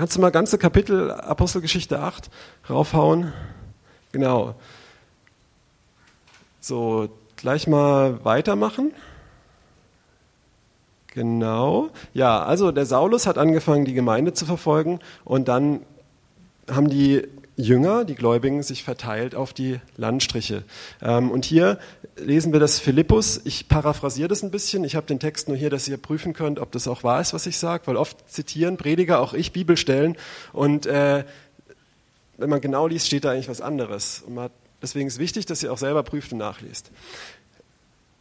Kannst 0.00 0.16
du 0.16 0.22
mal 0.22 0.30
ganze 0.30 0.56
Kapitel 0.56 1.10
Apostelgeschichte 1.10 2.00
8 2.00 2.30
raufhauen? 2.70 3.34
Genau. 4.12 4.54
So, 6.58 7.10
gleich 7.36 7.66
mal 7.66 8.24
weitermachen. 8.24 8.94
Genau. 11.08 11.90
Ja, 12.14 12.42
also 12.42 12.72
der 12.72 12.86
Saulus 12.86 13.26
hat 13.26 13.36
angefangen, 13.36 13.84
die 13.84 13.92
Gemeinde 13.92 14.32
zu 14.32 14.46
verfolgen 14.46 15.00
und 15.26 15.48
dann 15.48 15.82
haben 16.70 16.88
die 16.88 17.28
Jünger, 17.60 18.04
die 18.04 18.14
Gläubigen, 18.14 18.62
sich 18.62 18.82
verteilt 18.82 19.34
auf 19.34 19.52
die 19.52 19.80
Landstriche. 19.96 20.64
Ähm, 21.02 21.30
und 21.30 21.44
hier 21.44 21.78
lesen 22.16 22.52
wir 22.52 22.60
das 22.60 22.78
Philippus. 22.78 23.40
Ich 23.44 23.68
paraphrasiere 23.68 24.28
das 24.28 24.42
ein 24.42 24.50
bisschen. 24.50 24.84
Ich 24.84 24.96
habe 24.96 25.06
den 25.06 25.20
Text 25.20 25.48
nur 25.48 25.56
hier, 25.56 25.70
dass 25.70 25.88
ihr 25.88 25.96
prüfen 25.96 26.32
könnt, 26.32 26.58
ob 26.58 26.72
das 26.72 26.88
auch 26.88 27.04
wahr 27.04 27.20
ist, 27.20 27.32
was 27.32 27.46
ich 27.46 27.58
sage, 27.58 27.86
weil 27.86 27.96
oft 27.96 28.28
zitieren 28.30 28.76
Prediger, 28.76 29.20
auch 29.20 29.34
ich, 29.34 29.52
Bibelstellen. 29.52 30.16
Und 30.52 30.86
äh, 30.86 31.24
wenn 32.36 32.50
man 32.50 32.60
genau 32.60 32.86
liest, 32.86 33.06
steht 33.06 33.24
da 33.24 33.32
eigentlich 33.32 33.48
was 33.48 33.60
anderes. 33.60 34.24
Hat, 34.36 34.52
deswegen 34.82 35.06
ist 35.06 35.14
es 35.14 35.18
wichtig, 35.20 35.46
dass 35.46 35.62
ihr 35.62 35.72
auch 35.72 35.78
selber 35.78 36.02
prüft 36.02 36.32
und 36.32 36.38
nachliest. 36.38 36.90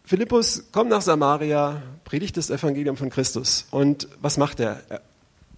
Philippus 0.03 0.71
kommt 0.71 0.89
nach 0.89 1.03
Samaria, 1.03 1.83
predigt 2.03 2.35
das 2.35 2.49
Evangelium 2.49 2.97
von 2.97 3.09
Christus. 3.09 3.67
Und 3.69 4.07
was 4.21 4.37
macht 4.37 4.59
er? 4.59 4.81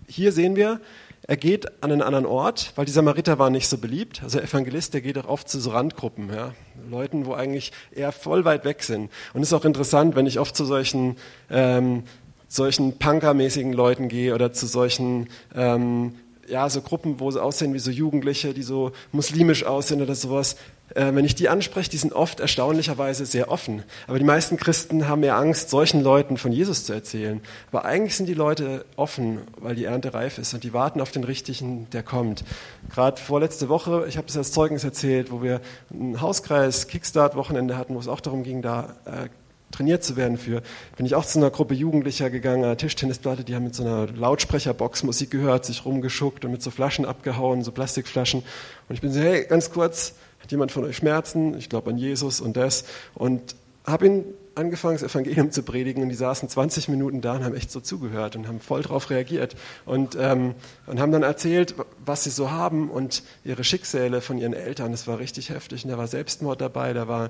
Hier 0.08 0.34
sehen 0.34 0.58
wir, 0.58 0.82
er 1.28 1.38
geht 1.38 1.84
an 1.84 1.92
einen 1.92 2.02
anderen 2.02 2.26
Ort, 2.26 2.74
weil 2.76 2.86
die 2.86 2.92
Samariter 2.92 3.38
waren 3.40 3.54
nicht 3.54 3.68
so 3.68 3.78
beliebt. 3.78 4.22
Also 4.24 4.40
Evangelist, 4.40 4.94
der 4.94 5.02
geht 5.02 5.18
auch 5.18 5.28
oft 5.28 5.48
zu 5.50 5.60
so 5.60 5.70
Randgruppen, 5.70 6.34
ja, 6.34 6.54
Leuten, 6.90 7.26
wo 7.26 7.34
eigentlich 7.34 7.72
eher 7.92 8.12
voll 8.12 8.44
weit 8.44 8.66
weg 8.66 8.84
sind. 8.84 9.12
Und 9.34 9.42
es 9.42 9.50
ist 9.50 9.54
auch 9.54 9.66
interessant, 9.66 10.16
wenn 10.16 10.26
ich 10.26 10.40
oft 10.40 10.56
zu 10.56 10.66
solchen 10.66 11.18
ähm, 11.50 12.04
solchen 12.52 12.98
Punkermäßigen 12.98 13.72
Leuten 13.72 14.10
gehe 14.10 14.36
oder 14.36 14.52
zu 14.52 14.66
solchen 14.66 15.30
ähm, 15.56 16.16
ja, 16.52 16.70
so 16.70 16.82
Gruppen, 16.82 17.20
wo 17.20 17.32
sie 17.32 17.42
aussehen 17.42 17.74
wie 17.74 17.80
so 17.80 17.90
Jugendliche, 17.90 18.54
die 18.54 18.64
so 18.64 18.92
muslimisch 19.12 19.64
aussehen 19.64 20.02
oder 20.02 20.16
sowas, 20.16 20.58
äh, 20.96 21.14
wenn 21.14 21.24
ich 21.24 21.34
die 21.34 21.48
anspreche, 21.48 21.90
die 21.90 21.98
sind 21.98 22.12
oft 22.12 22.42
erstaunlicherweise 22.42 23.26
sehr 23.26 23.50
offen. 23.50 23.84
Aber 24.08 24.20
die 24.20 24.26
meisten 24.26 24.58
Christen 24.58 25.08
haben 25.08 25.22
mehr 25.22 25.38
Angst, 25.38 25.70
solchen 25.70 26.04
Leuten 26.04 26.36
von 26.36 26.52
Jesus 26.52 26.84
zu 26.84 26.92
erzählen. 26.92 27.42
Aber 27.72 27.86
eigentlich 27.86 28.16
sind 28.16 28.26
die 28.26 28.34
Leute 28.34 28.86
offen, 28.98 29.40
weil 29.58 29.76
die 29.76 29.86
Ernte 29.86 30.14
reif 30.14 30.38
ist 30.38 30.54
und 30.54 30.64
die 30.66 30.74
warten 30.74 31.00
auf 31.00 31.12
den 31.12 31.24
Richtigen, 31.24 31.88
der 31.92 32.04
kommt. 32.04 32.44
Gerade 32.90 33.22
vorletzte 33.22 33.70
Woche, 33.70 34.06
ich 34.10 34.18
habe 34.18 34.28
das 34.28 34.36
als 34.36 34.52
Zeugnis 34.52 34.84
erzählt, 34.84 35.32
wo 35.32 35.42
wir 35.42 35.62
ein 35.90 36.20
Hauskreis 36.20 36.88
Kickstart-Wochenende 36.88 37.78
hatten, 37.78 37.96
wo 37.96 38.00
es 38.00 38.10
auch 38.10 38.20
darum 38.20 38.44
ging, 38.44 38.62
da 38.62 38.96
äh, 39.06 39.30
trainiert 39.72 40.04
zu 40.04 40.16
werden 40.16 40.38
für, 40.38 40.62
bin 40.98 41.06
ich 41.06 41.16
auch 41.16 41.26
zu 41.26 41.40
einer 41.40 41.50
Gruppe 41.50 41.74
Jugendlicher 41.74 42.30
gegangen, 42.30 42.64
einer 42.64 42.78
Tischtennisplatte, 42.78 43.44
die 43.44 43.56
haben 43.56 43.66
mit 43.66 43.76
so 43.76 43.84
einer 43.84 44.08
Lautsprecherbox 44.08 45.04
Musik 45.04 45.32
gehört, 45.32 45.66
sich 45.66 45.86
rumgeschuckt 45.86 46.46
und 46.46 46.52
mit 46.52 46.62
so 46.62 46.72
Flaschen 46.72 47.06
abgehauen, 47.06 47.64
so 47.64 47.72
Plastikflaschen. 47.72 48.44
Und 48.90 48.96
ich 48.96 49.02
bin 49.02 49.12
so, 49.12 49.20
hey, 49.20 49.46
ganz 49.48 49.72
kurz, 49.72 50.14
hat 50.40 50.52
jemand 50.52 50.72
von 50.72 50.84
euch 50.84 50.98
Schmerzen? 50.98 51.58
Ich 51.58 51.70
glaube 51.70 51.92
an 51.92 51.98
Jesus 51.98 52.42
und 52.42 52.58
das. 52.58 52.86
Und 53.14 53.56
habe 53.86 54.06
ihn 54.06 54.26
angefangen, 54.56 54.98
das 55.00 55.10
Evangelium 55.10 55.52
zu 55.52 55.64
predigen 55.64 56.04
und 56.04 56.10
die 56.10 56.16
saßen 56.16 56.50
20 56.50 56.90
Minuten 56.90 57.22
da 57.22 57.36
und 57.36 57.44
haben 57.44 57.56
echt 57.56 57.72
so 57.72 57.80
zugehört 57.80 58.36
und 58.36 58.48
haben 58.48 58.60
voll 58.60 58.82
drauf 58.82 59.10
reagiert 59.10 59.56
und, 59.86 60.18
ähm, 60.20 60.56
und 60.88 61.00
haben 61.00 61.12
dann 61.12 61.24
erzählt, 61.24 61.76
was 62.06 62.24
sie 62.24 62.30
so 62.30 62.52
haben 62.52 62.90
und 62.90 63.24
ihre 63.44 63.64
Schicksale 63.64 64.22
von 64.22 64.38
ihren 64.38 64.54
Eltern. 64.54 64.92
Das 64.92 65.08
war 65.08 65.20
richtig 65.20 65.50
heftig 65.50 65.86
und 65.86 65.92
da 65.92 65.98
war 65.98 66.08
Selbstmord 66.08 66.60
dabei, 66.60 66.94
da 66.94 67.08
war 67.08 67.30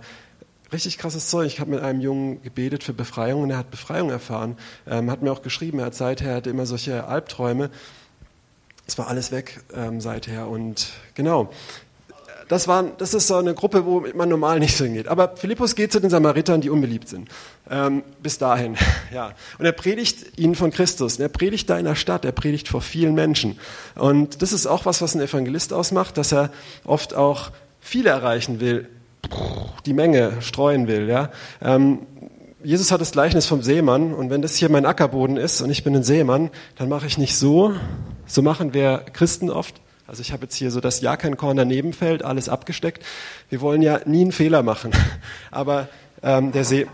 richtig 0.71 0.97
krasses 0.97 1.29
Zeug. 1.29 1.47
Ich 1.47 1.59
habe 1.59 1.71
mit 1.71 1.81
einem 1.81 2.01
Jungen 2.01 2.41
gebetet 2.43 2.83
für 2.83 2.93
Befreiung 2.93 3.43
und 3.43 3.51
er 3.51 3.57
hat 3.57 3.71
Befreiung 3.71 4.09
erfahren. 4.09 4.57
Ähm, 4.87 5.11
hat 5.11 5.21
mir 5.21 5.31
auch 5.31 5.41
geschrieben, 5.41 5.79
er 5.79 5.87
hat 5.87 5.95
seither 5.95 6.35
hatte 6.35 6.49
immer 6.49 6.65
solche 6.65 7.05
Albträume. 7.05 7.69
Es 8.87 8.97
war 8.97 9.07
alles 9.07 9.31
weg 9.31 9.61
ähm, 9.75 10.01
seither 10.01 10.47
und 10.47 10.89
genau. 11.13 11.51
Das, 12.47 12.67
war, 12.67 12.83
das 12.83 13.13
ist 13.13 13.27
so 13.27 13.37
eine 13.37 13.53
Gruppe, 13.53 13.85
wo 13.85 14.05
man 14.13 14.27
normal 14.27 14.59
nicht 14.59 14.75
so 14.75 14.83
hingeht. 14.83 15.07
Aber 15.07 15.37
Philippus 15.37 15.73
geht 15.73 15.93
zu 15.93 16.01
den 16.01 16.09
Samaritern, 16.09 16.59
die 16.59 16.69
unbeliebt 16.69 17.07
sind. 17.07 17.29
Ähm, 17.69 18.03
bis 18.21 18.37
dahin. 18.37 18.75
Ja. 19.13 19.33
Und 19.59 19.65
er 19.65 19.73
predigt 19.73 20.37
ihnen 20.37 20.55
von 20.55 20.71
Christus. 20.71 21.19
er 21.19 21.27
predigt 21.27 21.69
da 21.69 21.77
in 21.77 21.83
der 21.83 21.95
Stadt. 21.95 22.23
Er 22.23 22.31
predigt 22.31 22.69
vor 22.69 22.81
vielen 22.81 23.13
Menschen. 23.13 23.59
Und 23.95 24.41
das 24.41 24.53
ist 24.53 24.67
auch 24.67 24.85
was, 24.85 25.01
was 25.01 25.15
ein 25.15 25.21
Evangelist 25.21 25.73
ausmacht, 25.73 26.17
dass 26.17 26.31
er 26.31 26.49
oft 26.85 27.13
auch 27.13 27.51
viele 27.81 28.09
erreichen 28.09 28.61
will 28.61 28.87
die 29.85 29.93
Menge 29.93 30.41
streuen 30.41 30.87
will. 30.87 31.07
Ja? 31.07 31.31
Ähm, 31.61 31.99
Jesus 32.63 32.91
hat 32.91 33.01
das 33.01 33.11
Gleichnis 33.11 33.47
vom 33.47 33.63
Seemann 33.63 34.13
und 34.13 34.29
wenn 34.29 34.41
das 34.41 34.55
hier 34.55 34.69
mein 34.69 34.85
Ackerboden 34.85 35.37
ist 35.37 35.61
und 35.61 35.69
ich 35.71 35.83
bin 35.83 35.95
ein 35.95 36.03
Seemann, 36.03 36.51
dann 36.77 36.89
mache 36.89 37.07
ich 37.07 37.17
nicht 37.17 37.35
so, 37.35 37.73
so 38.27 38.41
machen 38.41 38.73
wir 38.73 39.03
Christen 39.13 39.49
oft. 39.49 39.81
Also 40.05 40.21
ich 40.21 40.31
habe 40.31 40.43
jetzt 40.43 40.55
hier 40.55 40.71
so 40.71 40.79
das 40.79 41.01
Ja 41.01 41.15
kein 41.17 41.37
Korn 41.37 41.57
daneben 41.57 41.93
fällt, 41.93 42.23
alles 42.23 42.49
abgesteckt. 42.49 43.03
Wir 43.49 43.61
wollen 43.61 43.81
ja 43.81 44.01
nie 44.05 44.21
einen 44.21 44.31
Fehler 44.31 44.61
machen, 44.61 44.91
aber 45.51 45.87
ähm, 46.21 46.51
der, 46.51 46.65
See, 46.65 46.85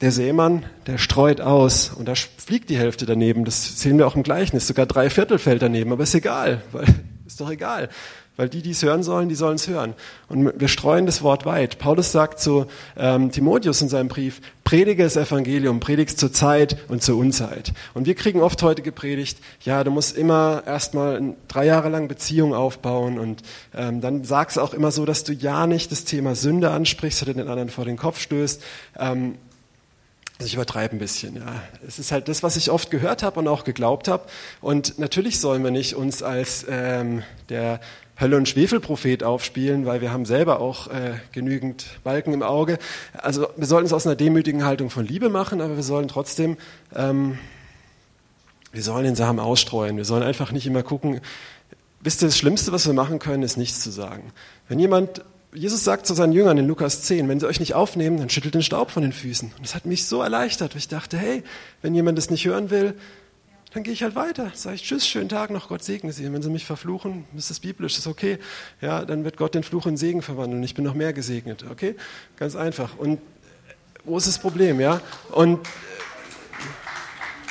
der 0.00 0.12
Seemann, 0.12 0.64
der 0.86 0.98
streut 0.98 1.40
aus 1.40 1.90
und 1.90 2.06
da 2.06 2.14
fliegt 2.14 2.70
die 2.70 2.78
Hälfte 2.78 3.06
daneben. 3.06 3.44
Das 3.44 3.80
sehen 3.80 3.98
wir 3.98 4.06
auch 4.06 4.16
im 4.16 4.22
Gleichnis, 4.22 4.66
sogar 4.66 4.86
drei 4.86 5.10
Viertel 5.10 5.38
fällt 5.38 5.62
daneben, 5.62 5.92
aber 5.92 6.04
ist 6.04 6.14
egal, 6.14 6.62
weil 6.72 6.86
ist 7.26 7.40
doch 7.40 7.50
egal. 7.50 7.88
Weil 8.40 8.48
die, 8.48 8.62
die 8.62 8.70
es 8.70 8.82
hören 8.82 9.02
sollen, 9.02 9.28
die 9.28 9.34
sollen 9.34 9.56
es 9.56 9.68
hören. 9.68 9.92
Und 10.30 10.58
wir 10.58 10.68
streuen 10.68 11.04
das 11.04 11.20
Wort 11.20 11.44
weit. 11.44 11.78
Paulus 11.78 12.10
sagt 12.10 12.40
zu 12.40 12.64
ähm, 12.96 13.30
Timotheus 13.30 13.82
in 13.82 13.90
seinem 13.90 14.08
Brief, 14.08 14.40
predige 14.64 15.04
das 15.04 15.18
Evangelium, 15.18 15.78
predigst 15.78 16.18
zur 16.18 16.32
Zeit 16.32 16.78
und 16.88 17.02
zur 17.02 17.18
Unzeit. 17.18 17.74
Und 17.92 18.06
wir 18.06 18.14
kriegen 18.14 18.40
oft 18.40 18.62
heute 18.62 18.80
gepredigt, 18.80 19.36
ja, 19.60 19.84
du 19.84 19.90
musst 19.90 20.16
immer 20.16 20.62
erstmal 20.64 21.34
drei 21.48 21.66
Jahre 21.66 21.90
lang 21.90 22.08
Beziehung 22.08 22.54
aufbauen 22.54 23.18
und 23.18 23.42
ähm, 23.76 24.00
dann 24.00 24.24
sagst 24.24 24.58
auch 24.58 24.72
immer 24.72 24.90
so, 24.90 25.04
dass 25.04 25.22
du 25.22 25.34
ja 25.34 25.66
nicht 25.66 25.92
das 25.92 26.04
Thema 26.04 26.34
Sünde 26.34 26.70
ansprichst 26.70 27.22
oder 27.22 27.34
den 27.34 27.46
anderen 27.46 27.68
vor 27.68 27.84
den 27.84 27.98
Kopf 27.98 28.20
stößt. 28.20 28.62
Ähm, 28.98 29.34
also 30.40 30.46
ich 30.46 30.54
übertreibe 30.54 30.96
ein 30.96 30.98
bisschen, 30.98 31.36
ja. 31.36 31.62
Es 31.86 31.98
ist 31.98 32.12
halt 32.12 32.26
das, 32.28 32.42
was 32.42 32.56
ich 32.56 32.70
oft 32.70 32.90
gehört 32.90 33.22
habe 33.22 33.38
und 33.38 33.46
auch 33.46 33.62
geglaubt 33.62 34.08
habe. 34.08 34.22
Und 34.62 34.98
natürlich 34.98 35.38
sollen 35.38 35.62
wir 35.62 35.70
nicht 35.70 35.94
uns 35.96 36.22
als 36.22 36.64
ähm, 36.66 37.22
der 37.50 37.78
Hölle- 38.20 38.36
und 38.36 38.48
Schwefelprophet 38.48 39.24
aufspielen, 39.24 39.86
weil 39.86 40.00
wir 40.00 40.12
haben 40.12 40.26
selber 40.26 40.60
auch 40.60 40.88
äh, 40.88 41.14
genügend 41.32 41.86
Balken 42.04 42.34
im 42.34 42.42
Auge. 42.42 42.78
Also 43.14 43.48
wir 43.56 43.66
sollten 43.66 43.86
es 43.86 43.92
aus 43.92 44.06
einer 44.06 44.16
demütigen 44.16 44.64
Haltung 44.64 44.90
von 44.90 45.06
Liebe 45.06 45.30
machen, 45.30 45.60
aber 45.60 45.76
wir 45.76 45.82
sollen 45.82 46.08
trotzdem, 46.08 46.56
ähm, 46.94 47.38
wir 48.72 48.82
sollen 48.82 49.04
den 49.04 49.16
Samen 49.16 49.40
ausstreuen. 49.40 49.96
Wir 49.96 50.04
sollen 50.04 50.22
einfach 50.22 50.52
nicht 50.52 50.66
immer 50.66 50.82
gucken. 50.82 51.20
Wisst 52.00 52.22
ihr, 52.22 52.28
das 52.28 52.36
Schlimmste, 52.36 52.72
was 52.72 52.86
wir 52.86 52.92
machen 52.92 53.18
können, 53.18 53.42
ist 53.42 53.56
nichts 53.56 53.80
zu 53.80 53.90
sagen. 53.90 54.32
Wenn 54.68 54.78
jemand 54.78 55.22
Jesus 55.52 55.82
sagt 55.82 56.06
zu 56.06 56.14
seinen 56.14 56.32
Jüngern 56.32 56.58
in 56.58 56.68
Lukas 56.68 57.02
10, 57.02 57.28
wenn 57.28 57.40
sie 57.40 57.46
euch 57.48 57.58
nicht 57.58 57.74
aufnehmen, 57.74 58.18
dann 58.18 58.30
schüttelt 58.30 58.54
den 58.54 58.62
Staub 58.62 58.92
von 58.92 59.02
den 59.02 59.12
Füßen. 59.12 59.52
Und 59.56 59.64
das 59.64 59.74
hat 59.74 59.84
mich 59.84 60.04
so 60.04 60.22
erleichtert. 60.22 60.76
Ich 60.76 60.86
dachte, 60.86 61.18
hey, 61.18 61.42
wenn 61.82 61.94
jemand 61.94 62.18
das 62.18 62.30
nicht 62.30 62.46
hören 62.46 62.70
will, 62.70 62.94
dann 63.72 63.82
gehe 63.84 63.92
ich 63.92 64.02
halt 64.02 64.16
weiter. 64.16 64.50
Sage 64.54 64.76
ich 64.76 64.82
Tschüss, 64.82 65.06
schönen 65.06 65.28
Tag 65.28 65.50
noch, 65.50 65.68
Gott 65.68 65.84
segne 65.84 66.12
sie. 66.12 66.26
Und 66.26 66.32
wenn 66.32 66.42
sie 66.42 66.50
mich 66.50 66.64
verfluchen, 66.64 67.24
ist 67.36 67.50
das 67.50 67.60
biblisch, 67.60 67.98
ist 67.98 68.06
okay. 68.06 68.38
Ja, 68.80 69.04
dann 69.04 69.24
wird 69.24 69.36
Gott 69.36 69.54
den 69.54 69.62
Fluch 69.62 69.86
in 69.86 69.96
Segen 69.96 70.22
verwandeln. 70.22 70.62
Ich 70.62 70.74
bin 70.74 70.84
noch 70.84 70.94
mehr 70.94 71.12
gesegnet. 71.12 71.64
Okay? 71.70 71.94
Ganz 72.36 72.56
einfach. 72.56 72.96
Und 72.98 73.20
wo 74.04 74.16
ist 74.16 74.26
das 74.26 74.38
Problem? 74.38 74.80
Ja? 74.80 75.00
Und, 75.30 75.60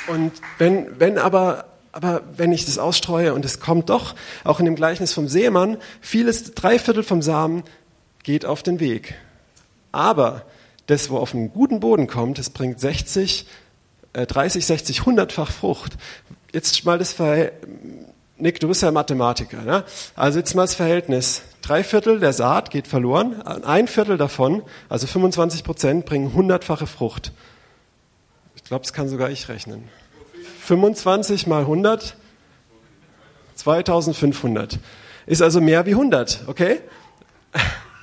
und 0.08 0.32
wenn, 0.58 0.98
wenn 0.98 1.18
aber 1.18 1.66
aber 1.92 2.22
wenn 2.36 2.52
ich 2.52 2.66
das 2.66 2.78
ausstreue 2.78 3.34
und 3.34 3.44
es 3.44 3.58
kommt 3.58 3.90
doch, 3.90 4.14
auch 4.44 4.60
in 4.60 4.64
dem 4.64 4.76
Gleichnis 4.76 5.12
vom 5.12 5.26
Seemann, 5.26 5.76
vieles, 6.00 6.54
drei 6.54 6.78
Viertel 6.78 7.02
vom 7.02 7.20
Samen 7.20 7.64
geht 8.22 8.44
auf 8.44 8.62
den 8.62 8.78
Weg. 8.78 9.16
Aber 9.90 10.46
das, 10.86 11.10
wo 11.10 11.16
auf 11.16 11.34
einen 11.34 11.52
guten 11.52 11.80
Boden 11.80 12.06
kommt, 12.06 12.38
das 12.38 12.50
bringt 12.50 12.78
60, 12.78 13.42
äh, 13.42 13.46
30, 14.12 14.66
60, 14.66 15.00
100-fach 15.00 15.50
Frucht. 15.50 15.96
Jetzt 16.52 16.84
mal 16.84 16.98
das 16.98 17.12
Verhältnis. 17.12 17.68
Nick, 18.40 18.58
du 18.58 18.68
bist 18.68 18.82
ja 18.82 18.90
Mathematiker. 18.90 19.62
Ne? 19.62 19.84
Also 20.16 20.38
jetzt 20.38 20.54
mal 20.54 20.62
das 20.62 20.74
Verhältnis. 20.74 21.42
Drei 21.60 21.84
Viertel 21.84 22.20
der 22.20 22.32
Saat 22.32 22.70
geht 22.70 22.86
verloren, 22.86 23.42
ein 23.42 23.86
Viertel 23.86 24.16
davon, 24.16 24.62
also 24.88 25.06
25 25.06 25.62
Prozent, 25.62 26.06
bringen 26.06 26.32
hundertfache 26.32 26.86
Frucht. 26.86 27.32
Ich 28.56 28.64
glaube, 28.64 28.82
das 28.82 28.94
kann 28.94 29.10
sogar 29.10 29.30
ich 29.30 29.48
rechnen. 29.50 29.88
25 30.62 31.46
mal 31.46 31.60
100, 31.60 32.16
2500. 33.56 34.78
Ist 35.26 35.42
also 35.42 35.60
mehr 35.60 35.84
wie 35.84 35.90
100, 35.90 36.44
okay? 36.46 36.80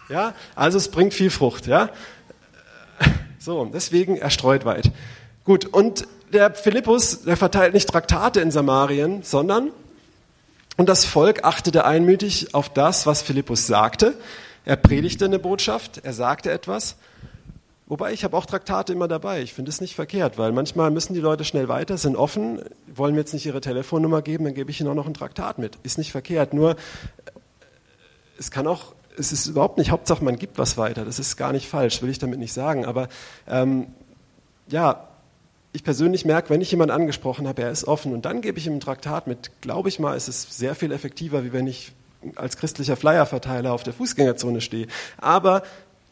Ja, 0.09 0.35
also 0.55 0.77
es 0.77 0.89
bringt 0.89 1.15
viel 1.15 1.31
Frucht, 1.31 1.65
ja. 1.65 1.89
So, 3.39 3.65
deswegen 3.65 4.17
er 4.17 4.29
streut 4.29 4.65
weit. 4.65 4.91
Gut, 5.47 5.65
und 5.65 6.05
der 6.33 6.53
Philippus, 6.53 7.21
der 7.21 7.37
verteilt 7.37 7.73
nicht 7.73 7.87
Traktate 7.87 8.41
in 8.41 8.51
Samarien, 8.51 9.23
sondern, 9.23 9.71
und 10.75 10.89
das 10.89 11.05
Volk 11.05 11.45
achtete 11.45 11.85
einmütig 11.85 12.53
auf 12.53 12.67
das, 12.67 13.05
was 13.05 13.21
Philippus 13.21 13.65
sagte. 13.65 14.15
Er 14.65 14.75
predigte 14.75 15.23
eine 15.23 15.39
Botschaft, 15.39 16.01
er 16.03 16.11
sagte 16.11 16.51
etwas. 16.51 16.97
Wobei 17.85 18.11
ich 18.11 18.25
habe 18.25 18.35
auch 18.35 18.45
Traktate 18.45 18.91
immer 18.91 19.07
dabei. 19.07 19.41
Ich 19.41 19.53
finde 19.53 19.69
es 19.69 19.79
nicht 19.79 19.95
verkehrt, 19.95 20.37
weil 20.37 20.51
manchmal 20.51 20.91
müssen 20.91 21.13
die 21.13 21.21
Leute 21.21 21.45
schnell 21.45 21.69
weiter, 21.69 21.97
sind 21.97 22.17
offen, 22.17 22.61
wollen 22.93 23.13
mir 23.13 23.21
jetzt 23.21 23.33
nicht 23.33 23.45
ihre 23.45 23.61
Telefonnummer 23.61 24.21
geben, 24.21 24.43
dann 24.43 24.53
gebe 24.53 24.69
ich 24.69 24.81
ihnen 24.81 24.89
auch 24.89 24.95
noch 24.95 25.07
ein 25.07 25.13
Traktat 25.13 25.59
mit. 25.59 25.77
Ist 25.83 25.97
nicht 25.97 26.11
verkehrt. 26.11 26.53
Nur 26.53 26.75
es 28.37 28.51
kann 28.51 28.67
auch 28.67 28.95
es 29.17 29.31
ist 29.31 29.47
überhaupt 29.47 29.77
nicht 29.77 29.91
Hauptsache, 29.91 30.25
man 30.25 30.37
gibt 30.37 30.57
was 30.57 30.77
weiter. 30.77 31.05
Das 31.05 31.19
ist 31.19 31.37
gar 31.37 31.53
nicht 31.53 31.69
falsch, 31.69 32.01
will 32.01 32.09
ich 32.09 32.19
damit 32.19 32.37
nicht 32.37 32.51
sagen. 32.51 32.85
Aber 32.85 33.07
ähm, 33.47 33.87
ja, 34.67 35.07
ich 35.77 35.83
persönlich 35.83 36.25
merke, 36.25 36.49
wenn 36.49 36.59
ich 36.59 36.71
jemanden 36.71 36.95
angesprochen 36.95 37.47
habe, 37.47 37.61
er 37.61 37.69
ist 37.69 37.83
offen 37.83 38.11
und 38.11 38.25
dann 38.25 38.41
gebe 38.41 38.57
ich 38.57 38.65
ihm 38.65 38.73
ein 38.73 38.79
Traktat 38.79 39.27
mit, 39.27 39.51
glaube 39.61 39.89
ich 39.89 39.99
mal, 39.99 40.17
ist 40.17 40.27
es 40.27 40.57
sehr 40.57 40.73
viel 40.73 40.91
effektiver, 40.91 41.43
wie 41.43 41.53
wenn 41.53 41.67
ich 41.67 41.91
als 42.35 42.57
christlicher 42.57 42.95
Flyerverteiler 42.95 43.71
auf 43.71 43.83
der 43.83 43.93
Fußgängerzone 43.93 44.59
stehe. 44.59 44.87
Aber 45.19 45.61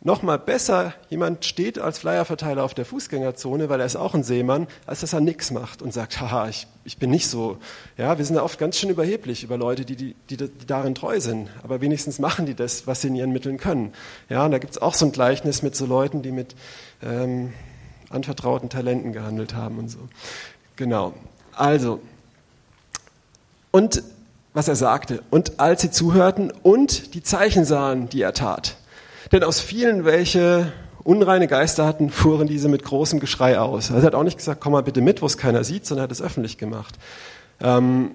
noch 0.02 0.22
mal 0.22 0.38
besser, 0.38 0.94
jemand 1.10 1.46
steht 1.46 1.80
als 1.80 1.98
Flyerverteiler 1.98 2.64
auf 2.64 2.76
der 2.76 2.86
Fußgängerzone, 2.86 3.68
weil 3.68 3.80
er 3.80 3.88
ist 3.88 3.96
auch 3.96 4.14
ein 4.14 4.24
Seemann, 4.24 4.68
als 4.86 5.00
dass 5.00 5.14
er 5.14 5.20
nichts 5.20 5.50
macht 5.50 5.82
und 5.82 5.94
sagt, 5.94 6.22
haha, 6.22 6.48
ich, 6.48 6.68
ich 6.84 7.00
bin 7.00 7.10
nicht 7.10 7.28
so. 7.28 7.58
Ja, 7.98 8.20
wir 8.20 8.24
sind 8.24 8.36
da 8.36 8.44
oft 8.44 8.60
ganz 8.60 8.78
schön 8.78 8.92
überheblich 8.92 9.44
über 9.44 9.58
Leute, 9.58 9.84
die, 9.84 9.96
die, 9.96 10.16
die, 10.30 10.38
die 10.38 10.68
darin 10.68 10.94
treu 10.94 11.20
sind. 11.20 11.50
Aber 11.64 11.82
wenigstens 11.82 12.20
machen 12.20 12.46
die 12.46 12.54
das, 12.54 12.86
was 12.86 13.02
sie 13.02 13.08
in 13.08 13.16
ihren 13.16 13.32
Mitteln 13.32 13.58
können. 13.58 13.94
Ja, 14.30 14.46
und 14.46 14.52
da 14.52 14.60
gibt 14.60 14.74
es 14.74 14.80
auch 14.80 14.94
so 14.94 15.08
ein 15.08 15.12
Gleichnis 15.12 15.64
mit 15.64 15.76
so 15.76 15.88
Leuten, 15.88 16.22
die 16.22 16.32
mit 16.32 16.54
ähm, 17.02 17.52
anvertrauten 18.10 18.70
Talenten 18.70 19.14
gehandelt 19.14 19.56
haben 19.56 19.80
und 19.80 19.90
so. 19.90 20.00
Genau. 20.76 21.14
Also, 21.54 22.00
und 23.72 24.04
was 24.54 24.68
er 24.68 24.76
sagte, 24.76 25.22
und 25.32 25.60
als 25.60 25.82
sie 25.82 25.92
zuhörten 25.92 26.52
und 26.64 27.14
die 27.14 27.24
Zeichen 27.24 27.66
sahen, 27.66 28.08
die 28.10 28.22
er 28.22 28.34
tat. 28.34 28.78
Denn 29.32 29.44
aus 29.44 29.60
vielen, 29.60 30.06
welche 30.06 30.72
unreine 31.04 31.48
Geister 31.48 31.86
hatten, 31.86 32.10
fuhren 32.10 32.48
diese 32.48 32.70
mit 32.70 32.84
großem 32.84 33.20
Geschrei 33.20 33.60
aus. 33.60 33.92
Also 33.92 34.02
er 34.02 34.08
hat 34.08 34.16
auch 34.16 34.24
nicht 34.24 34.38
gesagt, 34.38 34.62
komm 34.62 34.74
mal 34.74 34.82
bitte 34.82 35.02
mit, 35.02 35.22
wo 35.22 35.26
es 35.26 35.38
keiner 35.38 35.64
sieht, 35.64 35.86
sondern 35.86 36.04
er 36.04 36.06
hat 36.06 36.12
es 36.12 36.22
öffentlich 36.22 36.58
gemacht. 36.58 36.96
Ähm, 37.62 38.12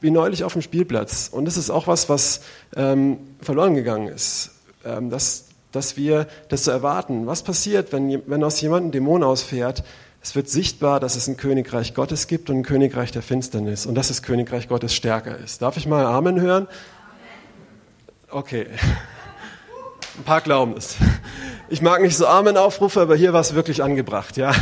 wie 0.00 0.10
neulich 0.10 0.44
auf 0.44 0.52
dem 0.52 0.62
Spielplatz. 0.62 1.28
Und 1.32 1.46
das 1.46 1.56
ist 1.56 1.70
auch 1.70 1.86
was, 1.86 2.08
was 2.08 2.42
ähm, 2.76 3.18
verloren 3.40 3.74
gegangen 3.74 4.08
ist. 4.08 4.50
Ähm, 4.84 5.10
dass, 5.10 5.46
dass 5.72 5.96
wir 5.96 6.26
das 6.48 6.64
so 6.64 6.70
erwarten. 6.70 7.26
Was 7.26 7.42
passiert, 7.42 7.92
wenn, 7.92 8.22
wenn 8.26 8.44
aus 8.44 8.60
jemandem 8.60 8.92
Dämon 8.92 9.22
ausfährt? 9.22 9.82
Es 10.22 10.36
wird 10.36 10.48
sichtbar, 10.48 11.00
dass 11.00 11.16
es 11.16 11.26
ein 11.26 11.36
Königreich 11.36 11.94
Gottes 11.94 12.28
gibt 12.28 12.48
und 12.48 12.58
ein 12.58 12.62
Königreich 12.62 13.10
der 13.10 13.22
Finsternis 13.22 13.86
und 13.86 13.96
dass 13.96 14.08
das 14.08 14.22
Königreich 14.22 14.68
Gottes 14.68 14.94
stärker 14.94 15.36
ist. 15.36 15.62
Darf 15.62 15.76
ich 15.76 15.86
mal 15.86 16.06
Amen 16.06 16.40
hören? 16.40 16.68
Okay. 18.30 18.66
Ein 20.18 20.24
paar 20.24 20.42
glauben 20.42 20.76
es. 20.76 20.96
Ich 21.70 21.80
mag 21.80 22.02
nicht 22.02 22.16
so 22.16 22.26
Amen-Aufrufe, 22.26 23.00
aber 23.00 23.16
hier 23.16 23.32
war 23.32 23.40
es 23.40 23.54
wirklich 23.54 23.82
angebracht, 23.82 24.36
ja. 24.36 24.54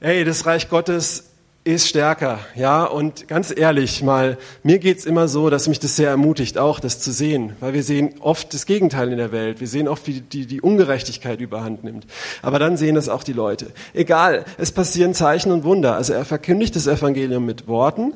Hey, 0.00 0.24
das 0.24 0.46
Reich 0.46 0.68
Gottes 0.68 1.30
ist 1.64 1.88
stärker, 1.88 2.40
ja. 2.54 2.84
Und 2.84 3.26
ganz 3.26 3.52
ehrlich 3.56 4.02
mal, 4.02 4.36
mir 4.62 4.78
geht's 4.78 5.06
immer 5.06 5.28
so, 5.28 5.48
dass 5.48 5.66
mich 5.66 5.80
das 5.80 5.96
sehr 5.96 6.10
ermutigt, 6.10 6.58
auch 6.58 6.78
das 6.78 7.00
zu 7.00 7.10
sehen, 7.10 7.56
weil 7.60 7.72
wir 7.72 7.82
sehen 7.82 8.16
oft 8.20 8.52
das 8.52 8.66
Gegenteil 8.66 9.10
in 9.10 9.16
der 9.16 9.32
Welt. 9.32 9.60
Wir 9.60 9.66
sehen 9.66 9.88
oft, 9.88 10.06
wie 10.06 10.20
die, 10.20 10.46
die 10.46 10.60
Ungerechtigkeit 10.60 11.40
überhand 11.40 11.82
nimmt. 11.82 12.06
Aber 12.42 12.58
dann 12.58 12.76
sehen 12.76 12.94
das 12.94 13.08
auch 13.08 13.24
die 13.24 13.32
Leute. 13.32 13.72
Egal, 13.94 14.44
es 14.58 14.72
passieren 14.72 15.14
Zeichen 15.14 15.50
und 15.50 15.64
Wunder. 15.64 15.96
Also 15.96 16.12
er 16.12 16.26
verkündigt 16.26 16.76
das 16.76 16.86
Evangelium 16.86 17.46
mit 17.46 17.66
Worten, 17.66 18.12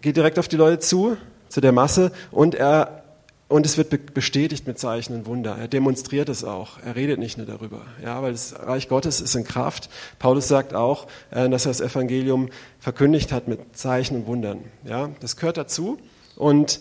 geht 0.00 0.16
direkt 0.16 0.38
auf 0.38 0.48
die 0.48 0.56
Leute 0.56 0.80
zu, 0.80 1.16
zu 1.48 1.60
der 1.60 1.72
Masse 1.72 2.10
und 2.32 2.56
er 2.56 2.99
und 3.50 3.66
es 3.66 3.76
wird 3.76 4.14
bestätigt 4.14 4.68
mit 4.68 4.78
Zeichen 4.78 5.12
und 5.12 5.26
Wunder. 5.26 5.56
Er 5.58 5.66
demonstriert 5.66 6.28
es 6.28 6.44
auch. 6.44 6.78
Er 6.86 6.94
redet 6.94 7.18
nicht 7.18 7.36
nur 7.36 7.48
darüber. 7.48 7.82
Ja, 8.02 8.22
weil 8.22 8.30
das 8.30 8.54
Reich 8.56 8.88
Gottes 8.88 9.20
ist 9.20 9.34
in 9.34 9.42
Kraft. 9.42 9.90
Paulus 10.20 10.46
sagt 10.46 10.72
auch, 10.72 11.08
äh, 11.32 11.48
dass 11.48 11.66
er 11.66 11.70
das 11.70 11.80
Evangelium 11.80 12.50
verkündigt 12.78 13.32
hat 13.32 13.48
mit 13.48 13.76
Zeichen 13.76 14.18
und 14.18 14.26
Wundern. 14.28 14.58
Ja, 14.84 15.10
das 15.18 15.36
gehört 15.36 15.56
dazu. 15.56 15.98
Und 16.36 16.78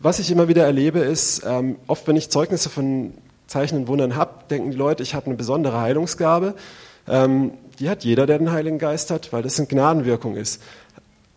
was 0.00 0.20
ich 0.20 0.30
immer 0.30 0.46
wieder 0.46 0.64
erlebe, 0.64 1.00
ist, 1.00 1.42
ähm, 1.44 1.76
oft 1.88 2.06
wenn 2.06 2.14
ich 2.14 2.30
Zeugnisse 2.30 2.70
von 2.70 3.14
Zeichen 3.48 3.76
und 3.76 3.88
Wundern 3.88 4.14
habe, 4.14 4.44
denken 4.50 4.70
die 4.70 4.76
Leute, 4.76 5.02
ich 5.02 5.16
habe 5.16 5.26
eine 5.26 5.34
besondere 5.34 5.80
Heilungsgabe. 5.80 6.54
Ähm, 7.08 7.54
die 7.80 7.90
hat 7.90 8.04
jeder, 8.04 8.26
der 8.26 8.38
den 8.38 8.52
Heiligen 8.52 8.78
Geist 8.78 9.10
hat, 9.10 9.32
weil 9.32 9.42
das 9.42 9.58
eine 9.58 9.66
Gnadenwirkung 9.66 10.36
ist. 10.36 10.62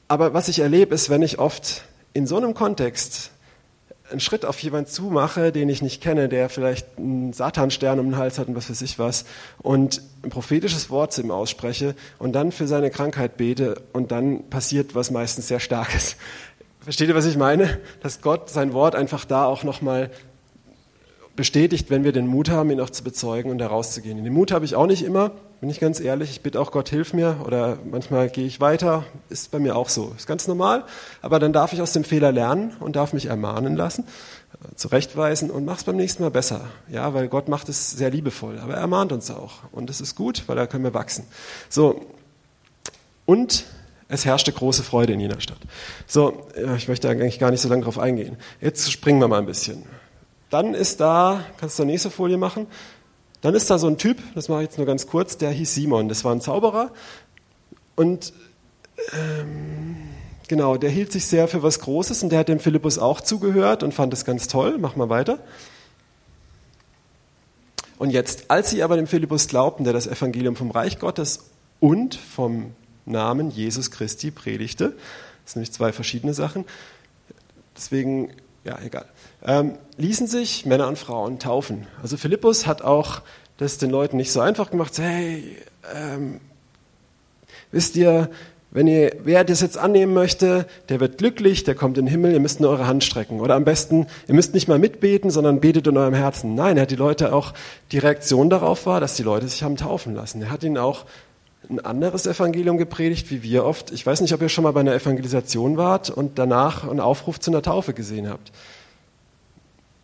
Aber 0.08 0.36
was 0.36 0.50
ich 0.50 0.60
erlebe, 0.60 0.93
ist, 0.93 1.10
wenn 1.10 1.24
ich 1.24 1.39
oft 1.39 1.84
in 2.13 2.28
so 2.28 2.38
einem 2.38 2.54
Kontext 2.54 3.31
einen 4.12 4.19
Schritt 4.19 4.45
auf 4.45 4.60
jemanden 4.60 4.89
zumache, 4.89 5.52
den 5.52 5.69
ich 5.69 5.82
nicht 5.82 6.02
kenne, 6.02 6.30
der 6.30 6.50
vielleicht 6.50 6.97
einen 6.97 7.34
Satanstern 7.34 8.00
um 8.00 8.08
den 8.08 8.17
Hals 8.17 8.38
hat 8.39 8.47
und 8.47 8.56
was 8.56 8.69
weiß 8.69 8.82
ich 8.82 9.00
was, 9.00 9.26
und 9.62 10.02
ein 10.24 10.30
prophetisches 10.30 10.89
Wort 10.89 11.13
zu 11.13 11.21
ihm 11.21 11.32
ausspreche 11.32 11.95
und 12.19 12.34
dann 12.34 12.52
für 12.52 12.67
seine 12.67 12.89
Krankheit 12.91 13.38
bete 13.38 13.82
und 13.93 14.12
dann 14.12 14.50
passiert 14.50 14.95
was 14.95 15.12
meistens 15.12 15.47
sehr 15.47 15.60
Starkes. 15.60 16.15
Versteht 16.82 17.10
ihr, 17.10 17.15
was 17.15 17.26
ich 17.26 17.38
meine? 17.38 17.80
Dass 18.02 18.21
Gott 18.21 18.50
sein 18.50 18.74
Wort 18.74 18.95
einfach 18.95 19.26
da 19.26 19.45
auch 19.45 19.63
nochmal 19.63 20.10
bestätigt, 21.36 21.89
wenn 21.89 22.04
wir 22.04 22.12
den 22.12 22.28
Mut 22.28 22.50
haben, 22.50 22.71
ihn 22.71 22.82
auch 22.82 22.89
zu 22.89 23.04
bezeugen 23.04 23.52
und 23.52 23.60
da 23.60 23.67
rauszugehen. 23.67 24.24
Den 24.24 24.34
Mut 24.34 24.52
habe 24.52 24.65
ich 24.65 24.76
auch 24.76 24.88
nicht 24.88 25.04
immer, 25.04 25.32
bin 25.62 25.69
ich 25.69 25.80
ganz 25.80 26.00
ehrlich. 26.00 26.32
Ich 26.32 26.41
bitte 26.41 26.60
auch 26.60 26.71
Gott, 26.71 26.89
hilf 26.89 27.13
mir 27.13 27.38
oder 27.45 27.78
manchmal 27.86 28.30
gehe 28.30 28.47
ich 28.47 28.60
weiter. 28.60 29.06
Ist 29.30 29.52
bei 29.52 29.60
mir 29.60 29.76
auch 29.76 29.89
so. 29.89 30.12
Ist 30.17 30.26
ganz 30.26 30.47
normal. 30.47 30.84
Aber 31.21 31.38
dann 31.38 31.54
darf 31.54 31.71
ich 31.71 31.84
aus 31.84 31.93
dem 31.93 32.04
Fehler 32.04 32.32
lernen 32.32 32.74
und 32.80 32.95
darf 32.95 33.13
mich 33.13 33.28
ermahnen 33.28 33.76
lassen, 33.76 34.06
äh, 34.54 34.76
zurechtweisen 34.76 35.52
und 35.52 35.63
mach's 35.63 35.84
beim 35.84 35.97
nächsten 35.97 36.24
Mal 36.24 36.32
besser. 36.32 36.62
Ja, 36.89 37.13
weil 37.13 37.28
Gott 37.28 37.47
macht 37.47 37.69
es 37.69 37.91
sehr 37.91 38.10
liebevoll. 38.10 38.58
Aber 38.58 38.74
er 38.74 38.82
ermahnt 38.82 39.12
uns 39.12 39.30
auch. 39.30 39.60
Und 39.71 39.88
das 39.88 40.02
ist 40.02 40.15
gut, 40.15 40.43
weil 40.47 40.56
da 40.56 40.65
können 40.65 40.84
wir 40.84 40.95
wachsen. 40.95 41.26
So. 41.69 42.08
Und 43.28 43.65
es 44.08 44.26
herrschte 44.26 44.52
große 44.52 44.82
Freude 44.82 45.13
in 45.13 45.19
jener 45.19 45.41
Stadt. 45.41 45.60
So, 46.08 46.47
ich 46.76 46.88
möchte 46.88 47.08
eigentlich 47.08 47.38
gar 47.38 47.52
nicht 47.52 47.62
so 47.62 47.69
lange 47.69 47.84
drauf 47.84 48.00
eingehen. 48.00 48.36
Jetzt 48.62 48.91
springen 48.91 49.19
wir 49.19 49.28
mal 49.28 49.38
ein 49.38 49.45
bisschen. 49.45 49.84
Dann 50.50 50.74
ist 50.74 51.00
da, 51.00 51.45
kannst 51.60 51.80
du 51.80 51.84
die 51.84 51.91
nächste 51.91 52.10
Folie 52.10 52.38
machen? 52.38 52.67
Dann 53.41 53.56
ist 53.56 53.69
da 53.69 53.77
so 53.77 53.88
ein 53.88 53.97
Typ, 53.97 54.17
das 54.36 54.49
mache 54.49 54.62
ich 54.62 54.69
jetzt 54.69 54.77
nur 54.77 54.88
ganz 54.88 55.08
kurz, 55.08 55.38
der 55.38 55.51
hieß 55.51 55.73
Simon. 55.73 56.10
Das 56.10 56.23
war 56.23 56.32
ein 56.32 56.41
Zauberer 56.41 56.91
und 57.95 58.34
ähm, 59.13 59.97
genau, 60.47 60.77
der 60.77 60.89
hielt 60.89 61.12
sich 61.12 61.25
sehr 61.25 61.47
für 61.47 61.63
was 61.63 61.80
Großes 61.80 62.23
und 62.23 62.30
der 62.30 62.39
hat 62.39 62.49
dem 62.49 62.60
Philippus 62.60 62.99
auch 62.99 63.21
zugehört 63.21 63.84
und 63.84 63.93
fand 63.93 64.13
es 64.13 64.25
ganz 64.25 64.47
toll. 64.47 64.77
Mach 64.80 64.95
mal 64.95 65.10
weiter. 65.10 65.39
Und 67.97 68.10
jetzt, 68.10 68.49
als 68.49 68.71
sie 68.71 68.82
aber 68.82 68.95
dem 68.95 69.06
Philippus 69.08 69.47
glaubten, 69.47 69.84
der 69.84 69.93
das 69.93 70.08
Evangelium 70.08 70.56
vom 70.56 70.71
Reich 70.71 70.97
Gottes 70.97 71.51
und 71.80 72.15
vom 72.15 72.73
Namen 73.06 73.51
Jesus 73.51 73.91
Christi 73.91 74.32
predigte. 74.32 74.95
Das 75.43 75.54
sind 75.54 75.62
nämlich 75.62 75.71
zwei 75.71 75.91
verschiedene 75.91 76.34
Sachen. 76.34 76.65
Deswegen, 77.75 78.32
ja, 78.63 78.78
egal. 78.86 79.06
Ähm, 79.43 79.78
ließen 79.97 80.28
sich 80.28 80.65
Männer 80.65 80.88
und 80.88 80.97
Frauen 80.97 81.39
taufen. 81.39 81.88
Also 82.02 82.17
Philippus 82.17 82.67
hat 82.67 82.82
auch 82.82 83.21
das 83.58 83.78
den 83.78 83.89
Leuten 83.89 84.17
nicht 84.17 84.32
so 84.32 84.39
einfach 84.39 84.71
gemacht. 84.71 84.97
Hey, 84.97 85.58
ähm, 85.95 86.39
wisst 87.71 87.95
ihr, 87.95 88.30
wenn 88.74 88.88
ihr, 88.88 89.17
wer 89.24 89.43
das 89.43 89.60
jetzt 89.60 89.78
annehmen 89.78 90.13
möchte, 90.13 90.65
der 90.88 91.02
wird 91.02 91.17
glücklich, 91.17 91.65
der 91.65 91.76
kommt 91.76 91.97
in 91.97 92.06
den 92.06 92.12
Himmel, 92.12 92.32
ihr 92.32 92.39
müsst 92.39 92.62
nur 92.62 92.69
eure 92.69 92.88
Hand 92.88 93.04
strecken. 93.04 93.41
Oder 93.41 93.56
am 93.56 93.65
besten, 93.65 94.08
ihr 94.28 94.34
müsst 94.34 94.54
nicht 94.54 94.69
mal 94.69 94.80
mitbeten, 94.80 95.30
sondern 95.30 95.60
betet 95.60 95.88
in 95.88 95.97
eurem 95.97 96.13
Herzen. 96.13 96.56
Nein, 96.56 96.78
er 96.78 96.84
hat 96.84 96.91
die 96.91 96.95
Leute 96.95 97.34
auch, 97.34 97.54
die 97.91 97.97
Reaktion 97.97 98.50
darauf 98.50 98.86
war, 98.86 99.02
dass 99.02 99.15
die 99.15 99.24
Leute 99.24 99.47
sich 99.47 99.63
haben 99.63 99.76
taufen 99.76 100.15
lassen. 100.15 100.41
Er 100.41 100.52
hat 100.52 100.63
ihnen 100.63 100.78
auch 100.78 101.06
ein 101.71 101.79
anderes 101.79 102.25
Evangelium 102.25 102.77
gepredigt, 102.77 103.31
wie 103.31 103.43
wir 103.43 103.65
oft. 103.65 103.91
Ich 103.91 104.05
weiß 104.05 104.21
nicht, 104.21 104.34
ob 104.34 104.41
ihr 104.41 104.49
schon 104.49 104.63
mal 104.63 104.73
bei 104.73 104.81
einer 104.81 104.93
Evangelisation 104.93 105.77
wart 105.77 106.10
und 106.10 106.38
danach 106.38 106.88
einen 106.88 106.99
Aufruf 106.99 107.39
zu 107.39 107.49
einer 107.51 107.62
Taufe 107.62 107.93
gesehen 107.93 108.29
habt. 108.29 108.51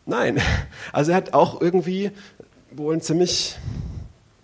Nein. 0.05 0.39
Also 0.93 1.11
er 1.11 1.17
hat 1.17 1.33
auch 1.33 1.61
irgendwie 1.61 2.11
wohl 2.71 2.95
ein 2.95 3.01
ziemlich 3.01 3.57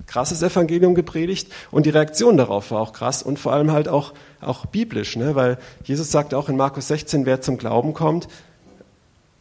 krasses 0.08 0.44
Evangelium 0.44 0.94
gepredigt 0.94 1.52
und 1.72 1.86
die 1.86 1.90
Reaktion 1.90 2.38
darauf 2.38 2.70
war 2.72 2.82
auch 2.82 2.94
krass 2.94 3.24
und 3.24 3.40
vor 3.40 3.54
allem 3.54 3.72
halt 3.72 3.88
auch, 3.88 4.14
auch 4.42 4.66
biblisch, 4.66 5.16
ne? 5.16 5.34
weil 5.36 5.58
Jesus 5.84 6.12
sagt 6.12 6.34
auch 6.34 6.50
in 6.50 6.58
Markus 6.58 6.90
16, 6.90 7.26
wer 7.26 7.42
zum 7.42 7.58
Glauben 7.58 7.94
kommt 7.94 8.28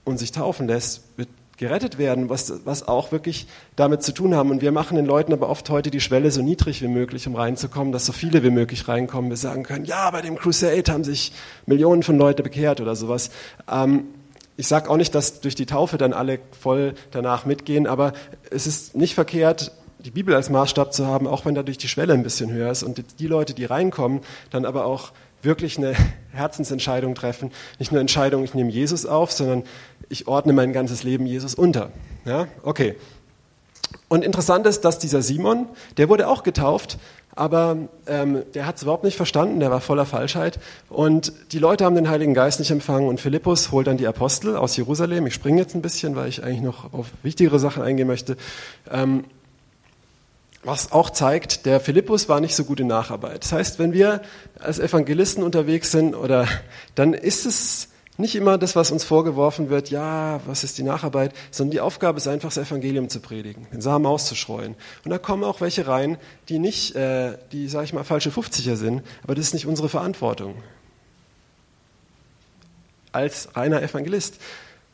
und 0.05 0.19
sich 0.19 0.33
taufen 0.33 0.69
lässt, 0.69 1.03
wird 1.17 1.29
gerettet 1.63 1.97
werden, 1.97 2.29
was, 2.29 2.53
was 2.65 2.89
auch 2.89 3.13
wirklich 3.13 3.47
damit 3.77 4.03
zu 4.03 4.13
tun 4.13 4.35
haben. 4.35 4.51
Und 4.51 4.63
wir 4.63 4.73
machen 4.73 4.97
den 4.97 5.07
Leuten 5.07 5.33
aber 5.33 5.49
oft 5.49 5.71
heute 5.71 5.93
die 5.93 6.01
Schwelle 6.01 6.33
so 6.33 6.43
niedrig 6.43 6.83
wie 6.83 6.89
möglich, 6.89 7.29
um 7.29 7.37
reinzukommen, 7.37 7.93
dass 7.93 8.05
so 8.05 8.13
viele 8.13 8.43
wie 8.43 8.51
möglich 8.51 8.89
reinkommen. 8.89 9.31
Wir 9.31 9.37
sagen 9.37 9.63
können, 9.63 9.85
ja, 9.85 10.11
bei 10.11 10.23
dem 10.23 10.37
Crusade 10.37 10.91
haben 10.93 11.05
sich 11.05 11.33
Millionen 11.65 12.03
von 12.03 12.19
Leuten 12.19 12.43
bekehrt 12.43 12.81
oder 12.81 12.97
sowas. 12.97 13.31
Ähm, 13.71 14.07
ich 14.57 14.67
sage 14.67 14.91
auch 14.91 14.97
nicht, 14.97 15.15
dass 15.15 15.41
durch 15.41 15.55
die 15.55 15.67
Taufe 15.67 15.99
dann 15.99 16.13
alle 16.13 16.41
voll 16.61 16.95
danach 17.13 17.47
mitgehen, 17.47 17.87
aber 17.87 18.13
es 18.51 18.67
ist 18.67 18.97
nicht 18.97 19.15
verkehrt, 19.15 19.71
die 20.01 20.11
Bibel 20.11 20.35
als 20.35 20.51
Maßstab 20.51 20.93
zu 20.93 21.07
haben, 21.07 21.29
auch 21.29 21.47
wenn 21.47 21.55
dadurch 21.55 21.79
die 21.79 21.87
Schwelle 21.87 22.13
ein 22.13 22.25
bisschen 22.25 22.51
höher 22.51 22.73
ist 22.73 22.83
und 22.83 23.05
die 23.21 23.27
Leute, 23.29 23.55
die 23.55 23.67
reinkommen, 23.67 24.21
dann 24.51 24.65
aber 24.65 24.85
auch 24.85 25.13
wirklich 25.43 25.79
eine 25.79 25.95
Herzensentscheidung 26.33 27.15
treffen. 27.15 27.51
Nicht 27.79 27.93
nur 27.93 28.01
Entscheidung, 28.01 28.45
ich 28.45 28.55
nehme 28.55 28.71
Jesus 28.71 29.07
auf, 29.07 29.33
sondern 29.33 29.65
ich 30.09 30.27
ordne 30.29 30.53
mein 30.53 30.73
ganzes 30.73 31.03
Leben 31.03 31.27
Jesus 31.27 31.55
unter. 31.55 31.91
Ja, 32.25 32.49
okay. 32.63 32.97
Und 34.09 34.25
interessant 34.25 34.67
ist, 34.67 34.83
dass 34.83 34.99
dieser 34.99 35.23
Simon, 35.23 35.67
der 35.97 36.09
wurde 36.09 36.29
auch 36.29 36.43
getauft, 36.43 36.99
aber 37.35 37.89
ähm, 38.07 38.43
der 38.53 38.67
hat 38.67 38.77
es 38.77 38.83
überhaupt 38.83 39.05
nicht 39.05 39.17
verstanden, 39.17 39.61
der 39.61 39.71
war 39.71 39.81
voller 39.81 40.05
Falschheit. 40.05 40.59
Und 40.91 41.33
die 41.53 41.59
Leute 41.59 41.85
haben 41.85 41.95
den 41.95 42.11
Heiligen 42.11 42.35
Geist 42.35 42.59
nicht 42.59 42.71
empfangen 42.71 43.09
und 43.09 43.21
Philippus 43.21 43.73
holt 43.73 43.87
dann 43.87 43.97
die 43.97 44.07
Apostel 44.07 44.57
aus 44.57 44.77
Jerusalem. 44.77 45.27
Ich 45.27 45.35
springe 45.35 45.61
jetzt 45.61 45.75
ein 45.75 45.83
bisschen, 45.83 46.15
weil 46.15 46.29
ich 46.29 46.45
eigentlich 46.45 46.61
noch 46.61 46.93
auf 46.93 47.07
wichtigere 47.23 47.59
Sachen 47.59 47.83
eingehen 47.83 48.07
möchte. 48.07 48.37
Ähm, 48.91 49.25
was 50.65 50.93
auch 50.93 51.11
zeigt, 51.11 51.67
der 51.67 51.81
Philippus 51.81 52.29
war 52.29 52.41
nicht 52.41 52.55
so 52.55 52.65
gut 52.65 52.81
in 52.81 52.87
Nacharbeit. 52.87 53.43
Das 53.45 53.53
heißt, 53.53 53.79
wenn 53.79 53.93
wir 53.93 54.23
als 54.59 54.79
Evangelisten 54.79 55.43
unterwegs 55.43 55.91
sind, 55.91 56.15
oder 56.15 56.47
dann 56.95 57.15
ist 57.15 57.47
es 57.47 57.89
nicht 58.17 58.37
immer 58.37 58.59
das, 58.59 58.77
was 58.77 58.91
uns 58.91 59.05
vorgeworfen 59.05 59.71
wird, 59.71 59.91
ja, 59.91 60.41
was 60.47 60.63
ist 60.63 60.79
die 60.79 60.83
Nacharbeit, 60.85 61.33
sondern 61.51 61.73
die 61.73 61.81
Aufgabe 61.81 62.19
ist 62.19 62.29
einfach, 62.29 62.53
das 62.53 62.69
Evangelium 62.69 63.09
zu 63.09 63.21
predigen, 63.21 63.67
den 63.73 63.81
Samen 63.81 64.07
auszuschreuen. 64.07 64.77
Und 65.05 65.11
da 65.11 65.19
kommen 65.19 65.43
auch 65.43 65.61
welche 65.61 65.87
rein, 65.87 66.19
die 66.49 66.59
nicht, 66.59 66.95
äh, 66.95 67.39
die, 67.51 67.69
sag 67.69 67.85
ich 67.85 67.93
mal, 67.93 68.05
falsche 68.05 68.31
50er 68.31 68.77
sind, 68.77 69.03
aber 69.25 69.35
das 69.35 69.47
ist 69.47 69.55
nicht 69.55 69.67
unsere 69.67 69.89
Verantwortung. 69.89 70.55
Als 73.11 73.57
reiner 73.57 73.83
Evangelist. 73.83 74.39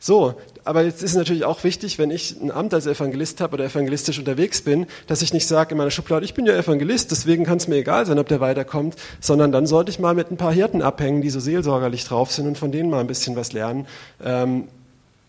So, 0.01 0.35
aber 0.63 0.83
jetzt 0.83 1.03
ist 1.03 1.11
es 1.11 1.17
natürlich 1.17 1.43
auch 1.43 1.65
wichtig, 1.65 1.99
wenn 1.99 2.09
ich 2.09 2.39
ein 2.39 2.51
Amt 2.51 2.73
als 2.73 2.85
Evangelist 2.85 3.41
habe 3.41 3.55
oder 3.55 3.65
evangelistisch 3.65 4.17
unterwegs 4.17 4.61
bin, 4.61 4.87
dass 5.07 5.21
ich 5.21 5.33
nicht 5.33 5.45
sage 5.45 5.71
in 5.71 5.77
meiner 5.77 5.91
Schublade, 5.91 6.23
ich 6.23 6.33
bin 6.33 6.45
ja 6.45 6.55
Evangelist, 6.55 7.11
deswegen 7.11 7.43
kann 7.43 7.57
es 7.57 7.67
mir 7.67 7.75
egal 7.75 8.05
sein, 8.05 8.17
ob 8.17 8.29
der 8.29 8.39
weiterkommt, 8.39 8.95
sondern 9.19 9.51
dann 9.51 9.67
sollte 9.67 9.91
ich 9.91 9.99
mal 9.99 10.15
mit 10.15 10.31
ein 10.31 10.37
paar 10.37 10.53
Hirten 10.53 10.81
abhängen, 10.81 11.21
die 11.21 11.29
so 11.29 11.41
seelsorgerlich 11.41 12.05
drauf 12.05 12.31
sind 12.31 12.47
und 12.47 12.57
von 12.57 12.71
denen 12.71 12.89
mal 12.89 13.01
ein 13.01 13.07
bisschen 13.07 13.35
was 13.35 13.51
lernen 13.51 13.87
ähm, 14.23 14.69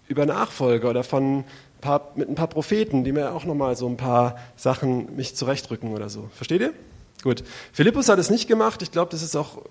über 0.07 0.25
Nachfolge 0.25 0.87
oder 0.89 1.03
von 1.03 1.39
ein 1.39 1.45
paar, 1.81 2.13
mit 2.15 2.29
ein 2.29 2.37
paar 2.37 2.49
Propheten, 2.49 3.03
die 3.03 3.11
mir 3.11 3.33
auch 3.33 3.45
nochmal 3.45 3.75
so 3.75 3.89
ein 3.89 3.97
paar 3.97 4.39
Sachen 4.55 5.17
mich 5.17 5.35
zurechtrücken 5.35 5.93
oder 5.95 6.09
so. 6.09 6.29
Versteht 6.37 6.61
ihr? 6.61 6.73
Gut. 7.25 7.43
Philippus 7.73 8.09
hat 8.09 8.21
es 8.21 8.31
nicht 8.31 8.47
gemacht. 8.47 8.83
Ich 8.83 8.93
glaube, 8.93 9.11
das 9.11 9.23
ist 9.23 9.35
auch 9.35 9.63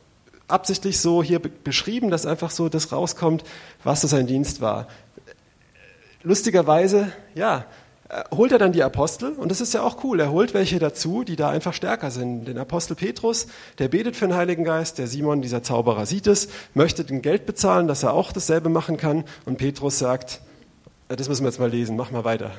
absichtlich 0.50 1.00
so 1.00 1.24
hier 1.24 1.40
beschrieben, 1.40 2.10
dass 2.10 2.26
einfach 2.26 2.52
so 2.52 2.70
das 2.70 2.92
rauskommt, 2.92 3.44
was 3.84 4.02
das 4.02 4.12
sein 4.12 4.28
Dienst 4.28 4.62
war. 4.62 4.88
Lustigerweise, 6.24 7.12
ja, 7.36 7.66
äh, 8.10 8.24
holt 8.36 8.52
er 8.52 8.58
dann 8.58 8.72
die 8.74 8.84
Apostel 8.84 9.34
und 9.34 9.50
das 9.50 9.62
ist 9.62 9.74
ja 9.74 9.84
auch 9.84 10.04
cool. 10.04 10.20
Er 10.20 10.32
holt 10.32 10.54
welche 10.54 10.80
dazu, 10.80 11.24
die 11.24 11.36
da 11.36 11.50
einfach 11.50 11.74
stärker 11.74 12.10
sind. 12.10 12.46
Den 12.46 12.58
Apostel 12.58 12.96
Petrus, 12.96 13.48
der 13.78 13.88
betet 13.88 14.16
für 14.16 14.28
den 14.28 14.36
Heiligen 14.36 14.64
Geist, 14.64 14.98
der 14.98 15.08
Simon, 15.08 15.42
dieser 15.42 15.62
Zauberer, 15.62 16.06
sieht 16.06 16.28
es, 16.28 16.50
möchte 16.74 17.06
den 17.06 17.22
Geld 17.22 17.46
bezahlen, 17.46 17.88
dass 17.88 18.04
er 18.04 18.14
auch 18.14 18.32
dasselbe 18.32 18.70
machen 18.70 18.98
kann 18.98 19.26
und 19.46 19.58
Petrus 19.58 20.00
sagt, 20.00 20.42
äh, 21.08 21.16
das 21.16 21.30
müssen 21.30 21.44
wir 21.44 21.50
jetzt 21.50 21.60
mal 21.60 21.70
lesen, 21.70 21.96
mach 21.96 22.10
mal 22.10 22.24
weiter. 22.24 22.52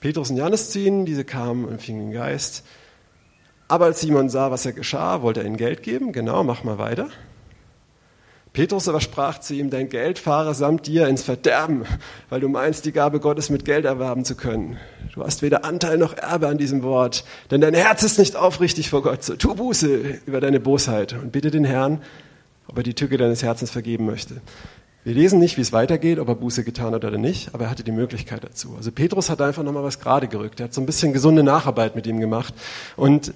Petrus 0.00 0.30
und 0.30 0.36
Johannes 0.36 0.70
ziehen, 0.70 1.06
diese 1.06 1.24
kamen 1.24 1.64
und 1.64 1.80
fingen 1.80 2.10
den 2.10 2.12
Geist. 2.12 2.64
Aber 3.68 3.84
als 3.84 4.00
Simon 4.00 4.30
sah, 4.30 4.50
was 4.50 4.64
er 4.66 4.72
geschah, 4.72 5.22
wollte 5.22 5.40
er 5.40 5.46
ihm 5.46 5.58
Geld 5.58 5.82
geben. 5.82 6.12
Genau, 6.12 6.42
mach 6.42 6.64
mal 6.64 6.78
weiter. 6.78 7.08
Petrus 8.54 8.88
aber 8.88 9.00
sprach 9.00 9.38
zu 9.38 9.54
ihm, 9.54 9.70
dein 9.70 9.88
Geld 9.88 10.18
fahre 10.18 10.54
samt 10.54 10.86
dir 10.86 11.06
ins 11.06 11.22
Verderben, 11.22 11.84
weil 12.30 12.40
du 12.40 12.48
meinst, 12.48 12.86
die 12.86 12.92
Gabe 12.92 13.20
Gottes 13.20 13.50
mit 13.50 13.64
Geld 13.64 13.84
erwerben 13.84 14.24
zu 14.24 14.34
können. 14.34 14.78
Du 15.14 15.22
hast 15.22 15.42
weder 15.42 15.64
Anteil 15.64 15.98
noch 15.98 16.16
Erbe 16.16 16.48
an 16.48 16.58
diesem 16.58 16.82
Wort, 16.82 17.24
denn 17.50 17.60
dein 17.60 17.74
Herz 17.74 18.02
ist 18.02 18.18
nicht 18.18 18.36
aufrichtig 18.36 18.90
vor 18.90 19.02
Gott. 19.02 19.22
So 19.22 19.36
tu 19.36 19.54
Buße 19.54 20.20
über 20.26 20.40
deine 20.40 20.60
Bosheit 20.60 21.12
und 21.12 21.30
bitte 21.30 21.50
den 21.50 21.64
Herrn, 21.64 22.00
ob 22.66 22.78
er 22.78 22.82
die 22.82 22.94
Tücke 22.94 23.16
deines 23.16 23.42
Herzens 23.42 23.70
vergeben 23.70 24.06
möchte. 24.06 24.40
Wir 25.04 25.14
lesen 25.14 25.38
nicht, 25.38 25.56
wie 25.56 25.62
es 25.62 25.72
weitergeht, 25.72 26.18
ob 26.18 26.28
er 26.28 26.34
Buße 26.34 26.64
getan 26.64 26.92
hat 26.92 27.04
oder 27.04 27.16
nicht, 27.16 27.54
aber 27.54 27.64
er 27.64 27.70
hatte 27.70 27.84
die 27.84 27.92
Möglichkeit 27.92 28.44
dazu. 28.44 28.74
Also 28.76 28.92
Petrus 28.92 29.30
hat 29.30 29.40
einfach 29.40 29.62
nochmal 29.62 29.84
was 29.84 30.00
gerade 30.00 30.28
gerückt. 30.28 30.60
Er 30.60 30.64
hat 30.64 30.74
so 30.74 30.80
ein 30.80 30.86
bisschen 30.86 31.12
gesunde 31.12 31.42
Nacharbeit 31.42 31.94
mit 31.94 32.06
ihm 32.06 32.20
gemacht. 32.20 32.52
Und 32.96 33.32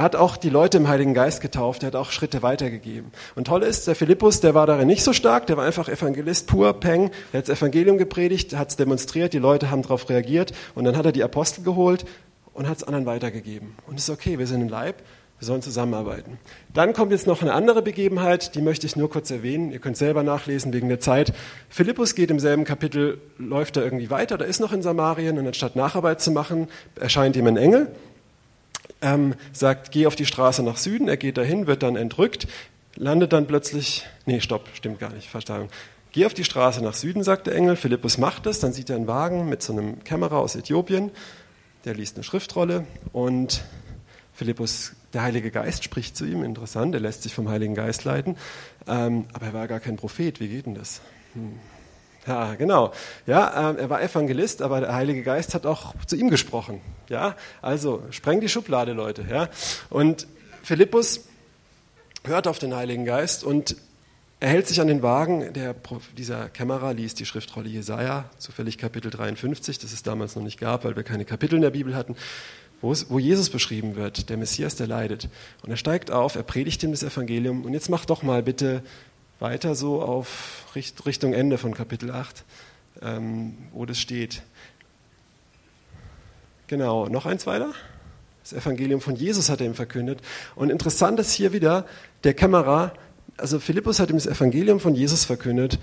er 0.00 0.04
hat 0.04 0.16
auch 0.16 0.38
die 0.38 0.48
Leute 0.48 0.78
im 0.78 0.88
Heiligen 0.88 1.12
Geist 1.12 1.42
getauft, 1.42 1.82
er 1.82 1.88
hat 1.88 1.94
auch 1.94 2.10
Schritte 2.10 2.42
weitergegeben. 2.42 3.12
Und 3.34 3.48
toll 3.48 3.62
ist, 3.62 3.86
der 3.86 3.94
Philippus, 3.94 4.40
der 4.40 4.54
war 4.54 4.66
darin 4.66 4.86
nicht 4.86 5.04
so 5.04 5.12
stark, 5.12 5.46
der 5.46 5.58
war 5.58 5.66
einfach 5.66 5.90
Evangelist 5.90 6.46
pur, 6.46 6.72
Peng, 6.72 7.10
er 7.32 7.40
hat 7.40 7.48
das 7.50 7.58
Evangelium 7.58 7.98
gepredigt, 7.98 8.56
hat 8.56 8.70
es 8.70 8.76
demonstriert, 8.76 9.34
die 9.34 9.38
Leute 9.38 9.70
haben 9.70 9.82
darauf 9.82 10.08
reagiert 10.08 10.52
und 10.74 10.84
dann 10.84 10.96
hat 10.96 11.04
er 11.04 11.12
die 11.12 11.22
Apostel 11.22 11.64
geholt 11.64 12.06
und 12.54 12.66
hat 12.66 12.78
es 12.78 12.82
anderen 12.82 13.04
weitergegeben. 13.04 13.76
Und 13.86 13.98
es 13.98 14.04
ist 14.04 14.10
okay, 14.10 14.38
wir 14.38 14.46
sind 14.46 14.62
ein 14.62 14.70
Leib, 14.70 15.02
Wir 15.40 15.46
sollen 15.46 15.62
zusammenarbeiten. 15.62 16.38
Dann 16.74 16.92
kommt 16.92 17.12
jetzt 17.12 17.26
noch 17.26 17.40
eine 17.40 17.54
andere 17.54 17.80
Begebenheit, 17.80 18.54
die 18.54 18.60
möchte 18.60 18.86
ich 18.86 18.94
nur 18.94 19.08
kurz 19.08 19.30
erwähnen. 19.30 19.72
Ihr 19.72 19.78
könnt 19.78 19.96
selber 19.96 20.22
nachlesen 20.22 20.74
wegen 20.74 20.90
der 20.90 21.00
Zeit. 21.00 21.32
Philippus 21.70 22.14
geht 22.14 22.30
im 22.30 22.38
selben 22.38 22.64
Kapitel, 22.64 23.22
läuft 23.38 23.78
da 23.78 23.80
irgendwie 23.80 24.10
weiter, 24.10 24.36
da 24.36 24.44
ist 24.44 24.60
noch 24.60 24.74
in 24.74 24.82
Samarien 24.82 25.38
und 25.38 25.46
anstatt 25.46 25.76
Nacharbeit 25.76 26.20
zu 26.20 26.30
machen, 26.30 26.68
erscheint 26.94 27.36
ihm 27.36 27.46
ein 27.46 27.56
Engel, 27.56 27.88
ähm, 29.02 29.34
sagt, 29.52 29.92
geh 29.92 30.06
auf 30.06 30.16
die 30.16 30.26
Straße 30.26 30.62
nach 30.62 30.76
Süden. 30.76 31.08
Er 31.08 31.16
geht 31.16 31.38
dahin, 31.38 31.66
wird 31.66 31.82
dann 31.82 31.96
entrückt, 31.96 32.46
landet 32.96 33.32
dann 33.32 33.46
plötzlich, 33.46 34.06
nee, 34.26 34.40
stopp, 34.40 34.68
stimmt 34.74 35.00
gar 35.00 35.12
nicht, 35.12 35.28
Verzeihung. 35.28 35.68
Geh 36.12 36.26
auf 36.26 36.34
die 36.34 36.44
Straße 36.44 36.82
nach 36.82 36.94
Süden, 36.94 37.22
sagt 37.22 37.46
der 37.46 37.54
Engel. 37.54 37.76
Philippus 37.76 38.18
macht 38.18 38.46
es, 38.46 38.58
dann 38.58 38.72
sieht 38.72 38.90
er 38.90 38.96
einen 38.96 39.06
Wagen 39.06 39.48
mit 39.48 39.62
so 39.62 39.72
einem 39.72 40.02
Kämmerer 40.02 40.38
aus 40.38 40.56
Äthiopien. 40.56 41.10
Der 41.84 41.94
liest 41.94 42.16
eine 42.16 42.24
Schriftrolle 42.24 42.84
und 43.12 43.62
Philippus, 44.32 44.92
der 45.12 45.22
Heilige 45.22 45.50
Geist 45.50 45.84
spricht 45.84 46.16
zu 46.16 46.24
ihm, 46.24 46.42
interessant, 46.42 46.94
er 46.94 47.00
lässt 47.00 47.22
sich 47.22 47.34
vom 47.34 47.48
Heiligen 47.48 47.74
Geist 47.74 48.04
leiten, 48.04 48.36
ähm, 48.86 49.26
aber 49.32 49.46
er 49.46 49.52
war 49.52 49.68
gar 49.68 49.80
kein 49.80 49.96
Prophet, 49.96 50.40
wie 50.40 50.48
geht 50.48 50.66
denn 50.66 50.74
das? 50.74 51.00
Hm. 51.34 51.58
Ja, 52.26 52.54
genau. 52.54 52.92
Ja, 53.26 53.70
ähm, 53.70 53.78
er 53.78 53.90
war 53.90 54.02
Evangelist, 54.02 54.62
aber 54.62 54.80
der 54.80 54.94
Heilige 54.94 55.22
Geist 55.22 55.54
hat 55.54 55.66
auch 55.66 55.94
zu 56.06 56.16
ihm 56.16 56.28
gesprochen. 56.28 56.80
Ja, 57.08 57.34
also 57.62 58.02
spreng 58.10 58.40
die 58.40 58.48
Schublade, 58.48 58.92
Leute. 58.92 59.24
Ja, 59.28 59.48
und 59.88 60.26
Philippus 60.62 61.24
hört 62.24 62.46
auf 62.46 62.58
den 62.58 62.74
Heiligen 62.74 63.04
Geist 63.04 63.42
und 63.42 63.76
er 64.38 64.48
hält 64.48 64.68
sich 64.68 64.80
an 64.80 64.88
den 64.88 65.02
Wagen. 65.02 65.52
Der, 65.54 65.74
dieser 66.16 66.48
Kämmerer 66.48 66.94
liest 66.94 67.20
die 67.20 67.26
Schriftrolle 67.26 67.68
Jesaja, 67.68 68.24
zufällig 68.38 68.78
Kapitel 68.78 69.10
53, 69.10 69.78
das 69.78 69.92
es 69.92 70.02
damals 70.02 70.36
noch 70.36 70.42
nicht 70.42 70.58
gab, 70.58 70.84
weil 70.84 70.96
wir 70.96 71.02
keine 71.02 71.24
Kapitel 71.24 71.56
in 71.56 71.62
der 71.62 71.70
Bibel 71.70 71.94
hatten 71.94 72.16
wo 72.82 73.18
Jesus 73.18 73.50
beschrieben 73.50 73.96
wird, 73.96 74.30
der 74.30 74.36
Messias, 74.36 74.74
der 74.74 74.86
leidet. 74.86 75.28
Und 75.62 75.70
er 75.70 75.76
steigt 75.76 76.10
auf, 76.10 76.34
er 76.34 76.42
predigt 76.42 76.82
ihm 76.82 76.92
das 76.92 77.02
Evangelium. 77.02 77.64
Und 77.64 77.74
jetzt 77.74 77.90
mach 77.90 78.06
doch 78.06 78.22
mal 78.22 78.42
bitte 78.42 78.82
weiter 79.40 79.74
so 79.74 80.02
auf 80.02 80.66
Richtung 80.74 81.32
Ende 81.32 81.58
von 81.58 81.74
Kapitel 81.74 82.10
8, 82.10 82.44
ähm, 83.02 83.56
wo 83.72 83.86
das 83.86 83.98
steht. 83.98 84.42
Genau, 86.68 87.08
noch 87.08 87.26
eins 87.26 87.46
weiter. 87.46 87.72
Das 88.42 88.52
Evangelium 88.52 89.00
von 89.00 89.16
Jesus 89.16 89.50
hat 89.50 89.60
er 89.60 89.66
ihm 89.66 89.74
verkündet. 89.74 90.20
Und 90.54 90.70
interessant 90.70 91.18
ist 91.18 91.32
hier 91.32 91.52
wieder, 91.52 91.86
der 92.24 92.34
Kämmerer, 92.34 92.92
also 93.36 93.58
Philippus 93.58 93.98
hat 93.98 94.10
ihm 94.10 94.16
das 94.16 94.26
Evangelium 94.26 94.78
von 94.78 94.94
Jesus 94.94 95.24
verkündet, 95.24 95.78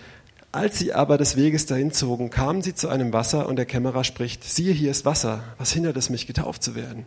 als 0.51 0.79
sie 0.79 0.93
aber 0.93 1.17
des 1.17 1.35
Weges 1.35 1.65
dahin 1.65 1.91
zogen, 1.91 2.29
kamen 2.29 2.61
sie 2.61 2.73
zu 2.73 2.87
einem 2.87 3.11
Wasser 3.11 3.47
und 3.47 3.57
der 3.57 3.65
Kämmerer 3.65 4.03
spricht, 4.03 4.43
siehe, 4.43 4.71
hier 4.71 4.91
ist 4.91 5.05
Wasser, 5.05 5.43
was 5.57 5.71
hindert 5.73 5.97
es 5.97 6.09
mich, 6.09 6.25
getauft 6.25 6.63
zu 6.63 6.73
werden? 6.73 7.05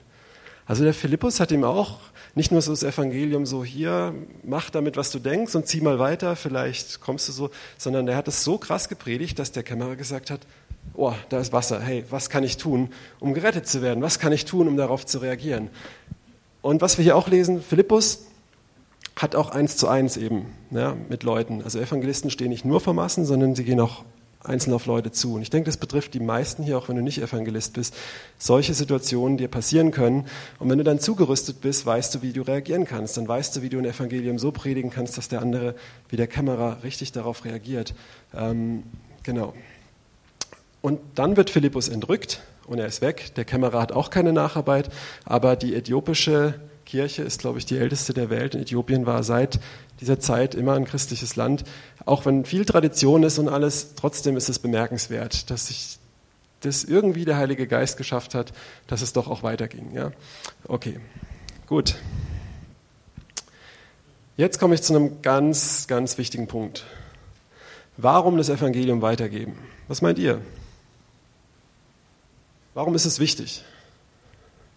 Also 0.70 0.84
der 0.84 0.94
Philippus 0.94 1.40
hat 1.40 1.50
ihm 1.50 1.64
auch 1.64 1.98
nicht 2.36 2.52
nur 2.52 2.62
so 2.62 2.70
das 2.70 2.84
Evangelium 2.84 3.44
so 3.44 3.64
hier, 3.64 4.14
mach 4.44 4.70
damit, 4.70 4.96
was 4.96 5.10
du 5.10 5.18
denkst 5.18 5.56
und 5.56 5.66
zieh 5.66 5.80
mal 5.80 5.98
weiter, 5.98 6.36
vielleicht 6.36 7.00
kommst 7.00 7.26
du 7.26 7.32
so, 7.32 7.50
sondern 7.76 8.06
er 8.06 8.14
hat 8.14 8.28
es 8.28 8.44
so 8.44 8.56
krass 8.56 8.88
gepredigt, 8.88 9.40
dass 9.40 9.50
der 9.50 9.64
Kämmerer 9.64 9.96
gesagt 9.96 10.30
hat, 10.30 10.42
oh, 10.94 11.12
da 11.28 11.40
ist 11.40 11.52
Wasser, 11.52 11.80
hey, 11.80 12.04
was 12.10 12.30
kann 12.30 12.44
ich 12.44 12.56
tun, 12.56 12.90
um 13.18 13.34
gerettet 13.34 13.66
zu 13.66 13.82
werden? 13.82 14.00
Was 14.00 14.20
kann 14.20 14.32
ich 14.32 14.44
tun, 14.44 14.68
um 14.68 14.76
darauf 14.76 15.04
zu 15.04 15.18
reagieren? 15.18 15.70
Und 16.62 16.82
was 16.82 16.98
wir 16.98 17.02
hier 17.02 17.16
auch 17.16 17.26
lesen, 17.26 17.60
Philippus 17.60 18.26
hat 19.16 19.34
auch 19.34 19.50
eins 19.50 19.76
zu 19.76 19.88
eins 19.88 20.16
eben 20.16 20.54
ja, 20.70 20.96
mit 21.08 21.24
Leuten. 21.24 21.62
Also 21.64 21.80
Evangelisten 21.80 22.30
stehen 22.30 22.50
nicht 22.50 22.64
nur 22.64 22.80
vor 22.80 22.94
Massen, 22.94 23.24
sondern 23.24 23.56
sie 23.56 23.64
gehen 23.64 23.80
auch 23.80 24.04
einzeln 24.42 24.72
auf 24.72 24.86
Leute 24.86 25.12
zu. 25.12 25.34
Und 25.34 25.42
ich 25.42 25.50
denke, 25.50 25.66
das 25.66 25.76
betrifft 25.76 26.14
die 26.14 26.20
meisten 26.20 26.62
hier, 26.62 26.78
auch 26.78 26.88
wenn 26.88 26.96
du 26.96 27.02
nicht 27.02 27.20
Evangelist 27.20 27.74
bist, 27.74 27.94
solche 28.38 28.74
Situationen 28.74 29.36
dir 29.36 29.48
passieren 29.48 29.90
können. 29.90 30.26
Und 30.58 30.70
wenn 30.70 30.78
du 30.78 30.84
dann 30.84 30.98
zugerüstet 30.98 31.60
bist, 31.60 31.84
weißt 31.84 32.14
du, 32.14 32.22
wie 32.22 32.32
du 32.32 32.42
reagieren 32.42 32.84
kannst. 32.84 33.16
Dann 33.16 33.28
weißt 33.28 33.56
du, 33.56 33.62
wie 33.62 33.68
du 33.68 33.78
ein 33.78 33.84
Evangelium 33.84 34.38
so 34.38 34.50
predigen 34.50 34.90
kannst, 34.90 35.18
dass 35.18 35.28
der 35.28 35.42
andere 35.42 35.74
wie 36.08 36.16
der 36.16 36.26
Kamera 36.26 36.78
richtig 36.82 37.12
darauf 37.12 37.44
reagiert. 37.44 37.94
Ähm, 38.34 38.84
genau. 39.22 39.54
Und 40.80 41.00
dann 41.14 41.36
wird 41.36 41.50
Philippus 41.50 41.88
entrückt 41.88 42.40
und 42.66 42.78
er 42.78 42.86
ist 42.86 43.02
weg. 43.02 43.34
Der 43.36 43.44
Kämmerer 43.44 43.82
hat 43.82 43.92
auch 43.92 44.08
keine 44.08 44.32
Nacharbeit, 44.32 44.88
aber 45.24 45.56
die 45.56 45.74
äthiopische 45.74 46.54
Kirche 46.90 47.22
ist, 47.22 47.40
glaube 47.40 47.58
ich, 47.60 47.66
die 47.66 47.78
älteste 47.78 48.12
der 48.12 48.30
Welt. 48.30 48.56
In 48.56 48.62
Äthiopien 48.62 49.06
war 49.06 49.22
seit 49.22 49.60
dieser 50.00 50.18
Zeit 50.18 50.56
immer 50.56 50.74
ein 50.74 50.84
christliches 50.84 51.36
Land. 51.36 51.62
Auch 52.04 52.26
wenn 52.26 52.44
viel 52.44 52.64
Tradition 52.64 53.22
ist 53.22 53.38
und 53.38 53.48
alles, 53.48 53.94
trotzdem 53.94 54.36
ist 54.36 54.48
es 54.48 54.58
bemerkenswert, 54.58 55.50
dass 55.50 55.68
sich 55.68 55.98
das 56.62 56.82
irgendwie 56.82 57.24
der 57.24 57.36
Heilige 57.36 57.68
Geist 57.68 57.96
geschafft 57.96 58.34
hat, 58.34 58.52
dass 58.88 59.02
es 59.02 59.12
doch 59.12 59.28
auch 59.28 59.44
weiterging. 59.44 59.92
Ja? 59.94 60.10
Okay, 60.66 60.98
gut. 61.68 61.94
Jetzt 64.36 64.58
komme 64.58 64.74
ich 64.74 64.82
zu 64.82 64.92
einem 64.92 65.22
ganz, 65.22 65.86
ganz 65.86 66.18
wichtigen 66.18 66.48
Punkt. 66.48 66.86
Warum 67.98 68.36
das 68.36 68.48
Evangelium 68.48 69.00
weitergeben? 69.00 69.56
Was 69.86 70.02
meint 70.02 70.18
ihr? 70.18 70.40
Warum 72.74 72.96
ist 72.96 73.04
es 73.04 73.20
wichtig? 73.20 73.62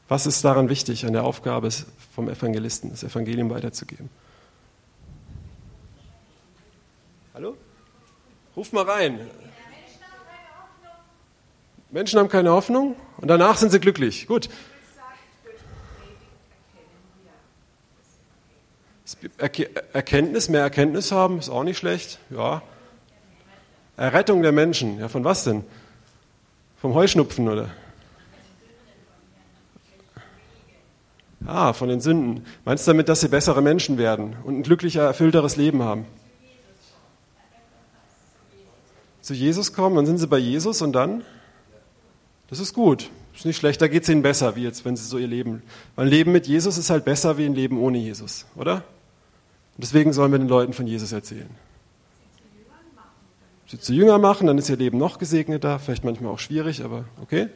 Was 0.08 0.26
ist 0.26 0.44
daran 0.44 0.70
wichtig 0.70 1.06
an 1.06 1.14
der 1.14 1.24
Aufgabe 1.24 1.70
vom 2.14 2.30
Evangelisten, 2.30 2.90
das 2.90 3.04
Evangelium 3.04 3.50
weiterzugeben? 3.50 4.10
Hallo? 7.34 7.56
Ruf 8.56 8.72
mal 8.74 8.84
rein. 8.84 9.20
Menschen 11.90 12.20
haben 12.20 12.30
keine 12.30 12.52
Hoffnung 12.52 12.96
und 13.18 13.28
danach 13.28 13.58
sind 13.58 13.72
sie 13.72 13.80
glücklich. 13.80 14.28
Gut. 14.28 14.50
Erkenntnis, 19.94 20.50
mehr 20.50 20.62
Erkenntnis 20.62 21.12
haben, 21.12 21.40
ist 21.40 21.50
auch 21.50 21.64
nicht 21.64 21.78
schlecht. 21.78 22.20
Ja. 22.30 22.62
Errettung 23.96 24.42
der 24.42 24.52
Menschen. 24.52 25.00
Ja, 25.00 25.08
von 25.08 25.24
was 25.24 25.44
denn? 25.44 25.64
Vom 26.82 26.94
Heuschnupfen, 26.94 27.48
oder? 27.48 27.70
Ah, 31.46 31.74
von 31.74 31.90
den 31.90 32.00
Sünden. 32.00 32.46
Meinst 32.64 32.88
du 32.88 32.92
damit, 32.92 33.10
dass 33.10 33.22
sie 33.22 33.28
bessere 33.28 33.62
Menschen 33.62 33.98
werden 33.98 34.36
und 34.44 34.60
ein 34.60 34.64
glücklicher, 34.64 35.04
erfüllteres 35.04 35.58
Leben 35.58 35.84
haben? 35.84 36.06
Zu 39.22 39.34
Jesus 39.34 39.74
kommen, 39.74 39.96
dann 39.96 40.06
sind 40.06 40.18
sie 40.18 40.28
bei 40.28 40.38
Jesus 40.38 40.82
und 40.82 40.94
dann? 40.94 41.24
Das 42.50 42.60
ist 42.60 42.74
gut. 42.74 43.10
Ist 43.36 43.46
nicht 43.46 43.58
schlecht, 43.58 43.82
da 43.82 43.88
geht 43.88 44.04
es 44.04 44.10
ihnen 44.10 44.22
besser, 44.22 44.56
wie 44.56 44.64
jetzt, 44.64 44.86
wenn 44.86 44.96
sie 44.96 45.06
so 45.06 45.18
ihr 45.18 45.28
Leben. 45.28 45.64
Weil 45.96 46.06
ein 46.06 46.12
Leben 46.12 46.32
mit 46.32 46.46
Jesus 46.46 46.78
ist 46.78 46.90
halt 46.90 47.04
besser 47.04 47.38
wie 47.38 47.46
ein 47.46 47.56
Leben 47.56 47.80
ohne 47.80 47.98
Jesus, 47.98 48.46
oder? 48.56 48.76
Und 48.76 49.84
deswegen 49.84 50.14
sollen 50.14 50.32
wir 50.32 50.40
den 50.40 50.48
Leuten 50.48 50.74
von 50.74 50.86
Jesus 50.86 51.12
erzählen. 51.12 51.50
Sie 53.66 53.80
zu 53.80 53.94
Jünger 53.94 54.20
machen, 54.20 54.46
dann 54.46 54.58
ist 54.60 54.70
ihr 54.70 54.78
Leben 54.78 55.00
noch 55.00 55.18
gesegneter, 55.18 55.80
vielleicht 55.80 56.04
manchmal 56.04 56.32
auch 56.32 56.40
schwierig, 56.40 56.84
aber 56.84 57.06
okay 57.22 57.50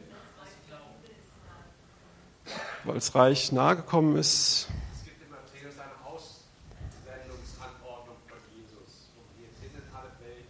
weil 2.88 2.94
das 2.94 3.14
Reich 3.14 3.52
nahegekommen 3.52 4.16
ist. 4.16 4.66
Es 4.92 5.04
gibt 5.04 5.22
in 5.22 5.30
Matthäus 5.30 5.74
eine 5.78 5.92
Aussendungsanordnung 6.10 8.16
von 8.26 8.38
Jesus. 8.56 9.12
Und 9.14 9.26
wir 9.38 9.48
sind 9.60 9.74
in 9.74 9.82
alle 9.94 10.10
Welt. 10.24 10.48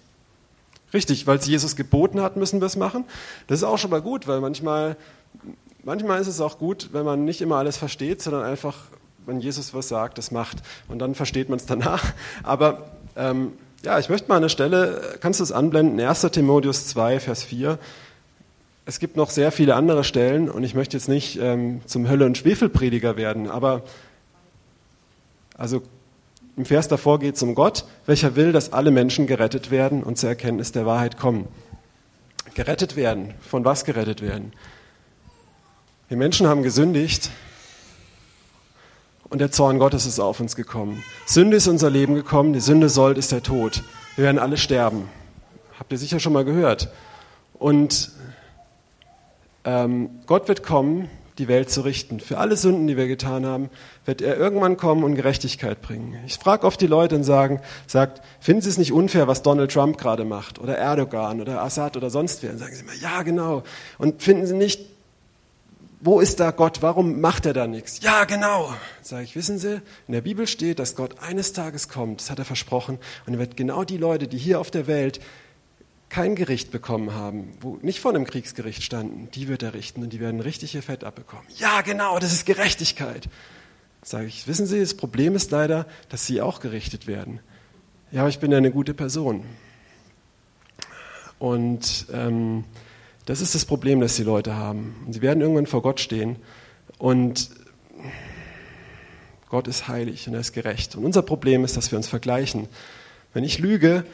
Richtig, 0.94 1.26
weil 1.26 1.38
es 1.38 1.46
Jesus 1.46 1.74
geboten 1.74 2.22
hat, 2.22 2.36
müssen 2.36 2.60
wir 2.60 2.66
es 2.66 2.76
machen. 2.76 3.04
Das 3.48 3.58
ist 3.58 3.64
auch 3.64 3.78
schon 3.78 3.90
mal 3.90 4.00
gut, 4.00 4.28
weil 4.28 4.40
manchmal, 4.40 4.96
manchmal 5.82 6.20
ist 6.20 6.28
es 6.28 6.40
auch 6.40 6.58
gut, 6.58 6.90
wenn 6.92 7.04
man 7.04 7.24
nicht 7.24 7.40
immer 7.40 7.56
alles 7.56 7.76
versteht, 7.76 8.22
sondern 8.22 8.44
einfach, 8.44 8.76
wenn 9.26 9.40
Jesus 9.40 9.74
was 9.74 9.88
sagt, 9.88 10.18
das 10.18 10.30
macht. 10.30 10.58
Und 10.86 11.00
dann 11.00 11.16
versteht 11.16 11.48
man 11.48 11.58
es 11.58 11.66
danach. 11.66 12.04
Aber 12.44 12.92
ähm, 13.16 13.54
ja, 13.82 13.98
ich 13.98 14.08
möchte 14.08 14.28
mal 14.28 14.36
an 14.36 14.42
der 14.42 14.48
Stelle, 14.48 15.18
kannst 15.20 15.40
du 15.40 15.44
es 15.44 15.50
anblenden, 15.50 15.98
1. 16.00 16.20
Timotheus 16.32 16.86
2, 16.86 17.18
Vers 17.18 17.42
4. 17.42 17.80
Es 18.88 19.00
gibt 19.00 19.18
noch 19.18 19.28
sehr 19.28 19.52
viele 19.52 19.74
andere 19.74 20.02
Stellen 20.02 20.48
und 20.48 20.64
ich 20.64 20.74
möchte 20.74 20.96
jetzt 20.96 21.10
nicht 21.10 21.38
ähm, 21.38 21.82
zum 21.84 22.08
Hölle- 22.08 22.24
und 22.24 22.38
Schwefelprediger 22.38 23.18
werden, 23.18 23.50
aber 23.50 23.82
also 25.58 25.82
im 26.56 26.64
Vers 26.64 26.88
davor 26.88 27.18
geht 27.18 27.34
es 27.34 27.42
um 27.42 27.54
Gott, 27.54 27.84
welcher 28.06 28.34
will, 28.34 28.50
dass 28.50 28.72
alle 28.72 28.90
Menschen 28.90 29.26
gerettet 29.26 29.70
werden 29.70 30.02
und 30.02 30.16
zur 30.16 30.30
Erkenntnis 30.30 30.72
der 30.72 30.86
Wahrheit 30.86 31.18
kommen. 31.18 31.48
Gerettet 32.54 32.96
werden. 32.96 33.34
Von 33.42 33.62
was 33.66 33.84
gerettet 33.84 34.22
werden? 34.22 34.54
Wir 36.08 36.16
Menschen 36.16 36.46
haben 36.46 36.62
gesündigt 36.62 37.28
und 39.28 39.42
der 39.42 39.50
Zorn 39.50 39.78
Gottes 39.78 40.06
ist 40.06 40.18
auf 40.18 40.40
uns 40.40 40.56
gekommen. 40.56 41.04
Sünde 41.26 41.58
ist 41.58 41.68
unser 41.68 41.90
Leben 41.90 42.14
gekommen, 42.14 42.54
die 42.54 42.60
Sünde 42.60 42.88
sollt 42.88 43.18
ist 43.18 43.32
der 43.32 43.42
Tod. 43.42 43.82
Wir 44.16 44.24
werden 44.24 44.38
alle 44.38 44.56
sterben. 44.56 45.10
Habt 45.78 45.92
ihr 45.92 45.98
sicher 45.98 46.20
schon 46.20 46.32
mal 46.32 46.46
gehört. 46.46 46.88
Und 47.52 48.12
ähm, 49.68 50.08
Gott 50.26 50.48
wird 50.48 50.62
kommen, 50.62 51.10
die 51.36 51.46
Welt 51.46 51.70
zu 51.70 51.82
richten. 51.82 52.20
Für 52.20 52.38
alle 52.38 52.56
Sünden, 52.56 52.86
die 52.86 52.96
wir 52.96 53.06
getan 53.06 53.44
haben, 53.44 53.68
wird 54.06 54.22
er 54.22 54.36
irgendwann 54.36 54.76
kommen 54.76 55.04
und 55.04 55.14
Gerechtigkeit 55.14 55.82
bringen. 55.82 56.16
Ich 56.26 56.36
frage 56.36 56.66
oft 56.66 56.80
die 56.80 56.86
Leute 56.86 57.14
und 57.14 57.24
sagen, 57.24 57.60
sagt, 57.86 58.22
finden 58.40 58.62
Sie 58.62 58.70
es 58.70 58.78
nicht 58.78 58.92
unfair, 58.92 59.28
was 59.28 59.42
Donald 59.42 59.70
Trump 59.70 59.98
gerade 59.98 60.24
macht 60.24 60.58
oder 60.58 60.76
Erdogan 60.76 61.40
oder 61.40 61.62
Assad 61.62 61.96
oder 61.96 62.08
sonst 62.08 62.42
wer? 62.42 62.50
Und 62.50 62.58
sagen 62.58 62.74
sie 62.74 62.82
immer, 62.82 62.94
ja 62.94 63.22
genau. 63.22 63.62
Und 63.98 64.22
finden 64.22 64.46
Sie 64.46 64.56
nicht 64.56 64.80
wo 66.00 66.20
ist 66.20 66.38
da 66.38 66.52
Gott? 66.52 66.80
Warum 66.80 67.20
macht 67.20 67.44
er 67.44 67.52
da 67.52 67.66
nichts? 67.66 68.00
Ja, 68.02 68.24
genau. 68.24 68.72
Sage 69.02 69.24
ich, 69.24 69.34
wissen 69.34 69.58
Sie, 69.58 69.80
in 70.06 70.14
der 70.14 70.20
Bibel 70.20 70.46
steht, 70.46 70.78
dass 70.78 70.94
Gott 70.94 71.16
eines 71.20 71.52
Tages 71.52 71.88
kommt, 71.88 72.20
das 72.20 72.30
hat 72.30 72.38
er 72.38 72.44
versprochen, 72.44 72.98
und 73.26 73.32
er 73.32 73.40
wird 73.40 73.56
genau 73.56 73.82
die 73.82 73.96
Leute, 73.96 74.28
die 74.28 74.38
hier 74.38 74.60
auf 74.60 74.70
der 74.70 74.86
Welt 74.86 75.18
kein 76.08 76.34
Gericht 76.34 76.70
bekommen 76.70 77.12
haben, 77.12 77.52
wo 77.60 77.78
nicht 77.82 78.00
vor 78.00 78.14
einem 78.14 78.24
Kriegsgericht 78.24 78.82
standen, 78.82 79.30
die 79.32 79.48
wird 79.48 79.62
er 79.62 79.74
richten 79.74 80.02
und 80.02 80.12
die 80.12 80.20
werden 80.20 80.40
richtig 80.40 80.74
ihr 80.74 80.82
Fett 80.82 81.04
abbekommen. 81.04 81.44
Ja, 81.56 81.82
genau, 81.82 82.18
das 82.18 82.32
ist 82.32 82.46
Gerechtigkeit. 82.46 83.28
Sage 84.02 84.26
ich, 84.26 84.46
wissen 84.48 84.66
Sie, 84.66 84.80
das 84.80 84.94
Problem 84.94 85.34
ist 85.34 85.50
leider, 85.50 85.86
dass 86.08 86.24
Sie 86.26 86.40
auch 86.40 86.60
gerichtet 86.60 87.06
werden. 87.06 87.40
Ja, 88.10 88.20
aber 88.20 88.30
ich 88.30 88.38
bin 88.38 88.50
ja 88.50 88.58
eine 88.58 88.70
gute 88.70 88.94
Person. 88.94 89.44
Und 91.38 92.06
ähm, 92.12 92.64
das 93.26 93.42
ist 93.42 93.54
das 93.54 93.64
Problem, 93.66 94.00
das 94.00 94.16
die 94.16 94.22
Leute 94.22 94.56
haben. 94.56 94.96
Und 95.04 95.12
sie 95.12 95.20
werden 95.20 95.40
irgendwann 95.40 95.66
vor 95.66 95.82
Gott 95.82 96.00
stehen 96.00 96.36
und 96.96 97.50
Gott 99.50 99.68
ist 99.68 99.88
heilig 99.88 100.26
und 100.26 100.34
er 100.34 100.40
ist 100.40 100.52
gerecht. 100.52 100.96
Und 100.96 101.04
unser 101.04 101.22
Problem 101.22 101.64
ist, 101.64 101.76
dass 101.76 101.90
wir 101.90 101.98
uns 101.98 102.08
vergleichen. 102.08 102.68
Wenn 103.34 103.44
ich 103.44 103.58
lüge, 103.58 104.04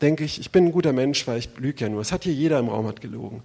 denke 0.00 0.24
ich, 0.24 0.40
ich 0.40 0.50
bin 0.50 0.66
ein 0.66 0.72
guter 0.72 0.92
Mensch, 0.92 1.26
weil 1.26 1.38
ich 1.38 1.50
lüge 1.58 1.84
ja 1.84 1.88
nur. 1.88 2.00
Es 2.00 2.12
hat 2.12 2.24
hier 2.24 2.32
jeder 2.32 2.58
im 2.58 2.68
Raum 2.68 2.86
hat 2.86 3.00
gelogen. 3.00 3.42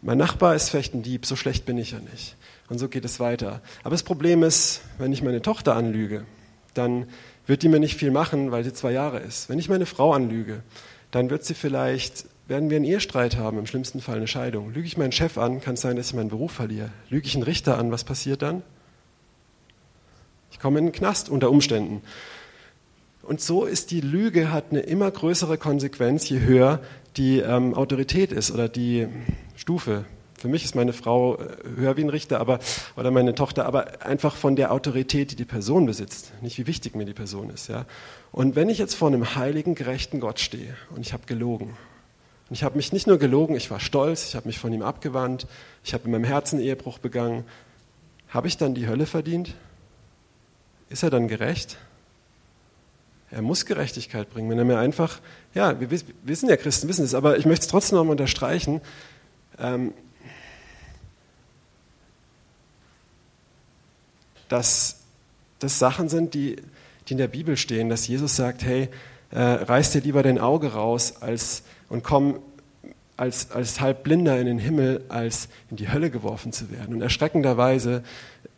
Mein 0.00 0.18
Nachbar 0.18 0.54
ist 0.54 0.70
vielleicht 0.70 0.94
ein 0.94 1.02
Dieb, 1.02 1.26
so 1.26 1.34
schlecht 1.34 1.66
bin 1.66 1.76
ich 1.78 1.92
ja 1.92 1.98
nicht. 1.98 2.36
Und 2.68 2.78
so 2.78 2.88
geht 2.88 3.04
es 3.04 3.18
weiter. 3.18 3.60
Aber 3.82 3.90
das 3.90 4.02
Problem 4.02 4.42
ist, 4.42 4.82
wenn 4.98 5.12
ich 5.12 5.22
meine 5.22 5.42
Tochter 5.42 5.74
anlüge, 5.74 6.24
dann 6.74 7.06
wird 7.46 7.62
die 7.62 7.68
mir 7.68 7.80
nicht 7.80 7.96
viel 7.96 8.10
machen, 8.10 8.52
weil 8.52 8.62
sie 8.62 8.72
zwei 8.72 8.92
Jahre 8.92 9.18
ist. 9.18 9.48
Wenn 9.48 9.58
ich 9.58 9.68
meine 9.68 9.86
Frau 9.86 10.12
anlüge, 10.12 10.62
dann 11.10 11.30
wird 11.30 11.44
sie 11.44 11.54
vielleicht 11.54 12.26
werden 12.46 12.70
wir 12.70 12.76
einen 12.76 12.86
Ehestreit 12.86 13.36
haben, 13.36 13.58
im 13.58 13.66
schlimmsten 13.66 14.00
Fall 14.00 14.16
eine 14.16 14.26
Scheidung. 14.26 14.72
Lüge 14.72 14.86
ich 14.86 14.96
meinen 14.96 15.12
Chef 15.12 15.36
an, 15.36 15.60
kann 15.60 15.74
es 15.74 15.82
sein, 15.82 15.96
dass 15.96 16.08
ich 16.08 16.14
meinen 16.14 16.30
Beruf 16.30 16.52
verliere. 16.52 16.90
Lüge 17.10 17.26
ich 17.26 17.34
einen 17.34 17.44
Richter 17.44 17.76
an, 17.76 17.92
was 17.92 18.04
passiert 18.04 18.40
dann? 18.40 18.62
Ich 20.50 20.58
komme 20.58 20.78
in 20.78 20.86
den 20.86 20.92
Knast 20.92 21.28
unter 21.28 21.50
Umständen. 21.50 22.00
Und 23.28 23.42
so 23.42 23.66
ist 23.66 23.90
die 23.90 24.00
Lüge, 24.00 24.52
hat 24.52 24.70
eine 24.70 24.80
immer 24.80 25.10
größere 25.10 25.58
Konsequenz, 25.58 26.30
je 26.30 26.40
höher 26.40 26.80
die 27.18 27.40
ähm, 27.40 27.74
Autorität 27.74 28.32
ist 28.32 28.50
oder 28.50 28.70
die 28.70 29.06
Stufe. 29.54 30.06
Für 30.38 30.48
mich 30.48 30.64
ist 30.64 30.74
meine 30.74 30.94
Frau 30.94 31.36
äh, 31.36 31.48
höher 31.76 31.98
wie 31.98 32.04
ein 32.04 32.08
Richter, 32.08 32.40
aber, 32.40 32.58
oder 32.96 33.10
meine 33.10 33.34
Tochter, 33.34 33.66
aber 33.66 34.00
einfach 34.06 34.34
von 34.34 34.56
der 34.56 34.72
Autorität, 34.72 35.32
die 35.32 35.36
die 35.36 35.44
Person 35.44 35.84
besitzt, 35.84 36.32
nicht 36.40 36.56
wie 36.56 36.66
wichtig 36.66 36.96
mir 36.96 37.04
die 37.04 37.12
Person 37.12 37.50
ist. 37.50 37.68
Ja? 37.68 37.84
Und 38.32 38.56
wenn 38.56 38.70
ich 38.70 38.78
jetzt 38.78 38.94
vor 38.94 39.08
einem 39.08 39.34
heiligen, 39.34 39.74
gerechten 39.74 40.20
Gott 40.20 40.40
stehe 40.40 40.74
und 40.96 41.02
ich 41.02 41.12
habe 41.12 41.26
gelogen 41.26 41.76
und 42.48 42.54
ich 42.54 42.64
habe 42.64 42.78
mich 42.78 42.94
nicht 42.94 43.06
nur 43.06 43.18
gelogen, 43.18 43.56
ich 43.56 43.70
war 43.70 43.78
stolz, 43.78 44.26
ich 44.26 44.36
habe 44.36 44.46
mich 44.46 44.58
von 44.58 44.72
ihm 44.72 44.80
abgewandt, 44.80 45.46
ich 45.84 45.92
habe 45.92 46.06
in 46.06 46.12
meinem 46.12 46.24
Herzen 46.24 46.60
Ehebruch 46.60 46.96
begangen. 46.98 47.44
Habe 48.30 48.48
ich 48.48 48.56
dann 48.56 48.74
die 48.74 48.88
Hölle 48.88 49.04
verdient? 49.04 49.54
Ist 50.88 51.02
er 51.02 51.10
dann 51.10 51.28
gerecht? 51.28 51.76
Er 53.30 53.42
muss 53.42 53.66
Gerechtigkeit 53.66 54.30
bringen, 54.30 54.48
wenn 54.48 54.58
er 54.58 54.64
mir 54.64 54.78
einfach, 54.78 55.20
ja, 55.54 55.78
wir 55.80 55.90
wissen 55.90 56.48
ja, 56.48 56.56
Christen 56.56 56.88
wissen 56.88 57.04
es, 57.04 57.14
aber 57.14 57.36
ich 57.36 57.44
möchte 57.44 57.64
es 57.64 57.68
trotzdem 57.68 57.98
nochmal 57.98 58.12
unterstreichen. 58.12 58.80
Ähm, 59.58 59.92
dass 64.48 65.00
das 65.58 65.78
Sachen 65.78 66.08
sind, 66.08 66.34
die, 66.34 66.56
die 67.06 67.12
in 67.12 67.18
der 67.18 67.28
Bibel 67.28 67.56
stehen, 67.56 67.88
dass 67.88 68.06
Jesus 68.06 68.36
sagt, 68.36 68.62
hey, 68.62 68.88
äh, 69.30 69.40
reiß 69.40 69.92
dir 69.92 70.00
lieber 70.00 70.22
dein 70.22 70.38
Auge 70.38 70.72
raus 70.72 71.20
als 71.20 71.64
und 71.90 72.02
komm 72.02 72.40
als, 73.18 73.50
als 73.50 73.80
halb 73.80 74.04
Blinder 74.04 74.38
in 74.38 74.46
den 74.46 74.58
Himmel, 74.58 75.04
als 75.08 75.48
in 75.70 75.76
die 75.76 75.90
Hölle 75.90 76.10
geworfen 76.10 76.52
zu 76.52 76.70
werden. 76.70 76.94
Und 76.94 77.02
erschreckenderweise, 77.02 78.04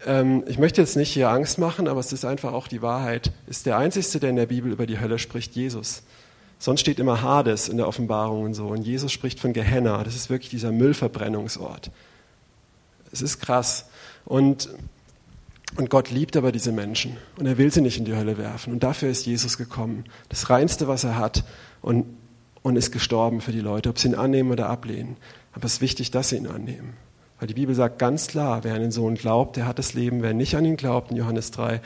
ähm, 0.07 0.45
ich 0.47 0.59
möchte 0.59 0.81
jetzt 0.81 0.97
nicht 0.97 1.13
hier 1.13 1.31
Angst 1.31 1.59
machen, 1.59 1.89
aber 1.89 2.01
es 2.01 2.13
ist 2.13 2.25
einfach 2.25 2.53
auch 2.53 2.69
die 2.69 2.83
Wahrheit, 2.83 3.33
ist 3.47 3.67
der 3.67 3.79
Einzige, 3.79 4.21
der 4.21 4.31
in 4.31 4.37
der 4.37 4.47
Bibel 4.47 4.73
über 4.73 4.87
die 4.87 5.01
Hölle 5.01 5.19
spricht, 5.19 5.55
Jesus. 5.55 6.03
Sonst 6.59 6.81
steht 6.81 6.99
immer 6.99 7.23
Hades 7.23 7.69
in 7.69 7.79
der 7.79 7.89
Offenbarung 7.89 8.45
und 8.45 8.55
so. 8.55 8.67
Und 8.69 8.83
Jesus 8.83 9.13
spricht 9.13 9.41
von 9.41 9.55
Gehenna. 9.55 10.05
Das 10.05 10.15
ist 10.15 10.29
wirklich 10.29 10.51
dieser 10.51 10.73
Müllverbrennungsort. 10.73 11.91
Es 13.13 13.23
ist 13.23 13.41
krass. 13.41 13.87
Und, 14.27 14.69
und 15.77 15.89
Gott 15.89 16.11
liebt 16.11 16.37
aber 16.37 16.53
diese 16.53 16.71
Menschen. 16.71 17.17
Und 17.39 17.47
er 17.47 17.57
will 17.57 17.73
sie 17.73 17.81
nicht 17.81 17.97
in 17.97 18.05
die 18.05 18.15
Hölle 18.15 18.37
werfen. 18.37 18.75
Und 18.75 18.83
dafür 18.83 19.09
ist 19.09 19.25
Jesus 19.25 19.57
gekommen. 19.57 20.05
Das 20.29 20.51
Reinste, 20.51 20.87
was 20.87 21.03
er 21.05 21.17
hat. 21.17 21.45
Und 21.81 22.05
und 22.63 22.77
ist 22.77 22.93
gestorben 22.93 23.41
für 23.41 23.53
die 23.53 23.61
Leute, 23.61 23.89
ob 23.89 23.99
sie 23.99 24.09
ihn 24.09 24.15
annehmen 24.15 24.51
oder 24.51 24.69
ablehnen. 24.69 25.17
Aber 25.53 25.65
es 25.65 25.75
ist 25.75 25.81
wichtig, 25.81 26.11
dass 26.11 26.31
sie 26.31 26.37
ihn 26.37 26.47
annehmen. 26.47 26.95
Weil 27.41 27.49
die 27.49 27.55
Bibel 27.55 27.75
sagt 27.75 27.99
ganz 27.99 28.29
klar, 28.29 28.63
wer 28.63 28.75
an 28.75 28.81
den 28.81 28.93
Sohn 28.93 29.17
glaubt, 29.17 29.57
der 29.57 29.67
hat 29.67 29.81
das 29.81 29.95
Leben. 29.95 30.23
Wer 30.23 30.35
nicht 30.35 30.55
an 30.55 30.65
ihn 30.65 30.77
glaubt, 30.77 31.11
in 31.11 31.17
Johannes 31.17 31.51
3, 31.51 31.81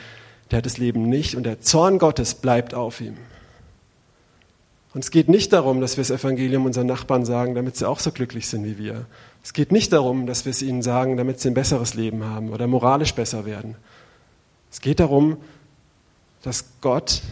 der 0.51 0.57
hat 0.57 0.65
das 0.65 0.77
Leben 0.77 1.09
nicht. 1.09 1.35
Und 1.35 1.43
der 1.43 1.61
Zorn 1.61 1.97
Gottes 1.97 2.35
bleibt 2.35 2.73
auf 2.73 3.01
ihm. 3.01 3.17
Und 4.93 5.03
es 5.03 5.11
geht 5.11 5.27
nicht 5.27 5.51
darum, 5.51 5.81
dass 5.81 5.97
wir 5.97 6.03
das 6.03 6.11
Evangelium 6.11 6.65
unseren 6.65 6.87
Nachbarn 6.87 7.25
sagen, 7.25 7.55
damit 7.55 7.75
sie 7.75 7.87
auch 7.87 7.99
so 7.99 8.11
glücklich 8.11 8.47
sind 8.47 8.63
wie 8.65 8.77
wir. 8.77 9.05
Es 9.43 9.53
geht 9.53 9.71
nicht 9.71 9.91
darum, 9.91 10.27
dass 10.27 10.45
wir 10.45 10.51
es 10.51 10.61
ihnen 10.61 10.81
sagen, 10.81 11.17
damit 11.17 11.39
sie 11.39 11.49
ein 11.49 11.53
besseres 11.53 11.95
Leben 11.95 12.23
haben 12.23 12.51
oder 12.51 12.67
moralisch 12.67 13.13
besser 13.13 13.45
werden. 13.45 13.75
Es 14.71 14.81
geht 14.81 14.99
darum, 14.99 15.37
dass 16.43 16.65
Gott 16.81 17.23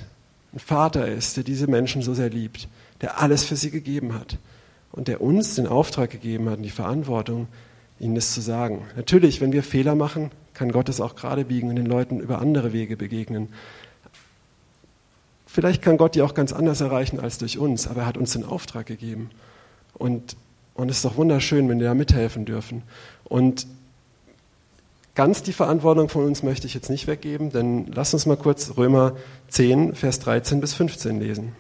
ein 0.54 0.60
Vater 0.60 1.08
ist, 1.08 1.38
der 1.38 1.44
diese 1.44 1.68
Menschen 1.68 2.02
so 2.02 2.14
sehr 2.14 2.30
liebt 2.30 2.68
der 3.04 3.20
alles 3.20 3.44
für 3.44 3.58
sie 3.58 3.70
gegeben 3.70 4.14
hat 4.14 4.38
und 4.94 5.10
der 5.10 5.20
uns 5.20 5.56
den 5.56 5.68
Auftrag 5.68 6.10
gegeben 6.10 6.50
hat 6.50 6.58
und 6.58 6.64
die 6.64 6.70
Verantwortung, 6.70 7.48
ihnen 8.00 8.16
das 8.16 8.34
zu 8.34 8.42
sagen. 8.42 8.86
Natürlich, 8.96 9.42
wenn 9.42 9.52
wir 9.52 9.64
Fehler 9.64 9.96
machen, 9.96 10.32
kann 10.54 10.72
Gott 10.72 10.90
es 10.90 11.02
auch 11.02 11.16
gerade 11.16 11.46
biegen 11.46 11.70
und 11.70 11.76
den 11.76 11.86
Leuten 11.86 12.20
über 12.20 12.40
andere 12.40 12.74
Wege 12.74 12.98
begegnen. 12.98 13.50
Vielleicht 15.46 15.82
kann 15.82 15.98
Gott 15.98 16.16
die 16.16 16.22
auch 16.22 16.34
ganz 16.34 16.52
anders 16.52 16.82
erreichen 16.82 17.20
als 17.20 17.38
durch 17.38 17.58
uns, 17.58 17.88
aber 17.88 18.02
er 18.02 18.08
hat 18.08 18.18
uns 18.18 18.34
den 18.34 18.44
Auftrag 18.44 18.88
gegeben. 18.88 19.30
Und, 19.94 20.36
und 20.74 20.90
es 20.90 20.98
ist 20.98 21.06
doch 21.06 21.18
wunderschön, 21.18 21.70
wenn 21.70 21.80
wir 21.80 21.88
da 21.88 21.94
mithelfen 21.94 22.46
dürfen. 22.46 22.82
Und 23.24 23.68
ganz 25.16 25.44
die 25.44 25.54
Verantwortung 25.54 26.10
von 26.10 26.26
uns 26.26 26.42
möchte 26.42 26.66
ich 26.66 26.74
jetzt 26.74 26.90
nicht 26.90 27.06
weggeben, 27.06 27.52
denn 27.52 27.86
lass 27.94 28.14
uns 28.14 28.26
mal 28.26 28.38
kurz 28.38 28.78
Römer 28.78 29.16
10, 29.50 29.94
Vers 29.94 30.20
13 30.20 30.60
bis 30.60 30.74
15 30.74 31.20
lesen. 31.20 31.56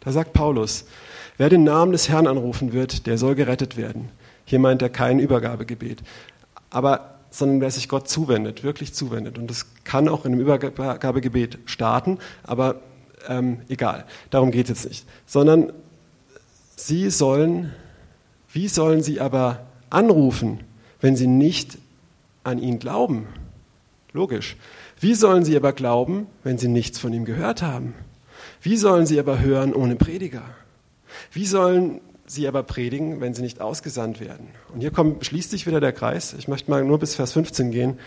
Da 0.00 0.12
sagt 0.12 0.32
Paulus, 0.32 0.84
wer 1.38 1.48
den 1.48 1.64
Namen 1.64 1.92
des 1.92 2.08
Herrn 2.08 2.26
anrufen 2.26 2.72
wird, 2.72 3.06
der 3.06 3.18
soll 3.18 3.34
gerettet 3.34 3.76
werden. 3.76 4.10
Hier 4.44 4.58
meint 4.58 4.82
er 4.82 4.90
kein 4.90 5.18
Übergabegebet, 5.18 6.02
aber 6.70 7.12
sondern 7.32 7.60
wer 7.62 7.70
sich 7.70 7.88
Gott 7.88 8.08
zuwendet, 8.08 8.62
wirklich 8.62 8.92
zuwendet. 8.92 9.38
Und 9.38 9.48
das 9.48 9.66
kann 9.84 10.08
auch 10.08 10.24
in 10.24 10.32
einem 10.32 10.42
Übergabegebet 10.42 11.58
starten, 11.64 12.18
aber 12.42 12.80
ähm, 13.26 13.62
egal, 13.68 14.04
darum 14.30 14.50
geht 14.50 14.68
es 14.68 14.82
jetzt 14.82 14.88
nicht. 14.88 15.06
Sondern 15.26 15.72
sie 16.76 17.10
sollen, 17.10 17.72
wie 18.52 18.68
sollen 18.68 19.02
sie 19.02 19.20
aber 19.20 19.60
anrufen, 19.90 20.60
wenn 21.00 21.16
sie 21.16 21.26
nicht 21.26 21.78
an 22.44 22.58
ihn 22.58 22.78
glauben? 22.78 23.26
Logisch. 24.12 24.56
Wie 25.00 25.14
sollen 25.14 25.44
sie 25.44 25.56
aber 25.56 25.72
glauben, 25.72 26.26
wenn 26.44 26.58
sie 26.58 26.68
nichts 26.68 26.98
von 26.98 27.12
ihm 27.12 27.24
gehört 27.24 27.62
haben? 27.62 27.94
Wie 28.60 28.76
sollen 28.76 29.06
sie 29.06 29.18
aber 29.18 29.40
hören 29.40 29.72
ohne 29.72 29.96
Prediger? 29.96 30.44
Wie 31.32 31.46
sollen 31.46 32.00
sie 32.26 32.48
aber 32.48 32.62
predigen, 32.62 33.20
wenn 33.20 33.34
sie 33.34 33.42
nicht 33.42 33.60
ausgesandt 33.60 34.20
werden? 34.20 34.48
Und 34.72 34.80
hier 34.80 34.90
kommt, 34.90 35.24
schließt 35.24 35.50
sich 35.50 35.66
wieder 35.66 35.80
der 35.80 35.92
Kreis. 35.92 36.34
Ich 36.38 36.48
möchte 36.48 36.70
mal 36.70 36.84
nur 36.84 36.98
bis 36.98 37.14
Vers 37.14 37.32
15 37.32 37.70
gehen. 37.70 37.98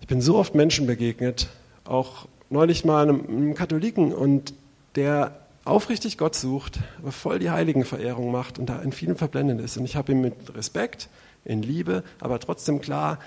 Ich 0.00 0.06
bin 0.06 0.20
so 0.20 0.36
oft 0.36 0.54
Menschen 0.54 0.86
begegnet, 0.86 1.48
auch 1.84 2.28
neulich 2.50 2.84
mal 2.84 3.02
einem, 3.02 3.26
einem 3.26 3.54
Katholiken, 3.54 4.12
und 4.12 4.54
der 4.94 5.40
aufrichtig 5.64 6.16
Gott 6.16 6.34
sucht, 6.34 6.78
aber 6.98 7.12
voll 7.12 7.38
die 7.38 7.50
Heiligenverehrung 7.50 8.30
macht 8.30 8.58
und 8.58 8.66
da 8.66 8.80
in 8.80 8.92
vielen 8.92 9.16
verblendet 9.16 9.60
ist. 9.60 9.76
Und 9.76 9.84
ich 9.84 9.96
habe 9.96 10.12
ihm 10.12 10.20
mit 10.20 10.54
Respekt, 10.54 11.08
in 11.46 11.62
Liebe, 11.62 12.02
aber 12.20 12.40
trotzdem 12.40 12.80
klar 12.80 13.18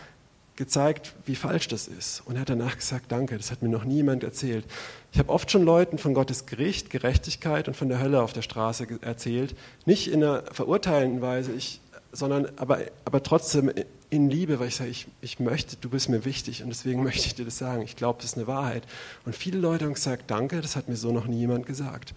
gezeigt, 0.60 1.14
wie 1.26 1.36
falsch 1.36 1.70
das 1.70 1.88
ist. 1.88 2.22
Und 2.26 2.36
er 2.36 2.42
hat 2.42 2.50
danach 2.50 2.76
gesagt, 2.76 3.12
danke, 3.12 3.38
das 3.38 3.50
hat 3.50 3.64
mir 3.64 3.70
noch 3.70 3.86
niemand 3.86 4.24
erzählt. 4.24 4.66
Ich 5.12 5.18
habe 5.18 5.30
oft 5.30 5.50
schon 5.50 5.64
Leuten 5.64 5.98
von 5.98 6.14
Gottes 6.14 6.46
Gericht, 6.46 6.90
Gerechtigkeit 6.92 7.68
und 7.68 7.76
von 7.76 7.90
der 7.90 8.00
Hölle 8.00 8.22
auf 8.22 8.34
der 8.34 8.44
Straße 8.44 8.86
erzählt. 9.02 9.56
Nicht 9.86 10.12
in 10.12 10.24
einer 10.24 10.44
verurteilenden 10.52 11.22
Weise, 11.22 11.54
ich, 11.54 11.80
sondern 12.12 12.48
aber, 12.58 12.80
aber 13.06 13.24
trotzdem 13.24 13.72
in 14.10 14.30
Liebe, 14.30 14.60
weil 14.60 14.68
ich 14.68 14.76
sage, 14.76 14.90
ich, 14.90 15.08
ich 15.22 15.40
möchte, 15.40 15.78
du 15.78 15.90
bist 15.90 16.10
mir 16.10 16.26
wichtig 16.26 16.62
und 16.62 16.70
deswegen 16.70 17.04
möchte 17.06 17.26
ich 17.26 17.36
dir 17.36 17.46
das 17.46 17.58
sagen. 17.58 17.82
Ich 17.82 17.96
glaube, 17.96 18.22
das 18.22 18.32
ist 18.32 18.38
eine 18.38 18.48
Wahrheit. 18.48 18.84
Und 19.26 19.36
viele 19.36 19.58
Leute 19.58 19.86
haben 19.86 19.94
gesagt, 19.94 20.30
danke, 20.30 20.62
das 20.62 20.76
hat 20.76 20.90
mir 20.90 20.98
so 20.98 21.12
noch 21.12 21.26
nie 21.26 21.40
jemand 21.40 21.66
gesagt. 21.66 22.14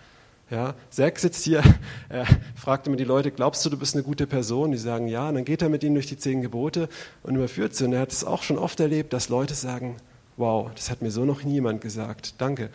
Ja, 0.50 0.74
Zack 0.90 1.18
sitzt 1.18 1.44
hier, 1.44 1.62
er 2.08 2.26
fragt 2.54 2.86
immer 2.86 2.96
die 2.96 3.04
Leute, 3.04 3.30
glaubst 3.30 3.64
du, 3.64 3.70
du 3.70 3.78
bist 3.78 3.94
eine 3.94 4.02
gute 4.02 4.26
Person? 4.26 4.72
Die 4.72 4.78
sagen 4.78 5.08
ja, 5.08 5.28
und 5.28 5.36
dann 5.36 5.44
geht 5.44 5.62
er 5.62 5.68
mit 5.68 5.82
ihnen 5.82 5.94
durch 5.94 6.06
die 6.06 6.18
zehn 6.18 6.42
Gebote 6.42 6.88
und 7.22 7.36
überführt 7.36 7.74
sie. 7.74 7.84
Und 7.84 7.92
er 7.92 8.00
hat 8.00 8.12
es 8.12 8.24
auch 8.24 8.42
schon 8.42 8.58
oft 8.58 8.78
erlebt, 8.80 9.12
dass 9.12 9.28
Leute 9.28 9.54
sagen, 9.54 9.96
wow, 10.36 10.70
das 10.74 10.90
hat 10.90 11.02
mir 11.02 11.10
so 11.10 11.24
noch 11.24 11.42
niemand 11.42 11.80
gesagt, 11.80 12.34
danke. 12.38 12.70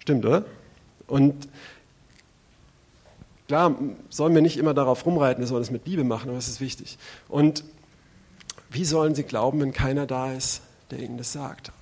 Stimmt, 0.00 0.24
oder? 0.26 0.44
Und 1.06 1.48
klar, 3.46 3.74
sollen 4.10 4.34
wir 4.34 4.42
nicht 4.42 4.58
immer 4.58 4.74
darauf 4.74 5.06
rumreiten, 5.06 5.42
wir 5.42 5.48
sollen 5.48 5.62
es 5.62 5.70
mit 5.70 5.86
Liebe 5.86 6.04
machen, 6.04 6.28
aber 6.28 6.38
es 6.38 6.48
ist 6.48 6.60
wichtig. 6.60 6.98
Und 7.28 7.64
wie 8.70 8.84
sollen 8.84 9.14
sie 9.14 9.24
glauben, 9.24 9.60
wenn 9.60 9.72
keiner 9.72 10.06
da 10.06 10.32
ist, 10.32 10.60
der 10.90 10.98
ihnen 11.00 11.16
das 11.16 11.32
sagt? 11.32 11.72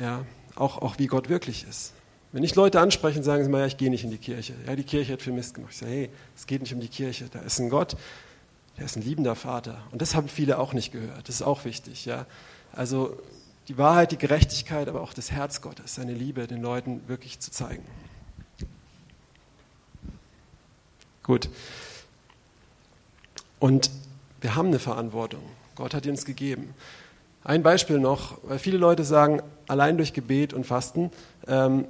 Ja, 0.00 0.24
auch, 0.54 0.82
auch 0.82 0.98
wie 0.98 1.06
Gott 1.06 1.28
wirklich 1.28 1.66
ist. 1.68 1.92
Wenn 2.36 2.42
ich 2.42 2.54
Leute 2.54 2.80
anspreche 2.80 3.16
und 3.16 3.24
sagen 3.24 3.42
sie 3.42 3.48
mal, 3.48 3.60
ja, 3.60 3.66
ich 3.66 3.78
gehe 3.78 3.88
nicht 3.88 4.04
in 4.04 4.10
die 4.10 4.18
Kirche. 4.18 4.52
Ja, 4.66 4.76
die 4.76 4.84
Kirche 4.84 5.14
hat 5.14 5.22
viel 5.22 5.32
Mist 5.32 5.54
gemacht. 5.54 5.72
Ich 5.72 5.78
sage, 5.78 5.90
hey, 5.90 6.10
es 6.36 6.46
geht 6.46 6.60
nicht 6.60 6.74
um 6.74 6.80
die 6.80 6.88
Kirche. 6.88 7.30
Da 7.32 7.38
ist 7.38 7.58
ein 7.60 7.70
Gott, 7.70 7.96
der 8.76 8.84
ist 8.84 8.94
ein 8.94 9.02
liebender 9.02 9.34
Vater. 9.34 9.78
Und 9.90 10.02
das 10.02 10.14
haben 10.14 10.28
viele 10.28 10.58
auch 10.58 10.74
nicht 10.74 10.92
gehört. 10.92 11.26
Das 11.26 11.36
ist 11.36 11.40
auch 11.40 11.64
wichtig. 11.64 12.04
Ja. 12.04 12.26
Also 12.74 13.18
die 13.68 13.78
Wahrheit, 13.78 14.12
die 14.12 14.18
Gerechtigkeit, 14.18 14.86
aber 14.86 15.00
auch 15.00 15.14
das 15.14 15.30
Herz 15.30 15.62
Gottes, 15.62 15.94
seine 15.94 16.12
Liebe 16.12 16.46
den 16.46 16.60
Leuten 16.60 17.00
wirklich 17.06 17.40
zu 17.40 17.50
zeigen. 17.50 17.86
Gut. 21.22 21.48
Und 23.60 23.90
wir 24.42 24.56
haben 24.56 24.68
eine 24.68 24.78
Verantwortung. 24.78 25.40
Gott 25.74 25.94
hat 25.94 26.06
uns 26.06 26.26
gegeben. 26.26 26.74
Ein 27.44 27.62
Beispiel 27.62 27.98
noch, 27.98 28.36
weil 28.42 28.58
viele 28.58 28.76
Leute 28.76 29.04
sagen, 29.04 29.40
allein 29.68 29.96
durch 29.96 30.12
Gebet 30.12 30.52
und 30.52 30.66
Fasten 30.66 31.10
ähm, 31.46 31.86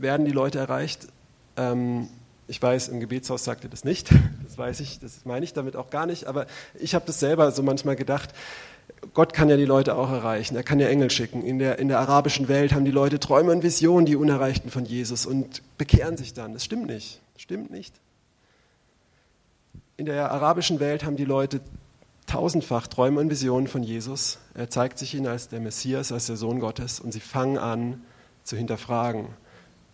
werden 0.00 0.26
die 0.26 0.32
Leute 0.32 0.58
erreicht. 0.58 1.08
Ähm, 1.56 2.08
ich 2.46 2.60
weiß, 2.60 2.88
im 2.88 3.00
Gebetshaus 3.00 3.44
sagt 3.44 3.64
er 3.64 3.70
das 3.70 3.84
nicht, 3.84 4.10
das 4.44 4.56
weiß 4.56 4.80
ich, 4.80 4.98
das 5.00 5.24
meine 5.24 5.44
ich 5.44 5.52
damit 5.52 5.76
auch 5.76 5.90
gar 5.90 6.06
nicht, 6.06 6.26
aber 6.26 6.46
ich 6.78 6.94
habe 6.94 7.04
das 7.06 7.20
selber 7.20 7.50
so 7.52 7.62
manchmal 7.62 7.96
gedacht, 7.96 8.30
Gott 9.14 9.32
kann 9.32 9.48
ja 9.48 9.56
die 9.56 9.64
Leute 9.64 9.94
auch 9.94 10.10
erreichen, 10.10 10.56
er 10.56 10.62
kann 10.62 10.80
ja 10.80 10.88
Engel 10.88 11.10
schicken. 11.10 11.44
In 11.44 11.58
der, 11.58 11.78
in 11.78 11.88
der 11.88 12.00
arabischen 12.00 12.48
Welt 12.48 12.72
haben 12.72 12.84
die 12.84 12.90
Leute 12.90 13.20
Träume 13.20 13.52
und 13.52 13.62
Visionen, 13.62 14.06
die 14.06 14.16
Unerreichten 14.16 14.70
von 14.70 14.84
Jesus 14.84 15.26
und 15.26 15.62
bekehren 15.76 16.16
sich 16.16 16.34
dann. 16.34 16.52
Das 16.54 16.64
stimmt 16.64 16.86
nicht, 16.86 17.20
das 17.34 17.42
stimmt 17.42 17.70
nicht. 17.70 17.94
In 19.96 20.06
der 20.06 20.30
arabischen 20.30 20.80
Welt 20.80 21.04
haben 21.04 21.16
die 21.16 21.24
Leute 21.24 21.60
tausendfach 22.26 22.86
Träume 22.86 23.20
und 23.20 23.30
Visionen 23.30 23.66
von 23.66 23.82
Jesus. 23.82 24.38
Er 24.54 24.70
zeigt 24.70 24.98
sich 24.98 25.14
ihnen 25.14 25.26
als 25.26 25.48
der 25.48 25.60
Messias, 25.60 26.12
als 26.12 26.26
der 26.26 26.36
Sohn 26.36 26.60
Gottes 26.60 27.00
und 27.00 27.12
sie 27.12 27.20
fangen 27.20 27.58
an 27.58 28.02
zu 28.44 28.56
hinterfragen. 28.56 29.26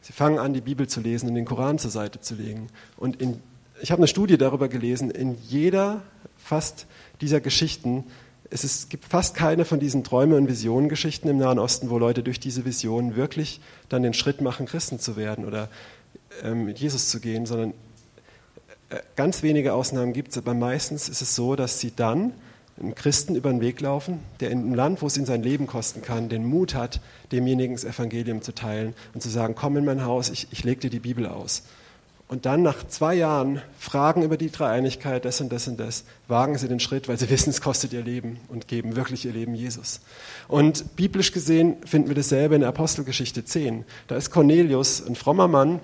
Sie 0.04 0.12
fangen 0.12 0.38
an, 0.38 0.52
die 0.52 0.60
Bibel 0.60 0.86
zu 0.86 1.00
lesen 1.00 1.30
und 1.30 1.34
den 1.34 1.46
Koran 1.46 1.78
zur 1.78 1.90
Seite 1.90 2.20
zu 2.20 2.34
legen. 2.34 2.66
Und 2.98 3.22
in, 3.22 3.40
ich 3.80 3.90
habe 3.90 4.00
eine 4.00 4.06
Studie 4.06 4.36
darüber 4.36 4.68
gelesen, 4.68 5.10
in 5.10 5.38
jeder 5.48 6.02
fast 6.36 6.84
dieser 7.22 7.40
Geschichten, 7.40 8.04
es 8.50 8.64
ist, 8.64 8.90
gibt 8.90 9.06
fast 9.06 9.34
keine 9.34 9.64
von 9.64 9.80
diesen 9.80 10.04
Träume- 10.04 10.36
und 10.36 10.46
Visionen-Geschichten 10.46 11.26
im 11.28 11.38
Nahen 11.38 11.58
Osten, 11.58 11.88
wo 11.88 11.96
Leute 11.96 12.22
durch 12.22 12.38
diese 12.38 12.66
Visionen 12.66 13.16
wirklich 13.16 13.62
dann 13.88 14.02
den 14.02 14.12
Schritt 14.12 14.42
machen, 14.42 14.66
Christen 14.66 15.00
zu 15.00 15.16
werden 15.16 15.46
oder 15.46 15.70
ähm, 16.42 16.66
mit 16.66 16.78
Jesus 16.78 17.08
zu 17.08 17.18
gehen, 17.18 17.46
sondern 17.46 17.72
äh, 18.90 18.96
ganz 19.16 19.42
wenige 19.42 19.72
Ausnahmen 19.72 20.12
gibt 20.12 20.32
es, 20.32 20.36
aber 20.36 20.52
meistens 20.52 21.08
ist 21.08 21.22
es 21.22 21.34
so, 21.34 21.56
dass 21.56 21.80
sie 21.80 21.96
dann 21.96 22.34
einem 22.80 22.94
Christen 22.94 23.36
über 23.36 23.50
den 23.50 23.60
Weg 23.60 23.80
laufen, 23.80 24.20
der 24.40 24.50
in 24.50 24.60
einem 24.60 24.74
Land, 24.74 25.02
wo 25.02 25.06
es 25.06 25.16
ihn 25.16 25.26
sein 25.26 25.42
Leben 25.42 25.66
kosten 25.66 26.02
kann, 26.02 26.28
den 26.28 26.44
Mut 26.44 26.74
hat, 26.74 27.00
demjenigen 27.30 27.74
das 27.74 27.84
Evangelium 27.84 28.42
zu 28.42 28.52
teilen 28.52 28.94
und 29.14 29.22
zu 29.22 29.28
sagen, 29.28 29.54
komm 29.54 29.76
in 29.76 29.84
mein 29.84 30.04
Haus, 30.04 30.30
ich, 30.30 30.48
ich 30.50 30.64
lege 30.64 30.80
dir 30.80 30.90
die 30.90 31.00
Bibel 31.00 31.26
aus. 31.26 31.62
Und 32.26 32.46
dann 32.46 32.62
nach 32.62 32.86
zwei 32.88 33.14
Jahren 33.14 33.60
Fragen 33.78 34.22
über 34.22 34.36
die 34.38 34.50
Dreieinigkeit, 34.50 35.24
das 35.24 35.40
und 35.40 35.52
das 35.52 35.68
und 35.68 35.78
das, 35.78 36.04
wagen 36.26 36.56
sie 36.56 36.68
den 36.68 36.80
Schritt, 36.80 37.06
weil 37.06 37.18
sie 37.18 37.28
wissen, 37.30 37.50
es 37.50 37.60
kostet 37.60 37.92
ihr 37.92 38.02
Leben 38.02 38.40
und 38.48 38.66
geben 38.66 38.96
wirklich 38.96 39.26
ihr 39.26 39.32
Leben 39.32 39.54
Jesus. 39.54 40.00
Und 40.48 40.96
biblisch 40.96 41.32
gesehen 41.32 41.76
finden 41.84 42.08
wir 42.08 42.14
dasselbe 42.14 42.54
in 42.54 42.62
der 42.62 42.70
Apostelgeschichte 42.70 43.44
10. 43.44 43.84
Da 44.08 44.16
ist 44.16 44.30
Cornelius, 44.30 45.06
ein 45.06 45.16
frommer 45.16 45.48
Mann, 45.48 45.80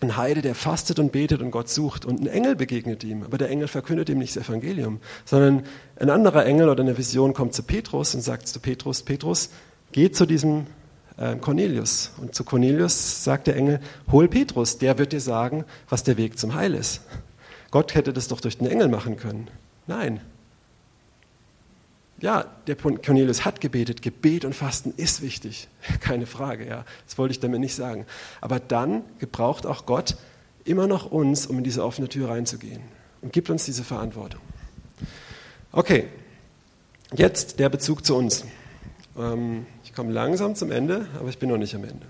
ein 0.00 0.16
Heide, 0.16 0.42
der 0.42 0.54
fastet 0.54 0.98
und 0.98 1.12
betet 1.12 1.40
und 1.40 1.50
Gott 1.50 1.68
sucht. 1.68 2.04
Und 2.04 2.20
ein 2.20 2.26
Engel 2.26 2.56
begegnet 2.56 3.04
ihm, 3.04 3.22
aber 3.22 3.38
der 3.38 3.48
Engel 3.48 3.68
verkündet 3.68 4.08
ihm 4.08 4.18
nicht 4.18 4.36
das 4.36 4.48
Evangelium, 4.48 5.00
sondern 5.24 5.64
ein 5.96 6.10
anderer 6.10 6.44
Engel 6.44 6.68
oder 6.68 6.82
eine 6.82 6.98
Vision 6.98 7.32
kommt 7.32 7.54
zu 7.54 7.62
Petrus 7.62 8.14
und 8.14 8.20
sagt 8.20 8.48
zu 8.48 8.60
Petrus, 8.60 9.02
Petrus, 9.02 9.50
geh 9.92 10.10
zu 10.10 10.26
diesem 10.26 10.66
äh, 11.16 11.36
Cornelius. 11.36 12.12
Und 12.18 12.34
zu 12.34 12.44
Cornelius 12.44 13.24
sagt 13.24 13.46
der 13.46 13.56
Engel, 13.56 13.80
hol 14.10 14.28
Petrus, 14.28 14.78
der 14.78 14.98
wird 14.98 15.12
dir 15.12 15.20
sagen, 15.20 15.64
was 15.88 16.02
der 16.02 16.16
Weg 16.16 16.38
zum 16.38 16.54
Heil 16.54 16.74
ist. 16.74 17.02
Gott 17.70 17.94
hätte 17.94 18.12
das 18.12 18.28
doch 18.28 18.40
durch 18.40 18.58
den 18.58 18.68
Engel 18.68 18.88
machen 18.88 19.16
können. 19.16 19.48
Nein, 19.86 20.20
ja, 22.24 22.46
der 22.66 22.74
Cornelius 22.74 23.44
hat 23.44 23.60
gebetet. 23.60 24.00
Gebet 24.00 24.46
und 24.46 24.54
Fasten 24.54 24.94
ist 24.96 25.20
wichtig. 25.20 25.68
Keine 26.00 26.24
Frage, 26.24 26.66
ja. 26.66 26.86
Das 27.04 27.18
wollte 27.18 27.32
ich 27.32 27.40
damit 27.40 27.60
nicht 27.60 27.74
sagen. 27.74 28.06
Aber 28.40 28.58
dann 28.60 29.02
gebraucht 29.18 29.66
auch 29.66 29.84
Gott 29.84 30.16
immer 30.64 30.86
noch 30.86 31.04
uns, 31.12 31.46
um 31.46 31.58
in 31.58 31.64
diese 31.64 31.84
offene 31.84 32.08
Tür 32.08 32.30
reinzugehen. 32.30 32.80
Und 33.20 33.34
gibt 33.34 33.50
uns 33.50 33.66
diese 33.66 33.84
Verantwortung. 33.84 34.40
Okay, 35.70 36.06
jetzt 37.12 37.58
der 37.58 37.68
Bezug 37.68 38.06
zu 38.06 38.16
uns. 38.16 38.46
Ähm, 39.18 39.66
ich 39.84 39.92
komme 39.92 40.10
langsam 40.10 40.54
zum 40.54 40.70
Ende, 40.70 41.06
aber 41.20 41.28
ich 41.28 41.38
bin 41.38 41.50
noch 41.50 41.58
nicht 41.58 41.74
am 41.74 41.84
Ende. 41.84 42.06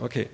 Okay. 0.00 0.28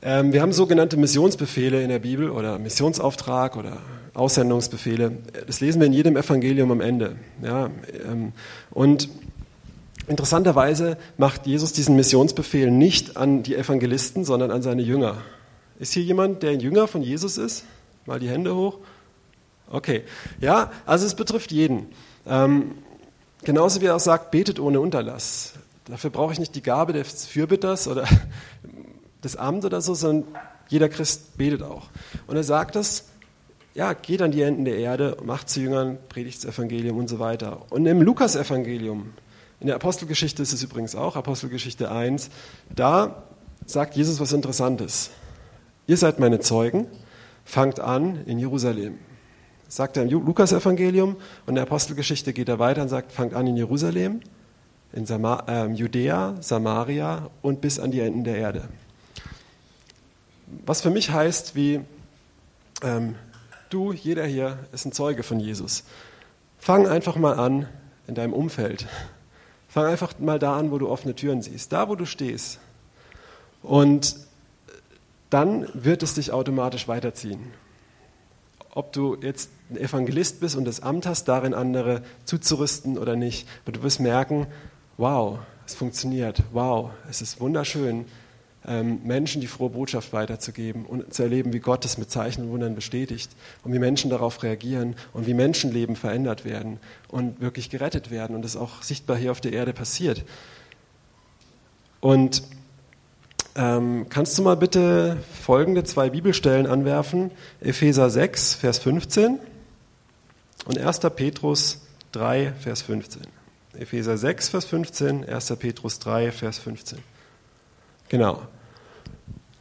Ähm, 0.00 0.32
wir 0.32 0.40
haben 0.40 0.54
sogenannte 0.54 0.96
Missionsbefehle 0.96 1.82
in 1.82 1.90
der 1.90 1.98
Bibel 1.98 2.30
oder 2.30 2.58
Missionsauftrag 2.58 3.56
oder 3.56 3.76
Aussendungsbefehle. 4.14 5.12
Das 5.46 5.60
lesen 5.60 5.80
wir 5.80 5.86
in 5.86 5.92
jedem 5.92 6.16
Evangelium 6.16 6.70
am 6.70 6.80
Ende. 6.80 7.16
Ja, 7.42 7.70
ähm, 8.04 8.32
und 8.70 9.08
interessanterweise 10.08 10.96
macht 11.16 11.46
Jesus 11.46 11.72
diesen 11.72 11.96
Missionsbefehl 11.96 12.70
nicht 12.70 13.16
an 13.16 13.42
die 13.42 13.54
Evangelisten, 13.54 14.24
sondern 14.24 14.50
an 14.50 14.62
seine 14.62 14.82
Jünger. 14.82 15.18
Ist 15.78 15.94
hier 15.94 16.02
jemand, 16.02 16.42
der 16.42 16.50
ein 16.50 16.60
Jünger 16.60 16.88
von 16.88 17.02
Jesus 17.02 17.38
ist? 17.38 17.64
Mal 18.06 18.18
die 18.18 18.28
Hände 18.28 18.54
hoch. 18.54 18.78
Okay. 19.70 20.02
Ja, 20.40 20.72
also 20.84 21.06
es 21.06 21.14
betrifft 21.14 21.52
jeden. 21.52 21.86
Ähm, 22.26 22.72
genauso 23.44 23.80
wie 23.80 23.86
er 23.86 23.96
auch 23.96 24.00
sagt, 24.00 24.32
betet 24.32 24.58
ohne 24.58 24.80
Unterlass. 24.80 25.54
Dafür 25.84 26.10
brauche 26.10 26.32
ich 26.32 26.40
nicht 26.40 26.54
die 26.54 26.62
Gabe 26.62 26.92
des 26.92 27.26
Fürbitters 27.26 27.86
oder 27.86 28.04
das 29.20 29.36
Amt 29.36 29.64
oder 29.64 29.80
so, 29.80 29.94
sondern 29.94 30.28
jeder 30.68 30.88
Christ 30.88 31.36
betet 31.36 31.62
auch. 31.62 31.88
Und 32.26 32.36
er 32.36 32.44
sagt 32.44 32.76
das 32.76 33.06
ja, 33.74 33.92
geht 33.92 34.22
an 34.22 34.32
die 34.32 34.42
Enden 34.42 34.64
der 34.64 34.76
Erde, 34.76 35.16
macht 35.24 35.48
zu 35.48 35.60
Jüngern, 35.60 35.98
predigt 36.08 36.44
das 36.44 36.54
Evangelium 36.54 36.98
und 36.98 37.08
so 37.08 37.18
weiter. 37.18 37.66
Und 37.70 37.86
im 37.86 38.02
Lukas-Evangelium, 38.02 39.12
in 39.60 39.66
der 39.66 39.76
Apostelgeschichte 39.76 40.42
ist 40.42 40.52
es 40.52 40.62
übrigens 40.62 40.96
auch, 40.96 41.16
Apostelgeschichte 41.16 41.90
1, 41.90 42.30
da 42.74 43.22
sagt 43.66 43.94
Jesus 43.94 44.18
was 44.18 44.32
Interessantes. 44.32 45.10
Ihr 45.86 45.96
seid 45.96 46.18
meine 46.18 46.40
Zeugen, 46.40 46.86
fangt 47.44 47.78
an 47.80 48.24
in 48.26 48.38
Jerusalem. 48.38 48.98
Sagt 49.68 49.96
er 49.96 50.02
im 50.02 50.10
Lukas-Evangelium 50.10 51.14
und 51.14 51.48
in 51.48 51.54
der 51.54 51.64
Apostelgeschichte 51.64 52.32
geht 52.32 52.48
er 52.48 52.58
weiter 52.58 52.82
und 52.82 52.88
sagt, 52.88 53.12
fangt 53.12 53.34
an 53.34 53.46
in 53.46 53.56
Jerusalem, 53.56 54.20
in 54.92 55.06
Sama 55.06 55.44
äh, 55.46 55.66
Judäa, 55.72 56.34
Samaria 56.40 57.30
und 57.42 57.60
bis 57.60 57.78
an 57.78 57.92
die 57.92 58.00
Enden 58.00 58.24
der 58.24 58.36
Erde. 58.36 58.68
Was 60.66 60.80
für 60.80 60.90
mich 60.90 61.10
heißt, 61.10 61.54
wie 61.54 61.80
ähm, 62.82 63.14
Du, 63.70 63.92
jeder 63.92 64.26
hier 64.26 64.58
ist 64.72 64.84
ein 64.84 64.90
Zeuge 64.90 65.22
von 65.22 65.38
Jesus. 65.38 65.84
Fang 66.58 66.88
einfach 66.88 67.14
mal 67.14 67.38
an 67.38 67.68
in 68.08 68.16
deinem 68.16 68.32
Umfeld. 68.32 68.86
Fang 69.68 69.86
einfach 69.86 70.18
mal 70.18 70.40
da 70.40 70.58
an, 70.58 70.72
wo 70.72 70.78
du 70.78 70.88
offene 70.88 71.14
Türen 71.14 71.40
siehst, 71.40 71.72
da, 71.72 71.88
wo 71.88 71.94
du 71.94 72.04
stehst. 72.04 72.58
Und 73.62 74.16
dann 75.30 75.68
wird 75.72 76.02
es 76.02 76.14
dich 76.14 76.32
automatisch 76.32 76.88
weiterziehen. 76.88 77.52
Ob 78.74 78.92
du 78.92 79.16
jetzt 79.20 79.50
ein 79.70 79.76
Evangelist 79.76 80.40
bist 80.40 80.56
und 80.56 80.64
das 80.64 80.80
Amt 80.80 81.06
hast, 81.06 81.28
darin 81.28 81.54
andere 81.54 82.02
zuzurüsten 82.24 82.98
oder 82.98 83.14
nicht. 83.14 83.46
Aber 83.62 83.70
du 83.70 83.84
wirst 83.84 84.00
merken, 84.00 84.48
wow, 84.96 85.38
es 85.64 85.76
funktioniert. 85.76 86.42
Wow, 86.50 86.90
es 87.08 87.22
ist 87.22 87.40
wunderschön, 87.40 88.06
Menschen 88.64 89.40
die 89.40 89.46
frohe 89.46 89.70
Botschaft 89.70 90.12
weiterzugeben 90.12 90.84
und 90.84 91.14
zu 91.14 91.22
erleben, 91.22 91.54
wie 91.54 91.60
Gott 91.60 91.84
es 91.86 91.96
mit 91.96 92.10
Zeichen 92.10 92.42
und 92.42 92.50
Wundern 92.50 92.74
bestätigt 92.74 93.30
und 93.64 93.72
wie 93.72 93.78
Menschen 93.78 94.10
darauf 94.10 94.42
reagieren 94.42 94.96
und 95.14 95.26
wie 95.26 95.32
Menschenleben 95.32 95.96
verändert 95.96 96.44
werden 96.44 96.78
und 97.08 97.40
wirklich 97.40 97.70
gerettet 97.70 98.10
werden 98.10 98.36
und 98.36 98.44
es 98.44 98.56
auch 98.56 98.82
sichtbar 98.82 99.16
hier 99.16 99.30
auf 99.30 99.40
der 99.40 99.54
Erde 99.54 99.72
passiert. 99.72 100.24
Und 102.00 102.42
ähm, 103.56 104.06
kannst 104.10 104.38
du 104.38 104.42
mal 104.42 104.56
bitte 104.56 105.16
folgende 105.42 105.82
zwei 105.84 106.10
Bibelstellen 106.10 106.66
anwerfen? 106.66 107.30
Epheser 107.60 108.10
6, 108.10 108.54
Vers 108.54 108.78
15 108.78 109.38
und 110.66 110.78
1. 110.78 111.00
Petrus 111.16 111.80
3, 112.12 112.52
Vers 112.60 112.82
15. 112.82 113.22
Epheser 113.78 114.18
6, 114.18 114.50
Vers 114.50 114.64
15, 114.66 115.28
1. 115.28 115.56
Petrus 115.58 115.98
3, 115.98 116.30
Vers 116.30 116.58
15. 116.58 116.98
Genau. 118.10 118.42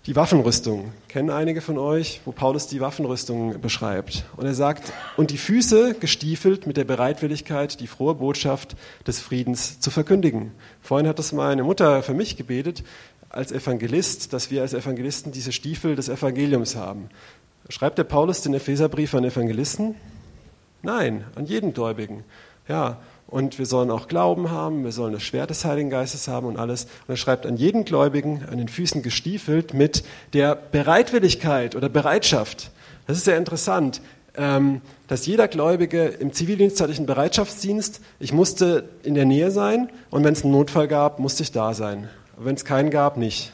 Die 0.08 0.16
Waffenrüstung 0.16 0.91
kennen 1.08 1.30
einige 1.30 1.62
von 1.62 1.78
euch, 1.78 2.22
wo 2.26 2.32
Paulus 2.32 2.66
die 2.66 2.82
Waffenrüstung 2.82 3.62
beschreibt. 3.62 4.26
Und 4.38 4.47
er 4.47 4.56
sagt, 4.56 4.91
und 5.18 5.30
die 5.30 5.38
Füße 5.38 5.93
gestiefelt 6.00 6.66
mit 6.66 6.76
der 6.76 6.84
Bereitwilligkeit, 6.84 7.80
die 7.80 7.86
frohe 7.86 8.16
Botschaft 8.16 8.76
des 9.06 9.20
Friedens 9.20 9.80
zu 9.80 9.91
verkündigen. 9.91 10.52
Vorhin 10.82 11.08
hat 11.08 11.20
das 11.20 11.32
meine 11.32 11.64
Mutter 11.64 12.02
für 12.02 12.16
mich 12.16 12.38
gebetet. 12.38 12.84
als 13.30 13.52
Evangelist, 13.52 14.34
dass 14.34 14.50
wir 14.50 14.64
als 14.64 14.74
Evangelisten 14.74 15.32
diese 15.32 15.52
Stiefel 15.52 15.95
des 15.95 16.10
Evangeliums 16.10 16.76
haben. 16.76 17.10
Schreibt 17.70 18.00
der 18.00 18.04
Paulus 18.04 18.41
den 18.41 18.56
Epheserbrief 18.56 19.14
an 19.14 19.24
Evangelisten? 19.24 19.93
Nein, 20.82 21.24
an 21.36 21.45
jeden 21.45 21.74
Gläubigen. 21.74 22.24
Ja, 22.68 22.97
und 23.30 23.60
wir 23.60 23.68
sollen 23.68 23.92
auch 23.92 24.08
Glauben 24.08 24.50
haben, 24.50 24.84
wir 24.84 24.92
sollen 24.92 25.14
das 25.14 25.22
Schwert 25.22 25.52
des 25.52 25.64
Heiligen 25.64 25.90
Geistes 25.90 26.28
haben 26.28 26.48
und 26.48 26.58
alles. 26.58 26.86
Und 26.86 27.14
er 27.14 27.18
schreibt 27.18 27.46
an 27.46 27.58
jeden 27.58 27.86
Gläubigen, 27.86 28.44
an 28.50 28.58
den 28.58 28.68
Füßen 28.68 29.04
gestiefelt, 29.04 29.74
mit 29.74 30.04
der 30.34 30.56
Bereitwilligkeit 30.56 31.76
oder 31.76 31.90
Bereitschaft. 31.90 32.72
Das 33.06 33.18
ist 33.18 33.26
sehr 33.26 33.38
interessant, 33.38 34.02
ähm, 34.36 34.82
dass 35.08 35.26
jeder 35.28 35.48
Gläubige 35.48 36.06
im 36.06 36.34
zivildienstlichen 36.34 37.06
Bereitschaftsdienst, 37.06 38.02
ich 38.20 38.34
musste 38.34 38.90
in 39.04 39.14
der 39.14 39.26
Nähe 39.26 39.52
sein 39.52 39.90
und 40.10 40.24
wenn 40.24 40.34
es 40.34 40.44
einen 40.44 40.54
Notfall 40.54 40.88
gab, 40.88 41.20
musste 41.20 41.44
ich 41.44 41.52
da 41.52 41.74
sein. 41.74 42.10
wenn 42.38 42.56
es 42.56 42.66
keinen 42.66 42.90
gab, 42.90 43.18
nicht. 43.18 43.52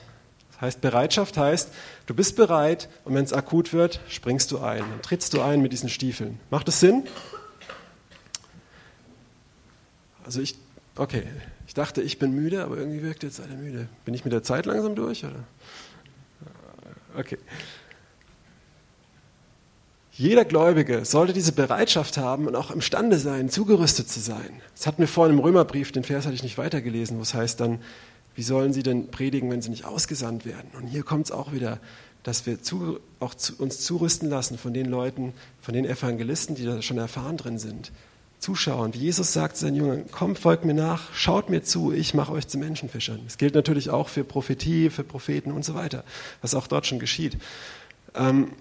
Das 0.54 0.62
heißt, 0.62 0.82
Bereitschaft 0.82 1.38
heißt, 1.38 1.70
du 2.06 2.14
bist 2.14 2.38
bereit 2.38 2.88
und 3.04 3.14
wenn 3.14 3.26
es 3.26 3.34
akut 3.34 3.74
wird, 3.74 4.00
springst 4.08 4.52
du 4.52 4.60
ein, 4.60 4.80
dann 4.80 5.02
trittst 5.02 5.34
du 5.34 5.42
ein 5.42 5.62
mit 5.62 5.74
diesen 5.74 5.90
Stiefeln. 5.90 6.40
Macht 6.50 6.68
das 6.70 6.80
Sinn? 6.80 7.04
Also 10.26 10.42
ich, 10.42 10.56
okay, 10.96 11.24
ich 11.68 11.74
dachte, 11.74 12.02
ich 12.02 12.18
bin 12.18 12.34
müde, 12.34 12.64
aber 12.64 12.78
irgendwie 12.78 13.04
wirkt 13.04 13.24
jetzt 13.24 13.40
alle 13.40 13.56
müde. 13.56 13.88
Bin 14.04 14.14
ich 14.14 14.26
mit 14.26 14.34
der 14.34 14.44
Zeit 14.44 14.66
langsam 14.66 14.96
durch? 14.96 15.24
Oder? 15.24 15.44
Okay. 17.16 17.38
Jeder 20.12 20.46
Gläubige 20.46 21.06
sollte 21.06 21.34
diese 21.34 21.52
Bereitschaft 21.52 22.18
haben 22.18 22.48
und 22.48 22.56
auch 22.56 22.72
imstande 22.72 23.20
sein, 23.20 23.50
zugerüstet 23.50 24.10
zu 24.10 24.20
sein. 24.20 24.62
Das 24.76 24.88
hatten 24.88 25.00
wir 25.00 25.08
vorhin 25.08 25.36
im 25.36 25.44
Römerbrief, 25.44 25.92
den 25.92 26.04
Vers 26.04 26.26
hatte 26.26 26.36
ich 26.36 26.44
nicht 26.44 26.58
weitergelesen, 26.58 27.18
wo 27.18 27.22
es 27.22 27.34
heißt 27.34 27.60
dann, 27.60 27.80
wie 28.34 28.44
sollen 28.44 28.74
sie 28.74 28.84
denn 28.84 29.12
predigen, 29.12 29.52
wenn 29.52 29.62
sie 29.62 29.70
nicht 29.70 29.86
ausgesandt 29.86 30.46
werden? 30.46 30.70
Und 30.80 30.88
hier 30.88 31.04
kommt 31.04 31.26
es 31.26 31.32
auch 31.32 31.52
wieder, 31.52 31.80
dass 32.24 32.46
wir 32.46 32.62
zu, 32.62 33.00
auch 33.20 33.36
zu, 33.36 33.56
uns 33.58 33.82
zurüsten 33.82 34.30
lassen 34.30 34.58
von 34.58 34.74
den 34.74 34.86
Leuten, 34.88 35.34
von 35.62 35.74
den 35.74 35.86
Evangelisten, 35.86 36.56
die 36.56 36.66
da 36.66 36.82
schon 36.82 36.98
erfahren 36.98 37.38
drin 37.38 37.60
sind 37.60 37.92
zuschauen. 38.46 38.94
Wie 38.94 39.00
Jesus 39.00 39.34
sagt 39.34 39.58
zu 39.58 39.66
seinen 39.66 39.76
Jüngern, 39.76 40.12
kommt, 40.12 40.38
folgt 40.38 40.66
mir 40.66 40.76
nach, 40.76 41.12
schaut 41.14 41.50
mir 41.50 41.64
zu, 41.64 41.92
ich 41.92 42.14
mache 42.14 42.32
euch 42.32 42.48
zu 42.48 42.60
Menschenfischern. 42.60 43.22
Das 43.24 43.40
gilt 43.40 43.56
natürlich 43.56 43.90
auch 43.90 44.08
für 44.08 44.24
Prophetie, 44.24 44.92
für 44.92 45.04
Propheten 45.04 45.52
und 45.52 45.66
so 45.66 45.74
weiter, 45.74 46.04
was 46.44 46.54
auch 46.54 46.68
dort 46.68 46.86
schon 46.86 47.00
geschieht. 47.00 47.40
Ähm, 48.14 48.52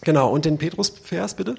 genau, 0.00 0.30
und 0.30 0.46
den 0.46 0.56
Petrus-Vers 0.56 1.34
bitte. 1.34 1.56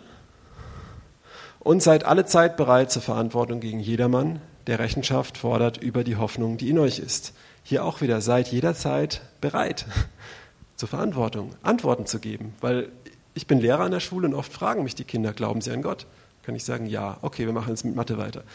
Und 1.60 1.84
seid 1.84 2.06
alle 2.06 2.26
Zeit 2.26 2.58
bereit 2.58 2.92
zur 2.92 3.04
Verantwortung 3.04 3.60
gegen 3.60 3.80
jedermann, 3.80 4.42
der 4.66 4.80
Rechenschaft 4.80 5.38
fordert 5.38 5.78
über 5.78 6.04
die 6.04 6.16
Hoffnung, 6.16 6.58
die 6.58 6.72
in 6.72 6.80
euch 6.80 6.98
ist. 6.98 7.34
Hier 7.62 7.86
auch 7.86 8.02
wieder, 8.02 8.22
seid 8.22 8.48
jederzeit 8.48 9.22
bereit 9.42 9.86
zur 10.76 10.90
Verantwortung, 10.90 11.52
Antworten 11.62 12.08
zu 12.08 12.18
geben, 12.18 12.56
weil 12.62 12.92
ich 13.36 13.46
bin 13.46 13.60
Lehrer 13.60 13.82
an 13.82 13.92
der 13.92 14.00
Schule 14.00 14.28
und 14.28 14.34
oft 14.34 14.52
fragen 14.52 14.84
mich 14.84 14.96
die 14.96 15.04
Kinder, 15.04 15.34
glauben 15.34 15.62
sie 15.62 15.72
an 15.72 15.84
Gott? 15.84 16.08
Kann 16.44 16.56
ich 16.56 16.64
sagen, 16.64 16.86
ja, 16.86 17.18
okay, 17.22 17.46
wir 17.46 17.54
machen 17.54 17.70
jetzt 17.70 17.86
mit 17.86 17.96
Mathe 17.96 18.18
weiter. 18.18 18.44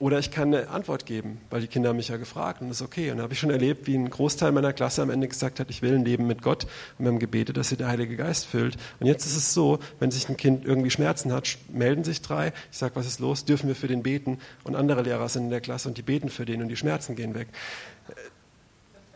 Oder 0.00 0.18
ich 0.18 0.30
kann 0.30 0.54
eine 0.54 0.70
Antwort 0.70 1.04
geben, 1.04 1.42
weil 1.50 1.60
die 1.60 1.66
Kinder 1.66 1.90
haben 1.90 1.98
mich 1.98 2.08
ja 2.08 2.16
gefragt 2.16 2.62
und 2.62 2.68
das 2.68 2.78
ist 2.78 2.82
okay. 2.82 3.10
Und 3.10 3.18
da 3.18 3.24
habe 3.24 3.34
ich 3.34 3.38
schon 3.38 3.50
erlebt, 3.50 3.86
wie 3.86 3.94
ein 3.94 4.08
Großteil 4.08 4.50
meiner 4.50 4.72
Klasse 4.72 5.02
am 5.02 5.10
Ende 5.10 5.28
gesagt 5.28 5.60
hat, 5.60 5.68
ich 5.68 5.82
will 5.82 5.94
ein 5.94 6.06
Leben 6.06 6.26
mit 6.26 6.40
Gott 6.40 6.64
und 6.96 7.04
wir 7.04 7.12
haben 7.12 7.18
gebetet, 7.18 7.58
dass 7.58 7.68
sie 7.68 7.76
der 7.76 7.88
Heilige 7.88 8.16
Geist 8.16 8.46
füllt. 8.46 8.78
Und 8.98 9.06
jetzt 9.06 9.26
ist 9.26 9.36
es 9.36 9.52
so, 9.52 9.78
wenn 9.98 10.10
sich 10.10 10.26
ein 10.30 10.38
Kind 10.38 10.64
irgendwie 10.64 10.88
Schmerzen 10.88 11.34
hat, 11.34 11.58
melden 11.68 12.02
sich 12.02 12.22
drei, 12.22 12.54
ich 12.72 12.78
sage, 12.78 12.96
was 12.96 13.06
ist 13.06 13.20
los, 13.20 13.44
dürfen 13.44 13.68
wir 13.68 13.76
für 13.76 13.88
den 13.88 14.02
beten 14.02 14.38
und 14.64 14.74
andere 14.74 15.02
Lehrer 15.02 15.28
sind 15.28 15.44
in 15.44 15.50
der 15.50 15.60
Klasse 15.60 15.88
und 15.88 15.98
die 15.98 16.02
beten 16.02 16.30
für 16.30 16.46
den 16.46 16.62
und 16.62 16.68
die 16.68 16.76
Schmerzen 16.76 17.14
gehen 17.14 17.34
weg. 17.34 17.48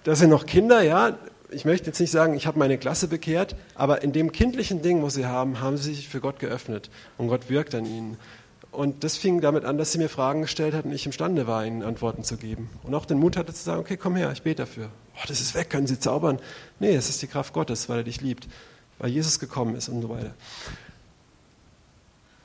Das 0.03 0.19
sind 0.19 0.29
noch 0.29 0.45
Kinder, 0.45 0.83
ja, 0.83 1.17
ich 1.51 1.65
möchte 1.65 1.87
jetzt 1.87 2.01
nicht 2.01 2.11
sagen, 2.11 2.35
ich 2.35 2.47
habe 2.47 2.59
meine 2.59 2.79
Klasse 2.79 3.09
bekehrt, 3.09 3.57
aber 3.75 4.03
in 4.03 4.13
dem 4.13 4.33
kindlichen 4.33 4.83
Ding, 4.83 5.03
was 5.03 5.15
sie 5.15 5.27
haben, 5.27 5.61
haben 5.61 5.77
sie 5.77 5.95
sich 5.95 6.09
für 6.09 6.21
Gott 6.21 6.39
geöffnet 6.39 6.91
und 7.19 7.29
Gott 7.29 7.49
wirkt 7.49 7.75
an 7.75 7.87
ihnen. 7.87 8.17
Und 8.71 9.05
das 9.05 9.17
fing 9.17 9.41
damit 9.41 9.65
an, 9.65 9.79
dass 9.79 9.93
sie 9.93 9.99
mir 9.99 10.09
Fragen 10.09 10.43
gestellt 10.43 10.75
hat 10.75 10.85
und 10.85 10.93
ich 10.93 11.07
imstande 11.07 11.47
war, 11.47 11.65
ihnen 11.65 11.85
Antworten 11.85 12.25
zu 12.25 12.37
geben. 12.37 12.69
Und 12.83 12.95
auch 12.95 13.07
den 13.07 13.19
Mut 13.19 13.37
hatte 13.37 13.55
zu 13.55 13.63
sagen, 13.63 13.81
okay, 13.81 13.97
komm 13.97 14.17
her, 14.17 14.33
ich 14.33 14.43
bete 14.43 14.63
dafür. 14.63 14.89
Oh, 15.17 15.25
das 15.29 15.41
ist 15.41 15.55
weg, 15.55 15.71
können 15.71 15.87
Sie 15.87 16.01
zaubern? 16.01 16.41
Nee, 16.81 16.95
es 16.95 17.09
ist 17.09 17.23
die 17.23 17.29
Kraft 17.29 17.53
Gottes, 17.53 17.89
weil 17.89 17.99
er 17.99 18.05
dich 18.05 18.21
liebt, 18.21 18.49
weil 18.99 19.11
Jesus 19.11 19.39
gekommen 19.39 19.77
ist 19.77 19.89
und 19.89 20.03
so 20.03 20.09
weiter. 20.09 20.35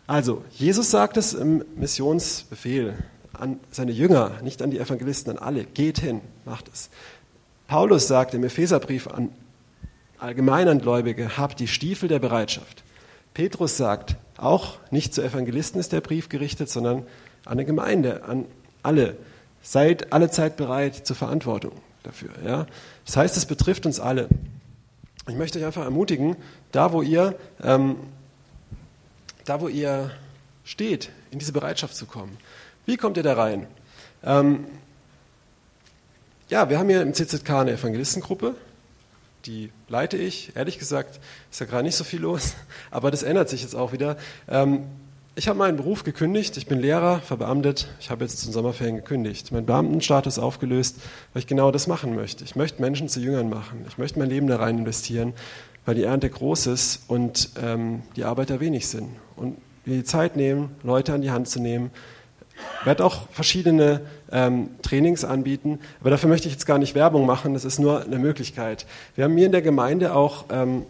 Also, 0.05 0.43
Jesus 0.51 0.91
sagt 0.91 1.17
es 1.17 1.33
im 1.33 1.63
Missionsbefehl 1.75 2.95
an 3.33 3.59
seine 3.71 3.91
Jünger, 3.91 4.39
nicht 4.43 4.61
an 4.61 4.69
die 4.69 4.79
Evangelisten, 4.79 5.31
an 5.31 5.37
alle. 5.37 5.63
Geht 5.65 5.99
hin, 5.99 6.21
macht 6.45 6.67
es. 6.71 6.89
Paulus 7.69 8.07
sagt 8.07 8.33
im 8.33 8.43
Epheserbrief 8.43 9.07
an 9.07 9.29
allgemeinen 10.17 10.81
Gläubige, 10.81 11.37
habt 11.37 11.59
die 11.59 11.67
Stiefel 11.67 12.09
der 12.09 12.17
Bereitschaft. 12.17 12.83
Petrus 13.35 13.77
sagt, 13.77 14.15
auch 14.37 14.77
nicht 14.89 15.13
zu 15.13 15.21
Evangelisten 15.21 15.79
ist 15.79 15.91
der 15.91 16.01
Brief 16.01 16.29
gerichtet, 16.29 16.71
sondern 16.71 17.05
an 17.45 17.51
eine 17.53 17.65
Gemeinde, 17.65 18.23
an 18.23 18.45
alle. 18.81 19.17
Seid 19.61 20.11
alle 20.11 20.31
Zeit 20.31 20.57
bereit 20.57 21.05
zur 21.05 21.15
Verantwortung 21.15 21.73
dafür. 22.01 22.31
Ja? 22.43 22.65
Das 23.05 23.17
heißt, 23.17 23.37
es 23.37 23.45
betrifft 23.45 23.85
uns 23.85 23.99
alle. 23.99 24.29
Ich 25.27 25.35
möchte 25.35 25.59
euch 25.59 25.65
einfach 25.65 25.83
ermutigen, 25.83 26.37
da 26.71 26.91
wo 26.91 27.03
ihr, 27.03 27.37
ähm, 27.61 27.97
da 29.45 29.61
wo 29.61 29.67
ihr 29.67 30.09
steht, 30.63 31.11
in 31.29 31.37
diese 31.37 31.51
Bereitschaft 31.51 31.95
zu 31.95 32.07
kommen. 32.07 32.35
Wie 32.87 32.97
kommt 32.97 33.15
ihr 33.17 33.23
da 33.23 33.33
rein? 33.33 33.67
Ähm, 34.23 34.65
ja, 36.49 36.69
wir 36.69 36.79
haben 36.79 36.89
hier 36.89 37.01
im 37.01 37.13
CZK 37.13 37.49
eine 37.51 37.71
Evangelistengruppe, 37.73 38.55
die 39.45 39.71
leite 39.87 40.17
ich. 40.17 40.55
Ehrlich 40.55 40.79
gesagt 40.79 41.19
ist 41.51 41.59
ja 41.59 41.65
gerade 41.65 41.83
nicht 41.83 41.95
so 41.95 42.03
viel 42.03 42.21
los, 42.21 42.55
aber 42.91 43.11
das 43.11 43.23
ändert 43.23 43.49
sich 43.49 43.61
jetzt 43.61 43.75
auch 43.75 43.93
wieder. 43.93 44.17
Ähm, 44.47 44.83
ich 45.35 45.47
habe 45.47 45.57
meinen 45.57 45.77
Beruf 45.77 46.03
gekündigt, 46.03 46.57
ich 46.57 46.65
bin 46.65 46.79
Lehrer, 46.79 47.19
verbeamtet, 47.19 47.87
ich 48.01 48.09
habe 48.09 48.25
jetzt 48.25 48.39
zum 48.39 48.51
Sommerferien 48.51 48.97
gekündigt, 48.97 49.51
meinen 49.51 49.67
Beamtenstatus 49.67 50.37
aufgelöst, 50.37 50.97
weil 51.33 51.41
ich 51.41 51.47
genau 51.47 51.71
das 51.71 51.87
machen 51.87 52.15
möchte. 52.15 52.43
Ich 52.43 52.55
möchte 52.55 52.81
Menschen 52.81 53.07
zu 53.07 53.21
Jüngern 53.21 53.49
machen, 53.49 53.85
ich 53.87 53.97
möchte 53.97 54.19
mein 54.19 54.29
Leben 54.29 54.47
da 54.47 54.57
rein 54.57 54.79
investieren, 54.79 55.33
weil 55.85 55.95
die 55.95 56.03
Ernte 56.03 56.29
groß 56.29 56.67
ist 56.67 57.03
und 57.07 57.51
ähm, 57.61 58.01
die 58.15 58.25
Arbeiter 58.25 58.59
wenig 58.59 58.87
sind. 58.87 59.07
Und 59.37 59.57
wir 59.85 59.95
die 59.95 60.03
Zeit 60.03 60.35
nehmen, 60.35 60.75
Leute 60.83 61.13
an 61.13 61.21
die 61.21 61.31
Hand 61.31 61.47
zu 61.47 61.61
nehmen, 61.61 61.91
werde 62.83 63.05
auch 63.05 63.29
verschiedene 63.29 64.01
ähm, 64.31 64.69
Trainings 64.81 65.23
anbieten, 65.23 65.79
aber 65.99 66.09
dafür 66.09 66.29
möchte 66.29 66.47
ich 66.47 66.53
jetzt 66.53 66.65
gar 66.65 66.77
nicht 66.77 66.95
Werbung 66.95 67.25
machen, 67.25 67.53
das 67.53 67.65
ist 67.65 67.79
nur 67.79 68.03
eine 68.03 68.19
Möglichkeit. 68.19 68.85
Wir 69.15 69.23
haben 69.23 69.35
hier 69.35 69.45
in 69.45 69.51
der 69.51 69.61
Gemeinde 69.61 70.13
auch 70.13 70.45
ähm, 70.51 70.85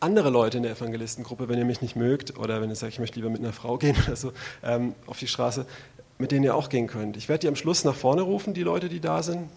andere 0.00 0.30
Leute 0.30 0.58
in 0.58 0.62
der 0.62 0.72
Evangelistengruppe, 0.72 1.48
wenn 1.48 1.58
ihr 1.58 1.64
mich 1.64 1.82
nicht 1.82 1.96
mögt 1.96 2.38
oder 2.38 2.60
wenn 2.60 2.70
ihr 2.70 2.76
sagt, 2.76 2.92
ich 2.92 2.98
möchte 2.98 3.18
lieber 3.18 3.30
mit 3.30 3.40
einer 3.40 3.52
Frau 3.52 3.78
gehen 3.78 3.96
oder 4.06 4.16
so 4.16 4.32
ähm, 4.62 4.94
auf 5.06 5.18
die 5.18 5.26
Straße, 5.26 5.66
mit 6.18 6.32
denen 6.32 6.44
ihr 6.44 6.54
auch 6.54 6.68
gehen 6.68 6.86
könnt. 6.86 7.16
Ich 7.16 7.28
werde 7.28 7.40
die 7.40 7.48
am 7.48 7.56
Schluss 7.56 7.84
nach 7.84 7.94
vorne 7.94 8.22
rufen, 8.22 8.54
die 8.54 8.62
Leute, 8.62 8.88
die 8.88 9.00
da 9.00 9.22
sind. 9.22 9.48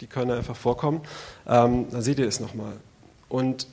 Die 0.00 0.06
können 0.06 0.32
einfach 0.32 0.56
vorkommen. 0.56 1.02
Ähm, 1.46 1.86
dann 1.90 2.02
seht 2.02 2.18
ihr 2.18 2.26
es 2.26 2.40
nochmal. 2.40 2.74
Und 3.28 3.68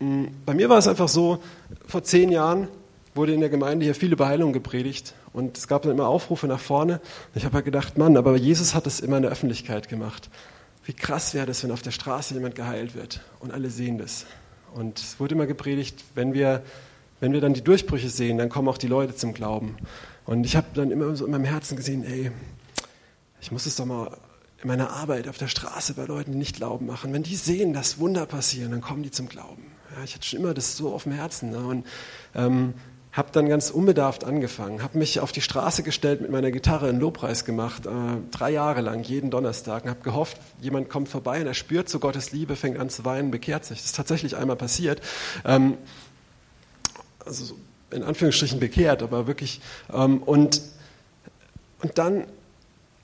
mh, 0.00 0.28
bei 0.46 0.54
mir 0.54 0.68
war 0.68 0.78
es 0.78 0.88
einfach 0.88 1.08
so, 1.08 1.42
vor 1.86 2.02
zehn 2.02 2.30
Jahren 2.30 2.68
wurde 3.14 3.34
in 3.34 3.40
der 3.40 3.50
Gemeinde 3.50 3.84
hier 3.84 3.94
viel 3.94 4.12
über 4.12 4.26
Heilung 4.26 4.52
gepredigt 4.52 5.14
und 5.32 5.58
es 5.58 5.68
gab 5.68 5.82
dann 5.82 5.92
immer 5.92 6.08
Aufrufe 6.08 6.46
nach 6.46 6.60
vorne. 6.60 7.00
Ich 7.34 7.44
habe 7.44 7.56
halt 7.56 7.64
gedacht, 7.64 7.98
Mann, 7.98 8.16
aber 8.16 8.36
Jesus 8.36 8.74
hat 8.74 8.86
es 8.86 9.00
immer 9.00 9.16
in 9.16 9.22
der 9.22 9.32
Öffentlichkeit 9.32 9.88
gemacht. 9.88 10.30
Wie 10.84 10.94
krass 10.94 11.34
wäre 11.34 11.46
das, 11.46 11.62
wenn 11.62 11.70
auf 11.70 11.82
der 11.82 11.90
Straße 11.90 12.34
jemand 12.34 12.54
geheilt 12.54 12.94
wird 12.94 13.20
und 13.40 13.52
alle 13.52 13.70
sehen 13.70 13.98
das. 13.98 14.26
Und 14.74 14.98
es 14.98 15.20
wurde 15.20 15.34
immer 15.34 15.46
gepredigt, 15.46 16.02
wenn 16.14 16.32
wir, 16.32 16.62
wenn 17.20 17.32
wir 17.32 17.40
dann 17.40 17.54
die 17.54 17.62
Durchbrüche 17.62 18.08
sehen, 18.08 18.38
dann 18.38 18.48
kommen 18.48 18.68
auch 18.68 18.78
die 18.78 18.88
Leute 18.88 19.14
zum 19.14 19.34
Glauben. 19.34 19.76
Und 20.24 20.44
ich 20.44 20.56
habe 20.56 20.66
dann 20.74 20.90
immer 20.90 21.14
so 21.14 21.24
in 21.26 21.30
meinem 21.30 21.44
Herzen 21.44 21.76
gesehen, 21.76 22.04
ey, 22.04 22.30
ich 23.40 23.52
muss 23.52 23.66
es 23.66 23.76
doch 23.76 23.84
mal 23.84 24.16
in 24.62 24.68
meiner 24.68 24.90
Arbeit 24.90 25.28
auf 25.28 25.38
der 25.38 25.48
Straße 25.48 25.94
bei 25.94 26.04
Leuten, 26.04 26.32
die 26.32 26.38
nicht 26.38 26.56
glauben, 26.56 26.86
machen. 26.86 27.12
Wenn 27.12 27.24
die 27.24 27.36
sehen, 27.36 27.72
dass 27.72 27.98
Wunder 27.98 28.26
passieren, 28.26 28.70
dann 28.70 28.80
kommen 28.80 29.02
die 29.02 29.10
zum 29.10 29.28
Glauben. 29.28 29.64
Ja, 29.94 30.04
ich 30.04 30.14
hatte 30.14 30.24
schon 30.24 30.38
immer 30.38 30.54
das 30.54 30.76
so 30.76 30.94
auf 30.94 31.02
dem 31.02 31.12
Herzen. 31.12 31.50
Ne? 31.50 31.58
Und 31.58 31.86
ähm, 32.34 32.74
habe 33.12 33.28
dann 33.32 33.46
ganz 33.48 33.70
unbedarft 33.70 34.24
angefangen, 34.24 34.82
habe 34.82 34.98
mich 34.98 35.20
auf 35.20 35.32
die 35.32 35.42
Straße 35.42 35.82
gestellt 35.82 36.22
mit 36.22 36.30
meiner 36.30 36.50
Gitarre 36.50 36.88
einen 36.88 36.98
Lobpreis 36.98 37.44
gemacht, 37.44 37.84
äh, 37.84 37.90
drei 38.30 38.50
Jahre 38.50 38.80
lang, 38.80 39.02
jeden 39.02 39.30
Donnerstag, 39.30 39.84
und 39.84 39.90
habe 39.90 40.00
gehofft, 40.02 40.38
jemand 40.60 40.88
kommt 40.88 41.08
vorbei 41.08 41.40
und 41.42 41.46
er 41.46 41.54
spürt 41.54 41.90
so 41.90 41.98
Gottes 41.98 42.32
Liebe, 42.32 42.56
fängt 42.56 42.78
an 42.78 42.88
zu 42.88 43.04
weinen, 43.04 43.30
bekehrt 43.30 43.66
sich. 43.66 43.78
Das 43.78 43.86
ist 43.86 43.96
tatsächlich 43.96 44.36
einmal 44.36 44.56
passiert. 44.56 45.02
Ähm, 45.44 45.76
also 47.24 47.54
in 47.90 48.02
Anführungsstrichen 48.02 48.58
bekehrt, 48.58 49.02
aber 49.02 49.26
wirklich. 49.26 49.60
Ähm, 49.92 50.22
und, 50.22 50.62
und 51.82 51.98
dann 51.98 52.24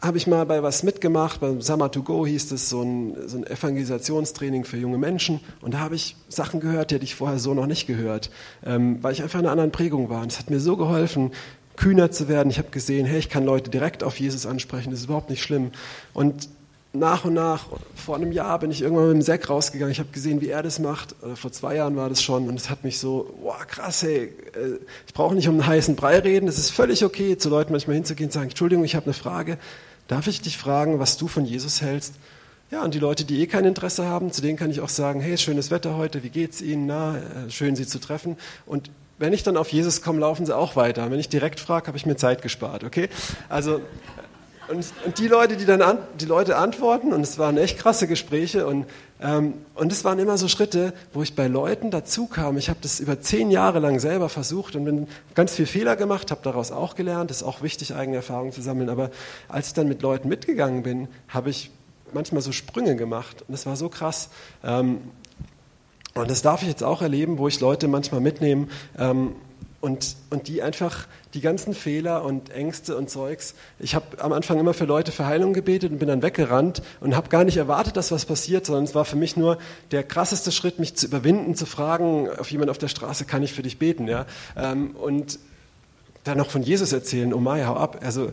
habe 0.01 0.16
ich 0.16 0.26
mal 0.26 0.46
bei 0.46 0.62
was 0.62 0.84
mitgemacht, 0.84 1.40
beim 1.40 1.61
Summer 1.61 1.90
to 1.90 2.03
Go 2.03 2.24
hieß 2.24 2.53
es, 2.53 2.68
so 2.68 2.82
ein, 2.82 3.16
so 3.26 3.38
ein 3.38 3.46
Evangelisationstraining 3.46 4.64
für 4.64 4.76
junge 4.76 4.99
Menschen. 4.99 5.40
Und 5.61 5.74
da 5.74 5.80
habe 5.80 5.96
ich 5.96 6.14
Sachen 6.28 6.61
gehört, 6.61 6.90
die 6.90 6.96
hätte 6.96 7.05
ich 7.05 7.16
vorher 7.16 7.38
so 7.38 7.53
noch 7.53 7.66
nicht 7.66 7.86
gehört, 7.86 8.30
ähm, 8.64 9.03
weil 9.03 9.12
ich 9.12 9.22
einfach 9.22 9.40
in 9.40 9.46
einer 9.46 9.53
anderen 9.53 9.72
Prägung 9.72 10.09
war. 10.09 10.22
Und 10.22 10.30
es 10.30 10.38
hat 10.38 10.51
mir 10.51 10.61
so 10.61 10.76
geholfen, 10.76 11.32
kühner 11.74 12.11
zu 12.12 12.28
werden. 12.28 12.51
Ich 12.51 12.59
habe 12.59 12.70
gesehen, 12.70 13.07
hey, 13.07 13.18
ich 13.18 13.28
kann 13.28 13.44
Leute 13.44 13.70
direkt 13.70 14.05
auf 14.05 14.20
Jesus 14.20 14.46
ansprechen, 14.46 14.90
das 14.90 15.01
ist 15.01 15.07
überhaupt 15.07 15.30
nicht 15.30 15.42
schlimm. 15.42 15.72
Und 16.12 16.49
nach 16.92 17.24
und 17.24 17.34
nach, 17.34 17.66
vor 17.94 18.16
einem 18.16 18.32
Jahr 18.32 18.59
bin 18.59 18.70
ich 18.70 18.82
irgendwann 18.82 19.09
mit 19.09 19.16
dem 19.16 19.22
Sack 19.22 19.51
rausgegangen. 19.51 19.92
Ich 19.92 19.99
habe 19.99 20.09
gesehen, 20.11 20.40
wie 20.40 20.49
er 20.49 20.62
das 20.62 20.78
macht. 20.78 21.14
Oder 21.22 21.36
vor 21.36 21.53
zwei 21.53 21.76
Jahren 21.76 21.96
war 21.96 22.09
das 22.09 22.22
schon. 22.22 22.49
Und 22.49 22.55
es 22.55 22.70
hat 22.70 22.82
mich 22.82 22.99
so, 22.99 23.34
wow, 23.42 23.66
krass, 23.66 24.03
hey, 24.03 24.32
äh, 24.55 24.78
ich 25.07 25.12
brauche 25.12 25.34
nicht 25.34 25.49
um 25.49 25.55
einen 25.55 25.66
heißen 25.66 25.96
Brei 25.96 26.18
reden. 26.18 26.49
Es 26.49 26.59
ist 26.59 26.70
völlig 26.70 27.05
okay, 27.05 27.36
zu 27.36 27.51
Leuten 27.51 27.72
manchmal 27.72 27.96
hinzugehen 27.96 28.28
und 28.28 28.32
sagen, 28.32 28.49
Entschuldigung, 28.49 28.84
ich 28.84 28.94
habe 28.94 29.07
eine 29.07 29.14
Frage. 29.14 29.59
Darf 30.09 30.26
ich 30.26 30.40
dich 30.40 30.59
fragen, 30.59 30.98
was 30.98 31.18
du 31.18 31.28
von 31.28 31.44
Jesus 31.44 31.82
hältst? 31.82 32.14
Ja, 32.70 32.82
und 32.82 32.94
die 32.94 32.98
Leute, 32.98 33.24
die 33.24 33.40
eh 33.40 33.46
kein 33.46 33.64
Interesse 33.64 34.06
haben, 34.06 34.32
zu 34.32 34.42
denen 34.42 34.59
kann 34.59 34.70
ich 34.70 34.80
auch 34.80 34.88
sagen, 34.88 35.20
hey, 35.20 35.38
schönes 35.38 35.70
Wetter 35.70 35.96
heute, 35.96 36.22
wie 36.22 36.30
geht's 36.30 36.61
Ihnen? 36.61 36.86
Na, 36.86 37.16
äh, 37.16 37.50
schön 37.50 37.76
Sie 37.76 37.86
zu 37.86 37.98
treffen. 37.98 38.36
Und 38.66 38.90
wenn 39.18 39.32
ich 39.32 39.42
dann 39.42 39.56
auf 39.56 39.70
Jesus 39.70 40.02
komme, 40.02 40.20
laufen 40.20 40.46
sie 40.46 40.56
auch 40.56 40.76
weiter. 40.76 41.11
Wenn 41.11 41.18
ich 41.18 41.28
direkt 41.28 41.61
frage, 41.61 41.88
habe 41.88 41.98
ich 41.98 42.06
mir 42.06 42.16
Zeit 42.16 42.40
gespart, 42.42 42.84
okay? 42.84 43.09
Also 43.48 43.80
und, 44.68 44.86
und, 45.04 45.18
die 45.18 45.28
Leute, 45.28 45.56
die 45.56 45.64
dann 45.64 45.82
an, 45.82 45.98
die 46.20 46.26
Leute 46.26 46.56
antworten, 46.56 47.12
und 47.12 47.22
es 47.22 47.38
waren 47.38 47.56
echt 47.56 47.78
krasse 47.78 48.06
Gespräche, 48.06 48.66
und, 48.66 48.86
und 49.21 49.93
es 49.93 50.05
waren 50.05 50.21
immer 50.21 50.39
so 50.39 50.47
Schritte, 50.47 50.93
wo 51.12 51.23
ich 51.23 51.35
bei 51.35 51.49
Leuten 51.49 51.91
dazu 51.91 52.27
kam. 52.27 52.57
Ich 52.57 52.69
habe 52.69 52.79
das 52.81 53.01
über 53.01 53.21
zehn 53.21 53.51
Jahre 53.51 53.81
lang 53.81 53.99
selber 53.99 54.29
versucht 54.29 54.77
und 54.77 54.85
bin 54.85 55.09
ganz 55.35 55.55
viel 55.57 55.66
Fehler 55.66 55.97
gemacht, 55.97 56.31
habe 56.31 56.41
daraus 56.45 56.71
auch 56.71 56.95
gelernt. 56.95 57.33
Es 57.33 57.39
ist 57.39 57.43
auch 57.43 57.61
wichtig, 57.61 57.97
eigene 57.97 58.19
Erfahrungen 58.19 58.53
zu 58.53 58.62
sammeln. 58.62 58.89
Aber 58.89 59.11
als 59.49 59.69
ich 59.69 59.75
dann 59.75 59.89
mit 59.89 60.03
Leuten 60.03 60.29
mitgegangen 60.29 60.85
bin, 60.85 61.09
habe 61.29 61.51
ich 61.51 61.73
manchmal 62.12 62.43
so 62.43 62.53
Sprünge 62.53 62.95
gemacht. 62.95 63.43
Und 63.43 63.53
das 63.53 63.66
war 63.66 63.75
so 63.75 63.89
krass. 63.89 64.29
Ähm, 64.62 65.01
und 66.14 66.31
das 66.31 66.43
darf 66.43 66.62
ich 66.62 66.69
jetzt 66.69 66.85
auch 66.85 67.03
erleben, 67.03 67.39
wo 67.39 67.49
ich 67.49 67.59
Leute 67.59 67.89
manchmal 67.89 68.21
mitnehme. 68.21 68.69
Und, 69.81 70.16
und 70.31 70.49
die 70.49 70.61
einfach 70.61 71.07
die 71.35 71.41
ganzen 71.41 71.72
Fehler 71.72 72.24
und 72.24 72.51
Ängste 72.51 72.97
und 72.97 73.11
Zeugs. 73.11 73.55
Ich 73.79 73.95
habe 73.95 74.20
am 74.20 74.33
Anfang 74.33 74.59
immer 74.59 74.74
für 74.74 74.87
Leute 74.87 75.12
für 75.12 75.26
Heilung 75.26 75.53
gebetet 75.53 75.93
und 75.93 75.99
bin 75.99 76.09
dann 76.09 76.22
weggerannt 76.22 76.83
und 77.01 77.14
habe 77.14 77.29
gar 77.29 77.45
nicht 77.45 77.59
erwartet, 77.59 77.97
dass 77.97 78.11
was 78.11 78.24
passiert, 78.24 78.66
sondern 78.66 78.85
es 78.85 78.97
war 78.97 79.05
für 79.05 79.14
mich 79.14 79.37
nur 79.37 79.59
der 79.93 80.03
krasseste 80.03 80.51
Schritt, 80.51 80.81
mich 80.81 80.97
zu 80.97 81.07
überwinden, 81.07 81.55
zu 81.55 81.64
fragen, 81.64 82.29
auf 82.29 82.51
jemand 82.51 82.70
auf 82.70 82.79
der 82.79 82.89
Straße 82.89 83.24
kann 83.24 83.43
ich 83.45 83.53
für 83.53 83.62
dich 83.62 83.79
beten, 83.79 84.09
ja. 84.09 84.26
Ähm, 84.57 84.97
und 84.97 85.39
dann 86.24 86.39
noch 86.39 86.51
von 86.51 86.62
Jesus 86.62 86.93
erzählen, 86.93 87.33
oh 87.33 87.39
Mai, 87.39 87.64
hau 87.64 87.74
ab. 87.74 88.01
Also 88.03 88.33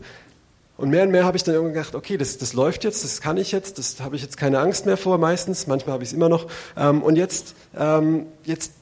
und 0.78 0.90
mehr 0.90 1.04
und 1.04 1.12
mehr 1.12 1.24
habe 1.24 1.38
ich 1.38 1.44
dann 1.44 1.56
irgendwann 1.56 1.74
gedacht, 1.74 1.96
okay, 1.96 2.18
das, 2.18 2.38
das 2.38 2.54
läuft 2.54 2.84
jetzt, 2.84 3.04
das 3.04 3.22
kann 3.22 3.38
ich 3.38 3.52
jetzt, 3.54 3.78
das 3.78 4.02
habe 4.02 4.16
ich 4.18 4.22
jetzt 4.22 4.36
keine 4.36 4.60
Angst 4.60 4.86
mehr 4.86 4.98
vor 4.98 5.18
meistens, 5.18 5.68
manchmal 5.68 5.94
habe 5.94 6.04
ich 6.04 6.10
es 6.10 6.14
immer 6.14 6.28
noch. 6.28 6.48
Ähm, 6.76 7.02
und 7.02 7.16
jetzt, 7.16 7.56
ähm, 7.78 8.26
jetzt 8.44 8.74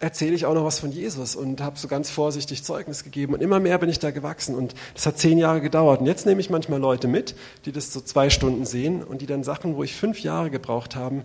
erzähle 0.00 0.34
ich 0.34 0.46
auch 0.46 0.54
noch 0.54 0.64
was 0.64 0.80
von 0.80 0.90
Jesus 0.90 1.36
und 1.36 1.60
habe 1.60 1.78
so 1.78 1.86
ganz 1.86 2.10
vorsichtig 2.10 2.64
Zeugnis 2.64 3.04
gegeben 3.04 3.34
und 3.34 3.42
immer 3.42 3.60
mehr 3.60 3.78
bin 3.78 3.90
ich 3.90 3.98
da 3.98 4.10
gewachsen 4.10 4.54
und 4.54 4.74
das 4.94 5.06
hat 5.06 5.18
zehn 5.18 5.36
Jahre 5.36 5.60
gedauert 5.60 6.00
und 6.00 6.06
jetzt 6.06 6.24
nehme 6.26 6.40
ich 6.40 6.48
manchmal 6.48 6.80
Leute 6.80 7.06
mit, 7.06 7.36
die 7.66 7.72
das 7.72 7.92
so 7.92 8.00
zwei 8.00 8.30
Stunden 8.30 8.64
sehen 8.64 9.04
und 9.04 9.20
die 9.20 9.26
dann 9.26 9.44
Sachen, 9.44 9.76
wo 9.76 9.84
ich 9.84 9.94
fünf 9.94 10.20
Jahre 10.20 10.50
gebraucht 10.50 10.96
habe, 10.96 11.24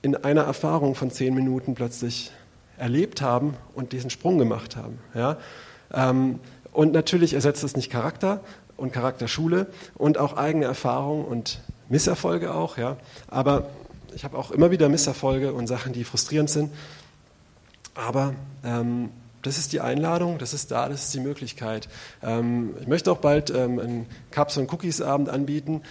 in 0.00 0.16
einer 0.16 0.42
Erfahrung 0.42 0.94
von 0.94 1.10
zehn 1.10 1.34
Minuten 1.34 1.74
plötzlich 1.74 2.32
erlebt 2.78 3.20
haben 3.20 3.54
und 3.74 3.92
diesen 3.92 4.08
Sprung 4.08 4.38
gemacht 4.38 4.76
haben. 4.76 4.98
Ja? 5.14 5.36
Ähm, 5.92 6.40
und 6.72 6.92
natürlich 6.92 7.34
ersetzt 7.34 7.62
es 7.62 7.76
nicht 7.76 7.90
Charakter 7.90 8.40
und 8.76 8.92
Charakterschule 8.92 9.66
und 9.96 10.16
auch 10.16 10.36
eigene 10.36 10.64
Erfahrung 10.64 11.24
und 11.24 11.60
Misserfolge 11.88 12.54
auch, 12.54 12.78
ja. 12.78 12.96
Aber 13.26 13.68
ich 14.14 14.24
habe 14.24 14.36
auch 14.38 14.50
immer 14.50 14.70
wieder 14.70 14.88
Misserfolge 14.88 15.52
und 15.52 15.66
Sachen, 15.66 15.92
die 15.92 16.04
frustrierend 16.04 16.50
sind. 16.50 16.70
Aber 17.98 18.34
ähm, 18.64 19.10
das 19.42 19.58
ist 19.58 19.72
die 19.72 19.80
Einladung, 19.80 20.38
das 20.38 20.54
ist 20.54 20.70
da, 20.70 20.88
das 20.88 21.06
ist 21.06 21.14
die 21.14 21.20
Möglichkeit. 21.20 21.88
Ähm, 22.22 22.74
ich 22.80 22.86
möchte 22.86 23.10
auch 23.10 23.18
bald 23.18 23.50
ähm, 23.50 23.80
einen 23.80 24.06
Cups 24.30 24.56
und 24.56 24.72
Cookies 24.72 25.02
Abend 25.02 25.28
anbieten, 25.28 25.82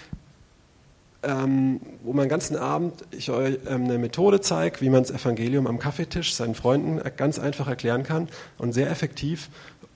ähm, 1.24 1.82
wo 2.04 2.14
man 2.14 2.26
den 2.26 2.30
ganzen 2.30 2.56
Abend 2.56 3.04
ich 3.12 3.30
euch 3.30 3.60
ähm, 3.68 3.84
eine 3.84 3.98
Methode 3.98 4.40
zeige, 4.40 4.80
wie 4.80 4.90
man 4.90 5.04
das 5.04 5.12
Evangelium 5.12 5.68
am 5.68 5.80
Kaffeetisch 5.80 6.34
seinen 6.34 6.56
Freunden 6.56 7.02
ganz 7.18 7.40
einfach 7.40 7.68
erklären 7.68 8.04
kann 8.04 8.30
und 8.58 8.72
sehr 8.72 8.90
effektiv 8.90 9.50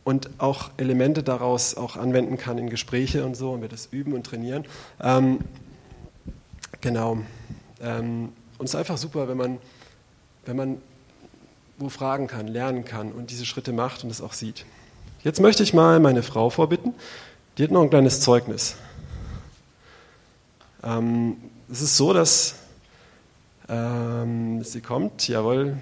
und 0.03 0.29
auch 0.37 0.71
Elemente 0.75 1.23
daraus 1.23 1.77
auch 1.77 1.95
anwenden 1.95 2.37
kann 2.37 2.57
in 2.57 2.69
Gespräche 2.69 3.23
und 3.23 3.37
so 3.37 3.51
und 3.51 3.61
wir 3.61 3.69
das 3.69 3.85
üben 3.85 4.11
und 4.11 4.25
trainieren. 4.25 4.65
Ähm, 4.99 5.39
genau. 6.81 7.19
und 7.79 8.33
es 8.59 8.71
ist 8.71 8.75
einfach 8.75 8.97
super, 8.97 9.29
wenn 9.29 9.37
man, 9.37 9.59
wenn 10.45 10.57
man 10.57 10.81
wo 11.81 11.89
fragen 11.89 12.27
kann, 12.27 12.47
lernen 12.47 12.85
kann 12.85 13.11
und 13.11 13.31
diese 13.31 13.45
Schritte 13.45 13.73
macht 13.73 14.03
und 14.03 14.09
es 14.09 14.21
auch 14.21 14.33
sieht. 14.33 14.65
Jetzt 15.23 15.39
möchte 15.39 15.63
ich 15.63 15.73
mal 15.73 15.99
meine 15.99 16.23
Frau 16.23 16.49
vorbitten. 16.49 16.93
Die 17.57 17.63
hat 17.63 17.71
noch 17.71 17.81
ein 17.81 17.89
kleines 17.89 18.21
Zeugnis. 18.21 18.75
Ähm, 20.83 21.37
es 21.71 21.81
ist 21.81 21.97
so, 21.97 22.13
dass 22.13 22.55
ähm, 23.67 24.63
sie 24.63 24.81
kommt, 24.81 25.27
jawohl, 25.27 25.77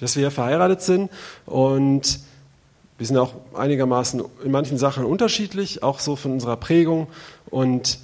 dass 0.00 0.16
wir 0.16 0.30
verheiratet 0.30 0.82
sind 0.82 1.10
und 1.46 2.20
wir 2.96 3.06
sind 3.06 3.16
auch 3.16 3.34
einigermaßen 3.54 4.22
in 4.44 4.50
manchen 4.50 4.78
Sachen 4.78 5.04
unterschiedlich, 5.04 5.82
auch 5.82 5.98
so 5.98 6.14
von 6.14 6.32
unserer 6.32 6.56
Prägung. 6.56 7.08
Und 7.46 7.98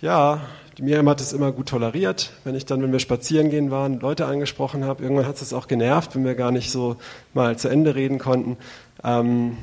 ja, 0.00 0.40
die 0.78 0.82
Miriam 0.82 1.08
hat 1.08 1.20
es 1.22 1.32
immer 1.32 1.52
gut 1.52 1.68
toleriert, 1.68 2.32
wenn 2.44 2.54
ich 2.54 2.66
dann, 2.66 2.82
wenn 2.82 2.92
wir 2.92 2.98
spazieren 2.98 3.48
gehen 3.48 3.70
waren, 3.70 3.98
Leute 3.98 4.26
angesprochen 4.26 4.84
habe. 4.84 5.02
Irgendwann 5.02 5.26
hat 5.26 5.40
es 5.40 5.54
auch 5.54 5.68
genervt, 5.68 6.14
wenn 6.14 6.24
wir 6.24 6.34
gar 6.34 6.52
nicht 6.52 6.70
so 6.70 6.96
mal 7.32 7.58
zu 7.58 7.68
Ende 7.68 7.94
reden 7.94 8.18
konnten. 8.18 8.58
Ähm, 9.02 9.56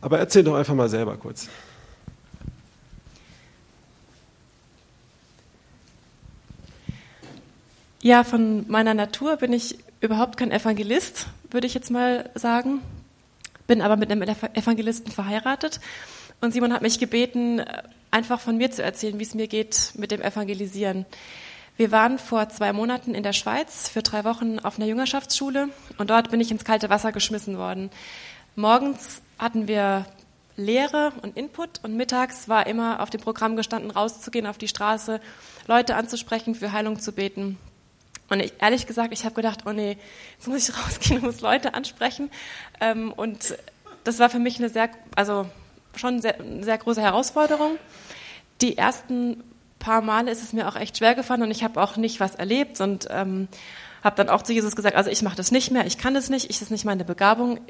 aber 0.00 0.18
erzähl 0.18 0.42
doch 0.42 0.56
einfach 0.56 0.74
mal 0.74 0.88
selber 0.88 1.16
kurz. 1.16 1.48
Ja, 8.02 8.24
von 8.24 8.68
meiner 8.68 8.94
Natur 8.94 9.36
bin 9.36 9.52
ich 9.52 9.78
überhaupt 10.00 10.36
kein 10.36 10.50
Evangelist, 10.50 11.26
würde 11.50 11.66
ich 11.66 11.74
jetzt 11.74 11.90
mal 11.90 12.28
sagen. 12.34 12.80
Bin 13.68 13.82
aber 13.82 13.96
mit 13.96 14.10
einem 14.10 14.22
Evangelisten 14.22 15.12
verheiratet. 15.12 15.80
Und 16.40 16.52
Simon 16.52 16.72
hat 16.72 16.82
mich 16.82 16.98
gebeten, 16.98 17.62
einfach 18.16 18.40
von 18.40 18.56
mir 18.56 18.70
zu 18.70 18.82
erzählen, 18.82 19.18
wie 19.18 19.24
es 19.24 19.34
mir 19.34 19.46
geht 19.46 19.92
mit 19.94 20.10
dem 20.10 20.22
Evangelisieren. 20.22 21.04
Wir 21.76 21.92
waren 21.92 22.18
vor 22.18 22.48
zwei 22.48 22.72
Monaten 22.72 23.14
in 23.14 23.22
der 23.22 23.34
Schweiz 23.34 23.90
für 23.90 24.02
drei 24.02 24.24
Wochen 24.24 24.58
auf 24.58 24.78
einer 24.78 24.86
Jüngerschaftsschule 24.86 25.68
und 25.98 26.08
dort 26.08 26.30
bin 26.30 26.40
ich 26.40 26.50
ins 26.50 26.64
kalte 26.64 26.88
Wasser 26.88 27.12
geschmissen 27.12 27.58
worden. 27.58 27.90
Morgens 28.54 29.20
hatten 29.38 29.68
wir 29.68 30.06
Lehre 30.56 31.12
und 31.20 31.36
Input 31.36 31.80
und 31.82 31.94
mittags 31.94 32.48
war 32.48 32.66
immer 32.66 33.00
auf 33.00 33.10
dem 33.10 33.20
Programm 33.20 33.54
gestanden, 33.54 33.90
rauszugehen 33.90 34.46
auf 34.46 34.56
die 34.56 34.68
Straße, 34.68 35.20
Leute 35.66 35.94
anzusprechen, 35.96 36.54
für 36.54 36.72
Heilung 36.72 36.98
zu 36.98 37.12
beten. 37.12 37.58
Und 38.30 38.40
ich, 38.40 38.54
ehrlich 38.60 38.86
gesagt, 38.86 39.12
ich 39.12 39.26
habe 39.26 39.34
gedacht, 39.34 39.64
oh 39.66 39.72
nee, 39.72 39.98
jetzt 40.38 40.48
muss 40.48 40.66
ich 40.66 40.74
rausgehen 40.86 41.18
und 41.18 41.26
muss 41.26 41.42
Leute 41.42 41.74
ansprechen. 41.74 42.30
Ähm, 42.80 43.12
und 43.12 43.58
das 44.04 44.18
war 44.18 44.30
für 44.30 44.38
mich 44.38 44.58
eine 44.58 44.70
sehr, 44.70 44.88
also 45.14 45.44
schon 45.96 46.22
eine 46.24 46.64
sehr 46.64 46.78
große 46.78 47.00
Herausforderung. 47.00 47.78
Die 48.60 48.78
ersten 48.78 49.42
paar 49.78 50.00
Male 50.00 50.30
ist 50.30 50.42
es 50.42 50.52
mir 50.52 50.68
auch 50.68 50.76
echt 50.76 50.98
schwer 50.98 51.14
gefallen 51.14 51.42
und 51.42 51.50
ich 51.50 51.62
habe 51.62 51.80
auch 51.82 51.96
nicht 51.96 52.20
was 52.20 52.34
erlebt 52.34 52.80
und 52.80 53.06
ähm, 53.10 53.48
habe 54.02 54.16
dann 54.16 54.28
auch 54.28 54.42
zu 54.42 54.52
Jesus 54.52 54.74
gesagt, 54.76 54.96
also 54.96 55.10
ich 55.10 55.22
mache 55.22 55.36
das 55.36 55.50
nicht 55.50 55.70
mehr, 55.70 55.86
ich 55.86 55.98
kann 55.98 56.14
das 56.14 56.30
nicht, 56.30 56.50
ich 56.50 56.60
ist 56.62 56.70
nicht 56.70 56.84
meine 56.84 57.04
Begabung. 57.04 57.60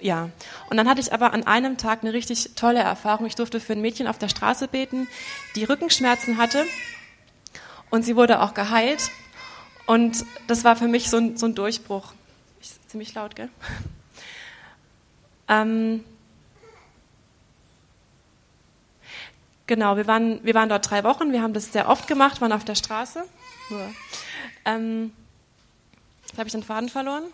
Ja. 0.00 0.30
Und 0.68 0.76
dann 0.76 0.88
hatte 0.88 1.00
ich 1.00 1.12
aber 1.12 1.32
an 1.32 1.46
einem 1.46 1.76
Tag 1.76 2.02
eine 2.02 2.12
richtig 2.12 2.50
tolle 2.56 2.80
Erfahrung. 2.80 3.26
Ich 3.26 3.36
durfte 3.36 3.60
für 3.60 3.72
ein 3.72 3.80
Mädchen 3.80 4.06
auf 4.06 4.18
der 4.18 4.28
Straße 4.28 4.68
beten, 4.68 5.08
die 5.54 5.64
Rückenschmerzen 5.64 6.36
hatte 6.36 6.64
und 7.90 8.04
sie 8.04 8.16
wurde 8.16 8.40
auch 8.42 8.54
geheilt. 8.54 9.10
Und 9.86 10.24
das 10.46 10.64
war 10.64 10.76
für 10.76 10.88
mich 10.88 11.10
so 11.10 11.18
ein, 11.18 11.36
so 11.36 11.46
ein 11.46 11.54
Durchbruch. 11.54 12.12
Ist 12.60 12.90
ziemlich 12.90 13.14
laut, 13.14 13.36
gell? 13.36 13.48
Ähm, 15.46 16.02
Genau, 19.66 19.96
wir 19.96 20.06
waren, 20.06 20.44
wir 20.44 20.54
waren 20.54 20.68
dort 20.68 20.90
drei 20.90 21.04
Wochen, 21.04 21.32
wir 21.32 21.40
haben 21.40 21.54
das 21.54 21.72
sehr 21.72 21.88
oft 21.88 22.06
gemacht, 22.06 22.42
waren 22.42 22.52
auf 22.52 22.64
der 22.64 22.74
Straße. 22.74 23.24
Ähm, 24.66 25.12
jetzt 26.26 26.36
habe 26.36 26.46
ich 26.46 26.52
den 26.52 26.62
Faden 26.62 26.90
verloren. 26.90 27.24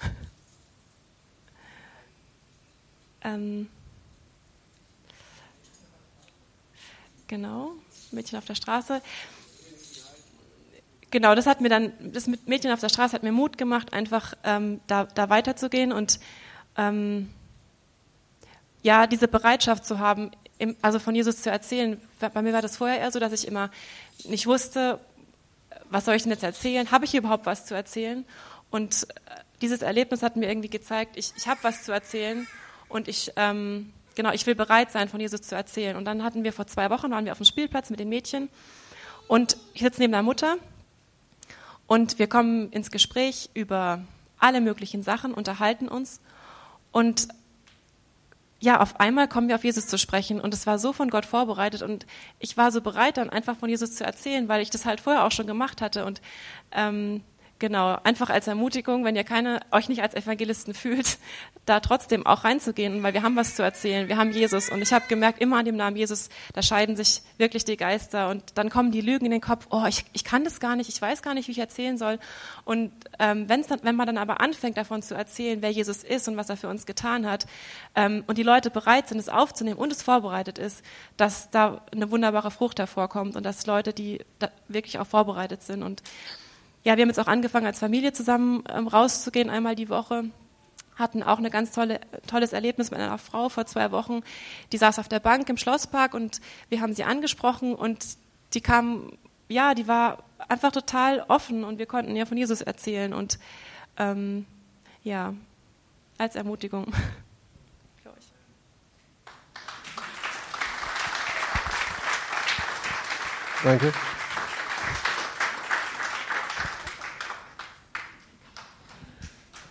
ähm, 3.22 3.68
genau, 7.28 7.72
Mädchen 8.12 8.38
auf 8.38 8.46
der 8.46 8.54
Straße. 8.54 9.02
Genau, 11.10 11.34
das 11.34 11.46
hat 11.46 11.60
mir 11.60 11.68
dann, 11.68 11.92
das 12.00 12.28
Mädchen 12.46 12.72
auf 12.72 12.80
der 12.80 12.88
Straße 12.88 13.12
hat 13.12 13.22
mir 13.22 13.32
Mut 13.32 13.58
gemacht, 13.58 13.92
einfach 13.92 14.32
ähm, 14.44 14.80
da, 14.86 15.04
da 15.04 15.28
weiterzugehen 15.28 15.92
und 15.92 16.18
ähm, 16.78 17.28
ja, 18.82 19.06
diese 19.06 19.28
Bereitschaft 19.28 19.84
zu 19.84 19.98
haben, 19.98 20.30
also 20.82 20.98
von 20.98 21.14
Jesus 21.14 21.42
zu 21.42 21.50
erzählen. 21.50 22.00
Bei 22.20 22.42
mir 22.42 22.52
war 22.52 22.62
das 22.62 22.76
vorher 22.76 23.00
eher 23.00 23.10
so, 23.10 23.18
dass 23.18 23.32
ich 23.32 23.46
immer 23.46 23.70
nicht 24.24 24.46
wusste, 24.46 25.00
was 25.90 26.04
soll 26.04 26.14
ich 26.14 26.22
denn 26.22 26.32
jetzt 26.32 26.42
erzählen? 26.42 26.90
Habe 26.90 27.04
ich 27.04 27.14
überhaupt 27.14 27.46
was 27.46 27.66
zu 27.66 27.74
erzählen? 27.74 28.24
Und 28.70 29.06
äh, 29.10 29.40
dieses 29.60 29.82
Erlebnis 29.82 30.22
hat 30.22 30.36
mir 30.36 30.48
irgendwie 30.48 30.70
gezeigt, 30.70 31.16
ich, 31.16 31.32
ich 31.36 31.46
habe 31.46 31.60
was 31.62 31.84
zu 31.84 31.92
erzählen 31.92 32.46
und 32.88 33.08
ich, 33.08 33.32
ähm, 33.36 33.92
genau, 34.14 34.32
ich 34.32 34.46
will 34.46 34.54
bereit 34.54 34.90
sein, 34.90 35.08
von 35.08 35.20
Jesus 35.20 35.42
zu 35.42 35.54
erzählen. 35.54 35.96
Und 35.96 36.04
dann 36.04 36.22
hatten 36.24 36.44
wir 36.44 36.52
vor 36.52 36.66
zwei 36.66 36.90
Wochen, 36.90 37.10
waren 37.10 37.24
wir 37.24 37.32
auf 37.32 37.38
dem 37.38 37.46
Spielplatz 37.46 37.90
mit 37.90 38.00
den 38.00 38.08
Mädchen 38.08 38.48
und 39.28 39.56
ich 39.74 39.82
sitze 39.82 40.00
neben 40.00 40.12
der 40.12 40.22
Mutter 40.22 40.56
und 41.86 42.18
wir 42.18 42.26
kommen 42.26 42.70
ins 42.70 42.90
Gespräch 42.90 43.50
über 43.54 44.02
alle 44.38 44.60
möglichen 44.60 45.02
Sachen, 45.02 45.34
unterhalten 45.34 45.88
uns 45.88 46.20
und 46.90 47.28
ja, 48.62 48.80
auf 48.80 49.00
einmal 49.00 49.26
kommen 49.26 49.48
wir 49.48 49.56
auf 49.56 49.64
Jesus 49.64 49.88
zu 49.88 49.98
sprechen 49.98 50.40
und 50.40 50.54
es 50.54 50.68
war 50.68 50.78
so 50.78 50.92
von 50.92 51.10
Gott 51.10 51.26
vorbereitet 51.26 51.82
und 51.82 52.06
ich 52.38 52.56
war 52.56 52.70
so 52.70 52.80
bereit, 52.80 53.16
dann 53.16 53.28
einfach 53.28 53.56
von 53.56 53.68
Jesus 53.68 53.96
zu 53.96 54.04
erzählen, 54.04 54.48
weil 54.48 54.62
ich 54.62 54.70
das 54.70 54.86
halt 54.86 55.00
vorher 55.00 55.24
auch 55.24 55.32
schon 55.32 55.48
gemacht 55.48 55.82
hatte 55.82 56.06
und 56.06 56.22
ähm, 56.70 57.22
Genau, 57.62 57.96
einfach 58.02 58.28
als 58.28 58.48
Ermutigung, 58.48 59.04
wenn 59.04 59.14
ihr 59.14 59.22
keine, 59.22 59.60
euch 59.70 59.88
nicht 59.88 60.02
als 60.02 60.16
Evangelisten 60.16 60.74
fühlt, 60.74 61.18
da 61.64 61.78
trotzdem 61.78 62.26
auch 62.26 62.42
reinzugehen, 62.42 63.04
weil 63.04 63.14
wir 63.14 63.22
haben 63.22 63.36
was 63.36 63.54
zu 63.54 63.62
erzählen, 63.62 64.08
wir 64.08 64.16
haben 64.16 64.32
Jesus 64.32 64.68
und 64.68 64.82
ich 64.82 64.92
habe 64.92 65.04
gemerkt, 65.06 65.40
immer 65.40 65.58
an 65.58 65.64
dem 65.64 65.76
Namen 65.76 65.96
Jesus, 65.96 66.28
da 66.54 66.62
scheiden 66.62 66.96
sich 66.96 67.22
wirklich 67.38 67.64
die 67.64 67.76
Geister 67.76 68.30
und 68.30 68.42
dann 68.58 68.68
kommen 68.68 68.90
die 68.90 69.00
Lügen 69.00 69.26
in 69.26 69.30
den 69.30 69.40
Kopf, 69.40 69.68
oh, 69.70 69.84
ich, 69.86 70.04
ich 70.12 70.24
kann 70.24 70.42
das 70.42 70.58
gar 70.58 70.74
nicht, 70.74 70.88
ich 70.88 71.00
weiß 71.00 71.22
gar 71.22 71.34
nicht, 71.34 71.46
wie 71.46 71.52
ich 71.52 71.60
erzählen 71.60 71.96
soll. 71.96 72.18
Und 72.64 72.90
ähm, 73.20 73.48
wenn's 73.48 73.68
dann, 73.68 73.78
wenn 73.84 73.94
man 73.94 74.08
dann 74.08 74.18
aber 74.18 74.40
anfängt 74.40 74.76
davon 74.76 75.00
zu 75.00 75.14
erzählen, 75.14 75.62
wer 75.62 75.70
Jesus 75.70 76.02
ist 76.02 76.26
und 76.26 76.36
was 76.36 76.48
er 76.48 76.56
für 76.56 76.68
uns 76.68 76.84
getan 76.84 77.30
hat 77.30 77.46
ähm, 77.94 78.24
und 78.26 78.38
die 78.38 78.42
Leute 78.42 78.70
bereit 78.70 79.06
sind, 79.06 79.18
es 79.18 79.28
aufzunehmen 79.28 79.78
und 79.78 79.92
es 79.92 80.02
vorbereitet 80.02 80.58
ist, 80.58 80.82
dass 81.16 81.48
da 81.50 81.86
eine 81.92 82.10
wunderbare 82.10 82.50
Frucht 82.50 82.80
hervorkommt 82.80 83.36
und 83.36 83.46
dass 83.46 83.66
Leute, 83.66 83.92
die 83.92 84.18
wirklich 84.66 84.98
auch 84.98 85.06
vorbereitet 85.06 85.62
sind 85.62 85.84
und 85.84 86.02
ja, 86.84 86.96
wir 86.96 87.02
haben 87.02 87.08
jetzt 87.08 87.20
auch 87.20 87.28
angefangen, 87.28 87.66
als 87.66 87.78
Familie 87.78 88.12
zusammen 88.12 88.64
ähm, 88.68 88.88
rauszugehen, 88.88 89.50
einmal 89.50 89.76
die 89.76 89.88
Woche. 89.88 90.24
Hatten 90.96 91.22
auch 91.22 91.38
ein 91.38 91.48
ganz 91.50 91.70
tolle, 91.70 92.00
tolles 92.26 92.52
Erlebnis 92.52 92.90
mit 92.90 93.00
einer 93.00 93.18
Frau 93.18 93.48
vor 93.48 93.66
zwei 93.66 93.92
Wochen. 93.92 94.22
Die 94.72 94.78
saß 94.78 94.98
auf 94.98 95.08
der 95.08 95.20
Bank 95.20 95.48
im 95.48 95.56
Schlosspark 95.56 96.12
und 96.14 96.40
wir 96.68 96.80
haben 96.80 96.94
sie 96.94 97.04
angesprochen 97.04 97.74
und 97.74 98.04
die 98.54 98.60
kam, 98.60 99.12
ja, 99.48 99.74
die 99.74 99.88
war 99.88 100.24
einfach 100.48 100.72
total 100.72 101.24
offen 101.28 101.64
und 101.64 101.78
wir 101.78 101.86
konnten 101.86 102.16
ihr 102.16 102.26
von 102.26 102.36
Jesus 102.36 102.60
erzählen 102.60 103.14
und 103.14 103.38
ähm, 103.96 104.44
ja, 105.04 105.34
als 106.18 106.36
Ermutigung. 106.36 106.92
Danke. 113.64 113.92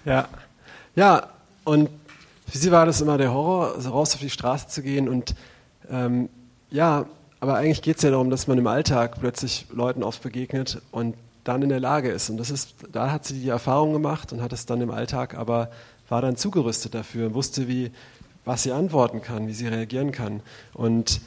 Ja, 0.05 0.27
ja, 0.95 1.29
und 1.63 1.89
für 2.47 2.57
sie 2.57 2.71
war 2.71 2.85
das 2.85 3.01
immer 3.01 3.17
der 3.17 3.33
Horror, 3.33 3.79
so 3.79 3.91
raus 3.91 4.13
auf 4.13 4.19
die 4.19 4.29
Straße 4.29 4.67
zu 4.67 4.81
gehen. 4.81 5.07
Und 5.07 5.35
ähm, 5.89 6.29
ja, 6.69 7.05
aber 7.39 7.55
eigentlich 7.55 7.81
geht 7.81 7.97
es 7.97 8.03
ja 8.03 8.11
darum, 8.11 8.29
dass 8.29 8.47
man 8.47 8.57
im 8.57 8.67
Alltag 8.67 9.19
plötzlich 9.19 9.67
Leuten 9.71 10.03
oft 10.03 10.21
begegnet 10.21 10.81
und 10.91 11.15
dann 11.43 11.61
in 11.61 11.69
der 11.69 11.79
Lage 11.79 12.09
ist. 12.09 12.29
Und 12.29 12.37
das 12.37 12.49
ist, 12.49 12.75
da 12.91 13.11
hat 13.11 13.25
sie 13.25 13.39
die 13.39 13.49
Erfahrung 13.49 13.93
gemacht 13.93 14.33
und 14.33 14.41
hat 14.41 14.53
es 14.53 14.65
dann 14.65 14.81
im 14.81 14.91
Alltag, 14.91 15.35
aber 15.35 15.71
war 16.09 16.21
dann 16.21 16.35
zugerüstet 16.35 16.93
dafür 16.93 17.27
und 17.27 17.33
wusste, 17.33 17.67
wie, 17.67 17.91
was 18.43 18.63
sie 18.63 18.71
antworten 18.71 19.21
kann, 19.21 19.47
wie 19.47 19.53
sie 19.53 19.67
reagieren 19.67 20.11
kann. 20.11 20.41
Und 20.73 21.21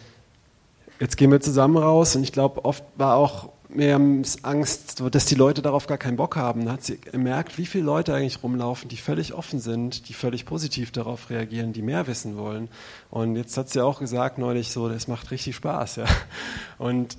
jetzt 1.01 1.16
gehen 1.16 1.33
wir 1.33 1.41
zusammen 1.41 1.79
raus 1.79 2.14
und 2.16 2.22
ich 2.22 2.33
glaube, 2.33 2.64
oft 2.64 2.85
war 2.97 3.16
auch 3.16 3.49
mehr 3.69 4.01
Angst, 4.43 5.03
dass 5.11 5.27
die 5.27 5.35
Leute 5.35 5.62
darauf 5.62 5.87
gar 5.87 5.99
keinen 5.99 6.17
Bock 6.17 6.37
haben. 6.37 6.67
Da 6.67 6.73
hat 6.73 6.85
sie 6.85 6.99
gemerkt, 6.99 7.59
wie 7.59 7.67
viele 7.67 7.85
Leute 7.85 8.15
eigentlich 8.15 8.43
rumlaufen, 8.43 8.89
die 8.89 8.97
völlig 8.97 9.35
offen 9.35 9.61
sind, 9.61 10.09
die 10.09 10.15
völlig 10.15 10.47
positiv 10.47 10.93
darauf 10.93 11.31
reagieren, 11.31 11.73
die 11.73 11.83
mehr 11.83 12.07
wissen 12.07 12.37
wollen. 12.37 12.69
Und 13.11 13.37
jetzt 13.37 13.57
hat 13.57 13.71
sie 13.71 13.81
auch 13.81 14.01
gesagt 14.01 14.39
neulich 14.39 14.71
so, 14.71 14.89
das 14.89 15.09
macht 15.09 15.31
richtig 15.31 15.57
Spaß, 15.57 15.97
ja. 15.97 16.05
Und 16.79 17.17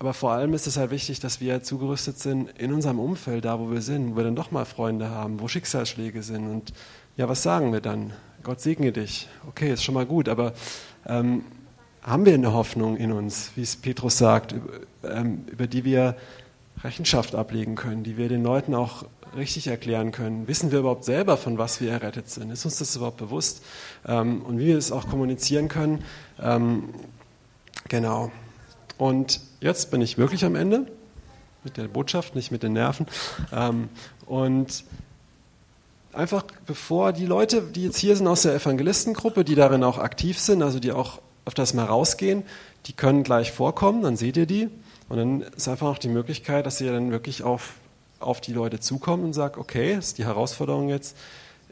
aber 0.00 0.14
vor 0.14 0.32
allem 0.32 0.54
ist 0.54 0.66
es 0.66 0.78
halt 0.78 0.90
wichtig, 0.90 1.20
dass 1.20 1.42
wir 1.42 1.62
zugerüstet 1.62 2.18
sind 2.18 2.58
in 2.58 2.72
unserem 2.72 2.98
Umfeld, 2.98 3.44
da 3.44 3.60
wo 3.60 3.70
wir 3.70 3.82
sind, 3.82 4.12
wo 4.12 4.16
wir 4.16 4.24
dann 4.24 4.34
doch 4.34 4.50
mal 4.50 4.64
Freunde 4.64 5.10
haben, 5.10 5.40
wo 5.40 5.46
Schicksalsschläge 5.46 6.22
sind. 6.22 6.48
Und 6.48 6.72
ja, 7.18 7.28
was 7.28 7.42
sagen 7.42 7.70
wir 7.74 7.82
dann? 7.82 8.14
Gott 8.42 8.62
segne 8.62 8.92
dich. 8.92 9.28
Okay, 9.46 9.70
ist 9.70 9.84
schon 9.84 9.94
mal 9.94 10.06
gut, 10.06 10.30
aber 10.30 10.54
ähm, 11.06 11.44
haben 12.02 12.24
wir 12.24 12.34
eine 12.34 12.52
Hoffnung 12.52 12.96
in 12.96 13.12
uns, 13.12 13.52
wie 13.56 13.62
es 13.62 13.76
Petrus 13.76 14.18
sagt, 14.18 14.54
ähm, 15.04 15.44
über 15.50 15.66
die 15.66 15.84
wir 15.84 16.16
Rechenschaft 16.82 17.34
ablegen 17.34 17.74
können, 17.74 18.04
die 18.04 18.16
wir 18.16 18.28
den 18.28 18.42
Leuten 18.42 18.74
auch 18.74 19.04
richtig 19.36 19.66
erklären 19.66 20.12
können. 20.12 20.48
Wissen 20.48 20.72
wir 20.72 20.80
überhaupt 20.80 21.04
selber, 21.04 21.36
von 21.36 21.58
was 21.58 21.80
wir 21.80 21.92
errettet 21.92 22.28
sind? 22.30 22.50
Ist 22.50 22.64
uns 22.64 22.78
das 22.78 22.96
überhaupt 22.96 23.18
bewusst? 23.18 23.62
Ähm, 24.06 24.42
und 24.42 24.58
wie 24.58 24.66
wir 24.66 24.78
es 24.78 24.92
auch 24.92 25.08
kommunizieren 25.08 25.68
können. 25.68 26.04
Ähm, 26.40 26.88
genau. 27.88 28.32
Und 28.98 29.40
jetzt 29.60 29.90
bin 29.90 30.00
ich 30.00 30.18
wirklich 30.18 30.44
am 30.44 30.54
Ende 30.54 30.86
mit 31.64 31.76
der 31.76 31.88
Botschaft, 31.88 32.34
nicht 32.34 32.50
mit 32.50 32.62
den 32.62 32.72
Nerven. 32.72 33.06
Und 34.26 34.84
einfach 36.12 36.44
bevor 36.66 37.12
die 37.12 37.26
Leute, 37.26 37.62
die 37.62 37.84
jetzt 37.84 37.98
hier 37.98 38.16
sind 38.16 38.26
aus 38.26 38.42
der 38.42 38.54
Evangelistengruppe, 38.54 39.44
die 39.44 39.54
darin 39.54 39.84
auch 39.84 39.98
aktiv 39.98 40.38
sind, 40.38 40.62
also 40.62 40.80
die 40.80 40.92
auch 40.92 41.20
auf 41.44 41.54
das 41.54 41.74
mal 41.74 41.86
rausgehen, 41.86 42.44
die 42.86 42.92
können 42.92 43.22
gleich 43.22 43.52
vorkommen, 43.52 44.02
dann 44.02 44.16
seht 44.16 44.36
ihr 44.36 44.46
die. 44.46 44.68
Und 45.08 45.16
dann 45.16 45.40
ist 45.40 45.68
einfach 45.68 45.88
auch 45.88 45.98
die 45.98 46.08
Möglichkeit, 46.08 46.66
dass 46.66 46.80
ihr 46.80 46.92
dann 46.92 47.10
wirklich 47.10 47.42
auf, 47.42 47.74
auf 48.20 48.40
die 48.40 48.52
Leute 48.52 48.78
zukommt 48.78 49.24
und 49.24 49.32
sagt, 49.32 49.58
okay, 49.58 49.96
das 49.96 50.08
ist 50.08 50.18
die 50.18 50.24
Herausforderung 50.24 50.88
jetzt, 50.88 51.16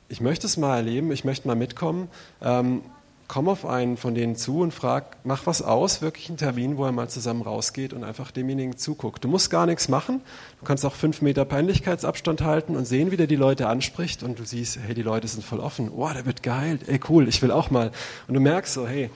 ich 0.08 0.20
möchte 0.20 0.46
es 0.46 0.56
mal 0.56 0.76
erleben, 0.76 1.12
ich 1.12 1.24
möchte 1.24 1.46
mal 1.46 1.54
mitkommen. 1.54 2.08
Ähm, 2.42 2.82
komm 3.28 3.48
auf 3.48 3.66
einen 3.66 3.98
von 3.98 4.14
denen 4.14 4.36
zu 4.36 4.60
und 4.60 4.72
frag, 4.72 5.18
mach 5.22 5.46
was 5.46 5.60
aus, 5.60 6.00
wirklich 6.00 6.28
einen 6.30 6.38
Termin, 6.38 6.78
wo 6.78 6.86
er 6.86 6.92
mal 6.92 7.08
zusammen 7.08 7.42
rausgeht 7.42 7.92
und 7.92 8.02
einfach 8.02 8.30
demjenigen 8.30 8.78
zuguckt. 8.78 9.22
Du 9.22 9.28
musst 9.28 9.50
gar 9.50 9.66
nichts 9.66 9.88
machen. 9.88 10.22
Du 10.60 10.64
kannst 10.64 10.84
auch 10.86 10.94
fünf 10.94 11.20
Meter 11.20 11.44
Peinlichkeitsabstand 11.44 12.40
halten 12.40 12.74
und 12.74 12.86
sehen, 12.86 13.10
wie 13.10 13.18
der 13.18 13.26
die 13.26 13.36
Leute 13.36 13.68
anspricht 13.68 14.22
und 14.22 14.38
du 14.38 14.44
siehst, 14.44 14.78
hey, 14.84 14.94
die 14.94 15.02
Leute 15.02 15.28
sind 15.28 15.44
voll 15.44 15.60
offen. 15.60 15.90
Oh, 15.94 16.08
der 16.08 16.24
wird 16.24 16.42
geheilt. 16.42 16.88
Ey, 16.88 16.98
cool, 17.08 17.28
ich 17.28 17.42
will 17.42 17.50
auch 17.50 17.70
mal. 17.70 17.92
Und 18.26 18.34
du 18.34 18.40
merkst 18.40 18.72
so, 18.72 18.88
hey, 18.88 19.10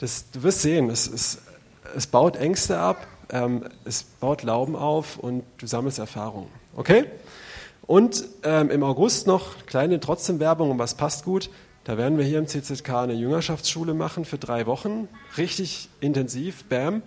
das, 0.00 0.30
du 0.30 0.42
wirst 0.42 0.62
sehen, 0.62 0.90
es, 0.90 1.06
es, 1.06 1.38
es 1.94 2.06
baut 2.06 2.36
Ängste 2.36 2.78
ab, 2.78 3.06
ähm, 3.30 3.64
es 3.84 4.02
baut 4.02 4.40
Glauben 4.40 4.74
auf 4.74 5.18
und 5.18 5.44
du 5.58 5.66
sammelst 5.66 5.98
Erfahrung. 5.98 6.48
Okay? 6.74 7.04
Und 7.82 8.24
ähm, 8.42 8.70
im 8.70 8.82
August 8.82 9.26
noch 9.26 9.66
kleine 9.66 10.00
trotzdem 10.00 10.40
Werbung 10.40 10.70
und 10.70 10.78
was 10.78 10.94
passt 10.94 11.24
gut. 11.24 11.50
Da 11.84 11.98
werden 11.98 12.18
wir 12.18 12.24
hier 12.24 12.38
im 12.38 12.46
CZK 12.46 12.88
eine 12.90 13.14
Jüngerschaftsschule 13.14 13.94
machen 13.94 14.24
für 14.24 14.38
drei 14.38 14.66
Wochen. 14.66 15.08
Richtig 15.36 15.88
intensiv, 16.00 16.64
bam. 16.64 17.02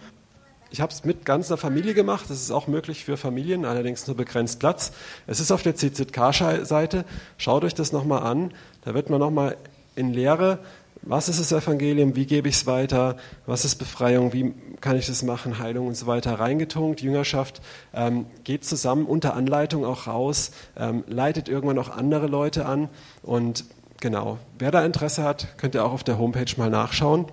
Ich 0.72 0.82
habe 0.82 0.92
es 0.92 1.04
mit 1.04 1.26
ganzer 1.26 1.58
Familie 1.58 1.94
gemacht. 1.94 2.26
Das 2.30 2.42
ist 2.42 2.52
auch 2.52 2.68
möglich 2.68 3.06
für 3.06 3.16
Familien, 3.16 3.66
allerdings 3.66 4.08
nur 4.08 4.18
begrenzt 4.18 4.60
Platz. 4.60 4.92
Es 5.28 5.40
ist 5.40 5.52
auf 5.52 5.62
der 5.62 5.76
CZK-Seite. 5.76 7.06
Schaut 7.38 7.64
euch 7.64 7.76
das 7.76 7.92
nochmal 7.92 8.24
an. 8.24 8.54
Da 8.84 8.94
wird 8.94 9.10
man 9.10 9.20
nochmal 9.20 9.58
in 9.96 10.12
Lehre 10.12 10.60
was 11.06 11.28
ist 11.28 11.40
das 11.40 11.52
Evangelium, 11.52 12.16
wie 12.16 12.26
gebe 12.26 12.48
ich 12.48 12.56
es 12.56 12.66
weiter, 12.66 13.18
was 13.46 13.66
ist 13.66 13.76
Befreiung, 13.76 14.32
wie 14.32 14.54
kann 14.80 14.98
ich 14.98 15.08
das 15.08 15.22
machen, 15.22 15.60
Heilung 15.60 15.88
und 15.88 15.96
so 15.96 16.08
weiter 16.08 16.40
reingetunkt. 16.40 17.02
Jüngerschaft 17.02 17.62
ähm, 17.94 18.26
geht 18.44 18.64
zusammen 18.66 19.06
unter 19.06 19.34
Anleitung 19.36 19.86
auch 19.86 20.08
raus, 20.08 20.52
ähm, 20.78 21.04
leitet 21.08 21.50
irgendwann 21.50 21.78
auch 21.78 21.90
andere 21.90 22.28
Leute 22.28 22.66
an 22.66 22.90
und 23.22 23.66
genau, 24.00 24.40
wer 24.60 24.72
da 24.72 24.86
Interesse 24.86 25.24
hat, 25.24 25.58
könnt 25.58 25.76
ihr 25.76 25.84
auch 25.84 25.92
auf 25.92 26.04
der 26.04 26.18
Homepage 26.18 26.52
mal 26.58 26.70
nachschauen. 26.70 27.26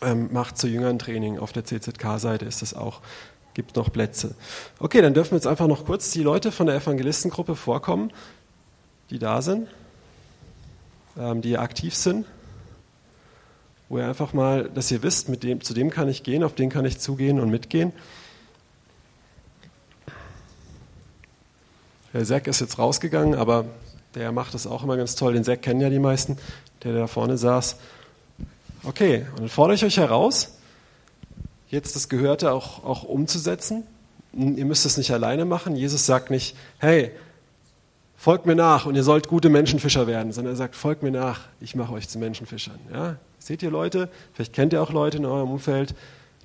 Ähm, 0.00 0.28
macht 0.32 0.56
zu 0.56 0.68
Jüngern 0.68 0.98
Training, 0.98 1.40
auf 1.40 1.52
der 1.52 1.64
CZK-Seite 1.64 2.44
ist 2.44 2.62
es 2.62 2.72
auch, 2.72 3.00
gibt 3.52 3.74
noch 3.74 3.92
Plätze. 3.92 4.36
Okay, 4.78 5.02
dann 5.02 5.12
dürfen 5.12 5.34
jetzt 5.34 5.46
einfach 5.46 5.66
noch 5.66 5.84
kurz 5.84 6.12
die 6.12 6.22
Leute 6.22 6.52
von 6.52 6.68
der 6.68 6.76
Evangelistengruppe 6.76 7.56
vorkommen, 7.56 8.12
die 9.10 9.18
da 9.18 9.42
sind, 9.42 9.66
ähm, 11.18 11.42
die 11.42 11.58
aktiv 11.58 11.96
sind 11.96 12.26
wo 13.88 13.98
ihr 13.98 14.06
einfach 14.06 14.32
mal, 14.32 14.68
dass 14.68 14.90
ihr 14.90 15.02
wisst, 15.02 15.28
mit 15.28 15.42
dem, 15.42 15.60
zu 15.62 15.74
dem 15.74 15.90
kann 15.90 16.08
ich 16.08 16.22
gehen, 16.22 16.42
auf 16.42 16.54
den 16.54 16.70
kann 16.70 16.84
ich 16.84 16.98
zugehen 16.98 17.40
und 17.40 17.50
mitgehen. 17.50 17.92
Der 22.12 22.24
Zack 22.24 22.46
ist 22.46 22.60
jetzt 22.60 22.78
rausgegangen, 22.78 23.34
aber 23.34 23.66
der 24.14 24.32
macht 24.32 24.54
das 24.54 24.66
auch 24.66 24.82
immer 24.82 24.96
ganz 24.96 25.14
toll. 25.14 25.34
Den 25.34 25.44
Zack 25.44 25.62
kennen 25.62 25.80
ja 25.80 25.90
die 25.90 25.98
meisten, 25.98 26.38
der 26.82 26.94
da 26.94 27.06
vorne 27.06 27.38
saß. 27.38 27.76
Okay, 28.84 29.26
und 29.32 29.40
dann 29.40 29.48
fordere 29.48 29.74
ich 29.74 29.84
euch 29.84 29.98
heraus, 29.98 30.56
jetzt 31.68 31.96
das 31.96 32.08
Gehörte 32.08 32.52
auch, 32.52 32.84
auch 32.84 33.04
umzusetzen. 33.04 33.84
Ihr 34.32 34.64
müsst 34.64 34.86
es 34.86 34.96
nicht 34.96 35.12
alleine 35.12 35.44
machen. 35.44 35.76
Jesus 35.76 36.06
sagt 36.06 36.30
nicht, 36.30 36.56
hey, 36.78 37.12
folgt 38.16 38.46
mir 38.46 38.54
nach 38.54 38.86
und 38.86 38.94
ihr 38.94 39.02
sollt 39.02 39.28
gute 39.28 39.48
Menschenfischer 39.48 40.06
werden, 40.06 40.32
sondern 40.32 40.54
er 40.54 40.56
sagt, 40.56 40.76
folgt 40.76 41.02
mir 41.02 41.10
nach, 41.10 41.40
ich 41.60 41.74
mache 41.74 41.92
euch 41.92 42.08
zu 42.08 42.18
Menschenfischern. 42.18 42.78
Ja? 42.92 43.16
Seht 43.38 43.62
ihr 43.62 43.70
Leute, 43.70 44.08
vielleicht 44.32 44.52
kennt 44.52 44.72
ihr 44.72 44.82
auch 44.82 44.92
Leute 44.92 45.18
in 45.18 45.26
eurem 45.26 45.50
Umfeld, 45.50 45.94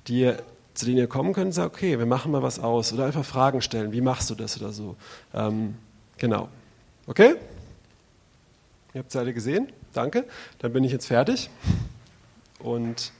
die, 0.08 0.32
zu 0.74 0.86
denen 0.86 0.98
ihr 0.98 1.06
kommen 1.06 1.32
könnt 1.32 1.46
und 1.46 1.52
sagt, 1.52 1.74
okay, 1.74 1.98
wir 1.98 2.06
machen 2.06 2.32
mal 2.32 2.42
was 2.42 2.58
aus 2.58 2.92
oder 2.92 3.06
einfach 3.06 3.24
Fragen 3.24 3.60
stellen, 3.62 3.92
wie 3.92 4.00
machst 4.00 4.30
du 4.30 4.34
das 4.34 4.60
oder 4.60 4.72
so. 4.72 4.96
Ähm, 5.32 5.74
genau. 6.18 6.48
Okay? 7.06 7.34
Ihr 8.94 9.00
habt 9.00 9.10
es 9.10 9.16
alle 9.16 9.34
gesehen, 9.34 9.68
danke. 9.92 10.24
Dann 10.58 10.72
bin 10.72 10.84
ich 10.84 10.92
jetzt 10.92 11.06
fertig. 11.06 11.50
und 12.60 13.12